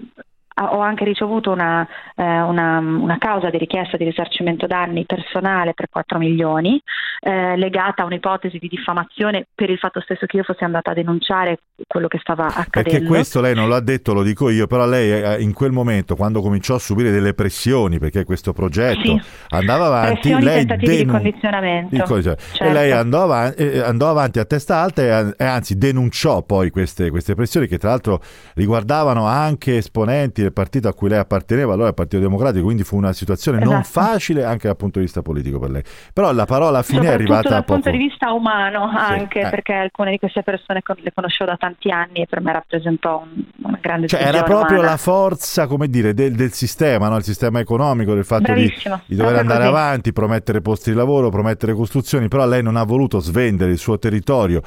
ho 0.60 0.80
anche 0.80 1.04
ricevuto 1.04 1.52
una, 1.52 1.88
eh, 2.16 2.24
una- 2.42 2.80
una 2.80 3.18
causa 3.18 3.50
di 3.50 3.58
richiesta 3.58 3.98
di 3.98 4.04
risarcimento 4.06 4.68
danni 4.68 5.06
personale 5.06 5.74
per 5.74 5.88
4 5.90 6.18
milioni, 6.18 6.82
eh, 7.20 7.56
legata 7.58 8.04
a 8.04 8.06
un'ipotesi 8.06 8.58
di 8.58 8.68
diffamazione 8.68 9.48
per 9.54 9.70
il 9.70 9.78
fatto 9.78 10.02
stesso 10.02 10.26
che 10.26 10.38
io 10.38 10.44
fossi 10.44 10.64
andata 10.64 10.92
a 10.92 10.94
denunciare 10.94 11.60
quello 11.88 12.08
che 12.08 12.18
stava 12.20 12.46
accadendo. 12.48 12.90
Perché 12.90 13.04
questo 13.06 13.42
lei 13.42 13.54
non 13.56 13.70
l'ha 13.70 13.80
detto, 13.80 14.14
lo 14.14 14.24
dico 14.24 14.50
io, 14.50 14.68
però 14.68 14.86
lei 14.88 15.12
eh, 15.12 15.42
in 15.42 15.54
quel 15.54 15.72
momento, 15.72 16.16
quando 16.16 16.42
cominciò 16.42 16.76
a 16.76 16.80
subire 16.80 17.12
delle 17.12 17.34
pressioni, 17.34 18.00
perché 18.00 18.24
questo 18.24 18.54
progetto 18.54 19.02
Sì. 19.02 19.22
andava 19.50 19.86
avanti, 19.86 20.20
Pressioni, 20.30 20.44
lei 20.44 20.58
tentativi 20.66 20.92
di 20.92 20.98
denun- 20.98 21.14
condizionamento. 21.22 21.96
di 21.96 22.02
Certo. 22.28 22.64
E 22.64 22.72
lei 22.74 22.92
andò 22.92 23.24
avanti, 23.24 23.62
eh, 23.72 23.80
andò 23.80 24.10
avanti 24.10 24.40
a 24.40 24.46
testa 24.46 24.78
alta 24.78 25.02
e, 25.02 25.34
e 25.38 25.44
anzi 25.46 25.78
denunciò 25.78 26.42
poi 26.44 26.70
queste, 26.70 27.10
queste 27.10 27.36
pressioni 27.36 27.68
che 27.68 27.78
tra 27.78 27.90
l'altro 27.90 28.22
riguardavano 28.56 29.26
anche 29.26 29.78
esponenti 29.78 30.47
del 30.48 30.54
partito 30.54 30.88
a 30.88 30.94
cui 30.94 31.10
lei 31.10 31.20
apparteneva, 31.20 31.74
allora 31.74 31.90
il 31.90 31.94
Partito 31.94 32.22
Democratico, 32.22 32.64
quindi 32.64 32.84
fu 32.84 32.96
una 32.98 33.14
situazione 33.14 33.60
non 33.60 33.80
Esatto. 33.80 34.00
facile 34.02 34.44
anche 34.44 34.68
dal 34.68 34.78
punto 34.78 35.00
di 35.00 35.06
vista 35.06 35.22
politico 35.22 35.60
per 35.60 35.70
lei. 35.70 35.84
Però 36.14 36.32
la 36.32 36.46
parola 36.46 36.82
fine 36.84 37.08
è 37.08 37.12
arrivata 37.14 37.50
dal 37.50 37.64
poco. 37.66 37.74
punto 37.82 37.90
di 37.92 37.98
vista 37.98 38.32
umano 38.32 38.90
anche, 38.94 39.42
eh. 39.42 39.50
perché 39.50 39.74
alcune 39.74 40.12
di 40.12 40.20
queste 40.20 40.44
persone 40.44 40.82
le 40.98 41.12
conoscevo 41.14 41.50
da 41.52 41.58
tanti 41.58 41.90
anni 41.92 42.22
e 42.22 42.26
per 42.28 42.42
me 42.42 42.54
rappresentò 42.54 43.22
un- 43.24 43.44
una 43.64 43.78
grande 43.82 44.08
Cioè, 44.08 44.22
era 44.22 44.44
proprio 44.44 44.78
umana. 44.78 44.92
la 44.92 44.98
forza, 44.98 45.68
come 45.68 45.88
dire, 45.88 46.14
del, 46.14 46.34
del 46.36 46.52
sistema, 46.54 47.10
no? 47.10 47.18
il 47.18 47.24
sistema 47.24 47.60
economico, 47.60 48.14
del 48.14 48.26
fatto 48.26 48.54
di, 48.54 48.62
di 48.64 49.16
dover 49.16 49.34
proprio 49.34 49.40
andare 49.40 49.60
così. 49.64 49.70
avanti, 49.70 50.14
promettere 50.14 50.62
posti 50.62 50.92
di 50.92 50.96
lavoro, 50.96 51.30
promettere 51.30 51.74
costruzioni, 51.74 52.28
però 52.28 52.46
lei 52.48 52.64
non 52.64 52.76
ha 52.76 52.84
voluto 52.84 53.20
svendere 53.20 53.72
il 53.72 53.78
suo 53.78 53.98
territorio 54.00 54.62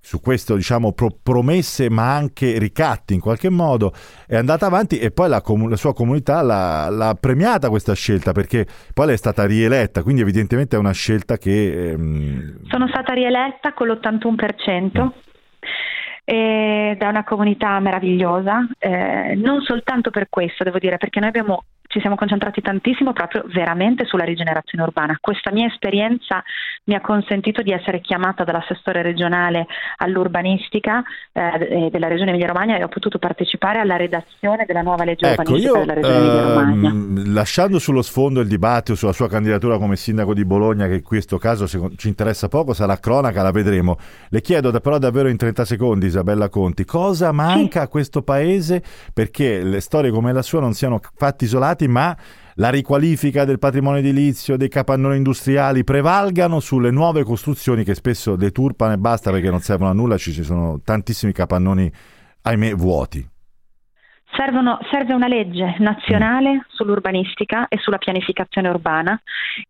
su 0.00 0.20
questo, 0.20 0.56
diciamo, 0.56 0.92
pro- 0.92 1.16
promesse 1.22 1.90
ma 1.90 2.14
anche 2.14 2.58
ricatti 2.58 3.14
in 3.14 3.20
qualche 3.20 3.50
modo, 3.50 3.92
è 4.26 4.36
andata 4.36 4.66
avanti 4.66 4.98
e 4.98 5.10
poi 5.10 5.28
la, 5.28 5.40
comu- 5.42 5.68
la 5.68 5.76
sua 5.76 5.92
comunità 5.92 6.42
l'ha, 6.42 6.88
l'ha 6.88 7.16
premiata 7.20 7.68
questa 7.68 7.94
scelta 7.94 8.32
perché 8.32 8.66
poi 8.94 9.06
lei 9.06 9.14
è 9.14 9.18
stata 9.18 9.44
rieletta, 9.46 10.02
quindi 10.02 10.22
evidentemente 10.22 10.76
è 10.76 10.78
una 10.78 10.92
scelta 10.92 11.36
che... 11.36 11.90
ehm, 11.90 12.66
Sono 12.68 12.88
stata 12.88 13.12
rieletta 13.12 13.74
con 13.74 13.88
l'81% 13.88 15.08
e 16.24 16.96
da 16.98 17.08
una 17.08 17.24
comunità 17.24 17.78
meravigliosa, 17.80 18.68
eh, 18.78 19.34
non 19.36 19.62
soltanto 19.62 20.10
per 20.10 20.28
questo, 20.28 20.64
devo 20.64 20.78
dire, 20.78 20.96
perché 20.96 21.18
noi 21.18 21.28
abbiamo 21.28 21.64
ci 21.90 21.98
siamo 21.98 22.14
concentrati 22.14 22.60
tantissimo 22.60 23.12
proprio 23.12 23.42
veramente 23.52 24.04
sulla 24.04 24.22
rigenerazione 24.22 24.84
urbana. 24.84 25.18
Questa 25.20 25.50
mia 25.50 25.66
esperienza 25.66 26.40
mi 26.84 26.94
ha 26.94 27.00
consentito 27.00 27.62
di 27.62 27.72
essere 27.72 28.00
chiamata 28.00 28.44
dall'assessore 28.44 29.02
regionale 29.02 29.66
all'urbanistica 29.96 31.02
eh, 31.32 31.88
della 31.90 32.06
regione 32.06 32.30
Emilia-Romagna 32.30 32.76
e 32.76 32.84
ho 32.84 32.88
potuto 32.88 33.18
partecipare 33.18 33.80
alla 33.80 33.96
redazione 33.96 34.64
della 34.66 34.82
nuova 34.82 35.02
legge 35.04 35.28
Ecco, 35.30 35.42
urbanistica 35.42 35.78
io 35.78 35.84
della 35.84 35.94
regione 35.94 36.16
Emilia-Romagna. 36.16 36.88
ehm, 36.90 37.32
lasciando 37.32 37.78
sullo 37.80 38.02
sfondo 38.02 38.40
il 38.40 38.46
dibattito 38.46 38.94
sulla 38.94 39.12
sua 39.12 39.28
candidatura 39.28 39.76
come 39.76 39.96
sindaco 39.96 40.32
di 40.32 40.44
Bologna, 40.44 40.86
che 40.86 40.94
in 40.94 41.02
questo 41.02 41.38
caso 41.38 41.66
ci 41.66 42.06
interessa 42.06 42.46
poco, 42.46 42.72
sarà 42.72 42.98
cronaca, 42.98 43.42
la 43.42 43.50
vedremo. 43.50 43.96
Le 44.28 44.40
chiedo 44.40 44.70
però 44.78 44.98
davvero 44.98 45.28
in 45.28 45.36
30 45.36 45.64
secondi, 45.64 46.06
Isabella 46.06 46.48
Conti, 46.48 46.84
cosa 46.84 47.32
manca 47.32 47.82
a 47.82 47.88
questo 47.88 48.22
paese 48.22 48.82
perché 49.12 49.62
le 49.62 49.80
storie 49.80 50.10
come 50.10 50.32
la 50.32 50.42
sua 50.42 50.60
non 50.60 50.72
siano 50.72 51.00
fatti 51.16 51.44
isolati, 51.44 51.79
ma 51.86 52.16
la 52.54 52.68
riqualifica 52.68 53.44
del 53.44 53.58
patrimonio 53.58 54.00
edilizio, 54.00 54.56
dei 54.56 54.68
capannoni 54.68 55.16
industriali 55.16 55.84
prevalgano 55.84 56.60
sulle 56.60 56.90
nuove 56.90 57.24
costruzioni 57.24 57.84
che 57.84 57.94
spesso 57.94 58.36
deturpano 58.36 58.92
e 58.92 58.98
basta 58.98 59.30
perché 59.30 59.50
non 59.50 59.60
servono 59.60 59.90
a 59.90 59.94
nulla, 59.94 60.18
ci 60.18 60.42
sono 60.42 60.80
tantissimi 60.84 61.32
capannoni, 61.32 61.90
ahimè, 62.42 62.74
vuoti. 62.74 63.26
Servono- 64.32 64.78
serve 64.90 65.12
una 65.12 65.28
legge 65.28 65.76
nazionale 65.78 66.64
sull'urbanistica 66.68 67.68
e 67.68 67.78
sulla 67.78 67.98
pianificazione 67.98 68.68
urbana 68.68 69.20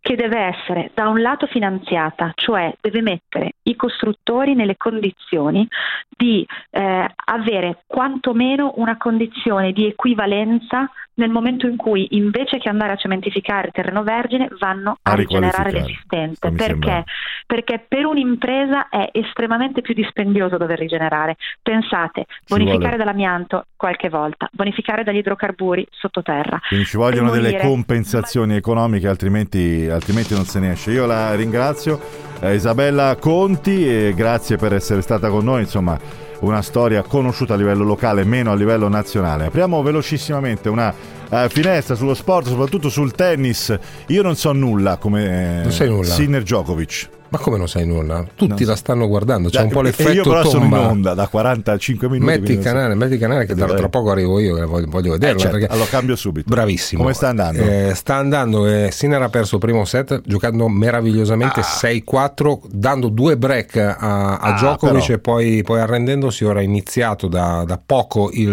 che 0.01 0.17
deve 0.17 0.39
essere 0.39 0.91
da 0.95 1.09
un 1.09 1.21
lato 1.21 1.47
finanziata, 1.47 2.33
cioè 2.35 2.73
deve 2.81 3.01
mettere 3.01 3.55
i 3.63 3.77
costruttori 3.77 4.55
nelle 4.55 4.77
condizioni 4.77 5.67
di 6.09 6.47
eh, 6.71 7.15
avere 7.25 7.83
quantomeno 7.87 8.75
una 8.77 8.97
condizione 8.97 9.73
di 9.73 9.87
equivalenza 9.87 10.91
nel 11.15 11.31
momento 11.31 11.67
in 11.67 11.77
cui 11.77 12.09
invece 12.11 12.59
che 12.59 12.69
andare 12.69 12.93
a 12.93 12.97
cementificare 12.97 13.69
il 13.69 13.73
terreno 13.73 14.03
vergine 14.03 14.49
vanno 14.59 14.97
a, 15.03 15.13
A 15.13 15.15
rigenerare 15.15 15.73
l'esistente. 15.73 16.51
Perché? 16.51 17.05
Perché 17.47 17.85
per 17.87 18.07
un'impresa 18.07 18.89
è 18.89 19.11
estremamente 19.13 19.83
più 19.83 19.95
dispendioso 19.95 20.57
dover 20.57 20.79
rigenerare. 20.79 21.37
Pensate, 21.63 22.27
bonificare 22.49 22.97
dall'amianto 22.97 23.67
qualche 23.77 24.09
volta, 24.09 24.49
bonificare 24.51 25.05
dagli 25.05 25.19
idrocarburi 25.19 25.87
sottoterra. 25.91 26.61
Quindi 26.69 26.87
ci 26.87 26.97
vogliono 26.97 27.31
delle 27.31 27.51
Demolire- 27.51 27.69
compensazioni 27.69 28.57
economiche, 28.57 29.09
altrimenti, 29.09 29.89
altrimenti 29.91 30.35
non 30.35 30.45
se 30.45 30.59
ne 30.59 30.73
esce. 30.73 30.91
Io 30.91 31.07
la 31.07 31.35
ringrazio, 31.35 32.01
eh, 32.41 32.55
Isabella 32.55 33.17
Conti, 33.19 33.87
e 33.89 34.13
grazie 34.15 34.57
per 34.57 34.73
essere 34.75 35.03
stata 35.03 35.29
con 35.29 35.45
noi. 35.45 35.63
Insomma, 35.63 35.99
una 36.41 36.63
storia 36.63 37.03
conosciuta 37.03 37.55
a 37.55 37.57
livello 37.57 37.85
locale, 37.85 38.25
meno 38.25 38.51
a 38.51 38.55
livello 38.55 38.89
nazionale. 38.89 39.47
Apriamo 39.47 39.83
velocissimamente 39.83 40.69
una 40.69 40.93
eh, 41.31 41.49
finestra 41.49 41.95
sullo 41.95 42.15
sport, 42.15 42.47
soprattutto 42.49 42.89
sul 42.89 43.13
tennis. 43.13 43.77
Io 44.09 44.23
non 44.23 44.35
so 44.37 44.53
nulla 44.53 44.97
come 44.97 45.61
Non 45.63 45.71
sai 45.71 45.89
nulla. 45.89 46.05
Sinner 46.05 46.43
Djokovic. 46.43 47.09
Ma 47.31 47.39
come 47.39 47.57
non 47.57 47.67
in 47.77 47.91
onda? 47.93 48.27
Tutti 48.35 48.65
la 48.65 48.75
stanno 48.77 49.07
guardando, 49.07 49.49
c'è 49.49 49.59
Dai, 49.59 49.67
un 49.67 49.71
po' 49.71 49.83
l'effetto 49.83 50.09
e 50.11 50.15
io 50.15 50.23
però 50.25 50.43
tomba. 50.43 50.51
sono 50.51 50.65
in 50.65 50.73
onda 50.75 51.15
da 51.15 51.29
45 51.29 52.09
minuti. 52.09 52.31
Metti 52.31 52.53
il 52.53 52.59
so. 52.59 52.65
canale, 52.65 52.95
metti 52.95 53.13
il 53.15 53.19
canale 53.21 53.47
che 53.47 53.55
tra, 53.55 53.67
tra 53.67 53.89
poco 53.89 54.11
arrivo 54.11 54.39
io 54.41 54.55
che 54.57 54.65
voglio, 54.65 54.87
voglio 54.89 55.13
vederlo. 55.13 55.37
Eh, 55.37 55.41
certo, 55.41 55.57
perché- 55.59 55.73
allora 55.73 55.89
cambio 55.89 56.17
subito. 56.17 56.49
Bravissimo. 56.49 57.03
Come 57.03 57.15
sta 57.15 57.29
andando? 57.29 57.63
Eh, 57.63 57.93
sta 57.95 58.17
andando, 58.17 58.67
eh, 58.67 58.89
Sinner 58.93 59.23
ha 59.23 59.29
perso 59.29 59.55
il 59.57 59.61
primo 59.61 59.85
set 59.85 60.23
giocando 60.25 60.69
meravigliosamente 60.69 61.61
6-4, 61.63 62.59
dando 62.71 63.09
due 63.09 63.37
break 63.37 63.77
a, 63.77 63.97
a 63.97 64.39
Ah, 64.39 64.53
Djokovic 64.55 65.11
e 65.11 65.19
poi, 65.19 65.63
poi 65.63 65.81
arrendendosi. 65.81 66.45
Ora 66.45 66.61
è 66.61 66.63
iniziato 66.65 67.29
da, 67.29 67.63
da 67.67 67.79
poco 67.85 68.31
il, 68.33 68.49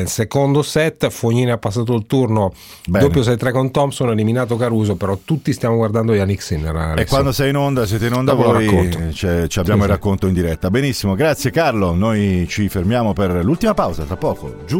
il 0.00 0.08
secondo 0.08 0.62
set. 0.62 1.08
Fognini 1.10 1.50
ha 1.50 1.58
passato 1.58 1.94
il 1.94 2.06
turno 2.06 2.52
Bene. 2.86 3.04
doppio 3.04 3.20
6-3 3.20 3.52
con 3.52 3.70
Thompson, 3.70 4.08
ha 4.08 4.12
eliminato 4.12 4.56
Caruso. 4.56 4.96
Però 4.96 5.18
tutti 5.22 5.52
stiamo 5.52 5.76
guardando 5.76 6.14
Yannick 6.14 6.40
Sinner. 6.42 6.74
E 6.74 6.78
Alessio. 6.80 7.06
quando 7.08 7.32
sei 7.32 7.50
in 7.50 7.56
onda, 7.56 7.84
siete 7.86 8.06
in 8.06 8.12
onda 8.14 8.21
Lo 8.30 8.36
voi, 8.36 8.64
racconto. 8.66 8.98
c'è- 9.12 9.46
ci 9.48 9.58
abbiamo 9.58 9.80
Sì, 9.82 9.86
il 9.88 9.92
racconto 9.94 10.26
in 10.26 10.32
diretta. 10.32 10.70
Benissimo, 10.70 11.14
grazie 11.14 11.50
Carlo. 11.50 11.94
Noi 11.94 12.46
ci 12.48 12.68
fermiamo 12.68 13.12
per 13.12 13.44
l'ultima 13.44 13.74
pausa 13.74 14.04
tra 14.04 14.16
poco. 14.16 14.54
Giù 14.64 14.64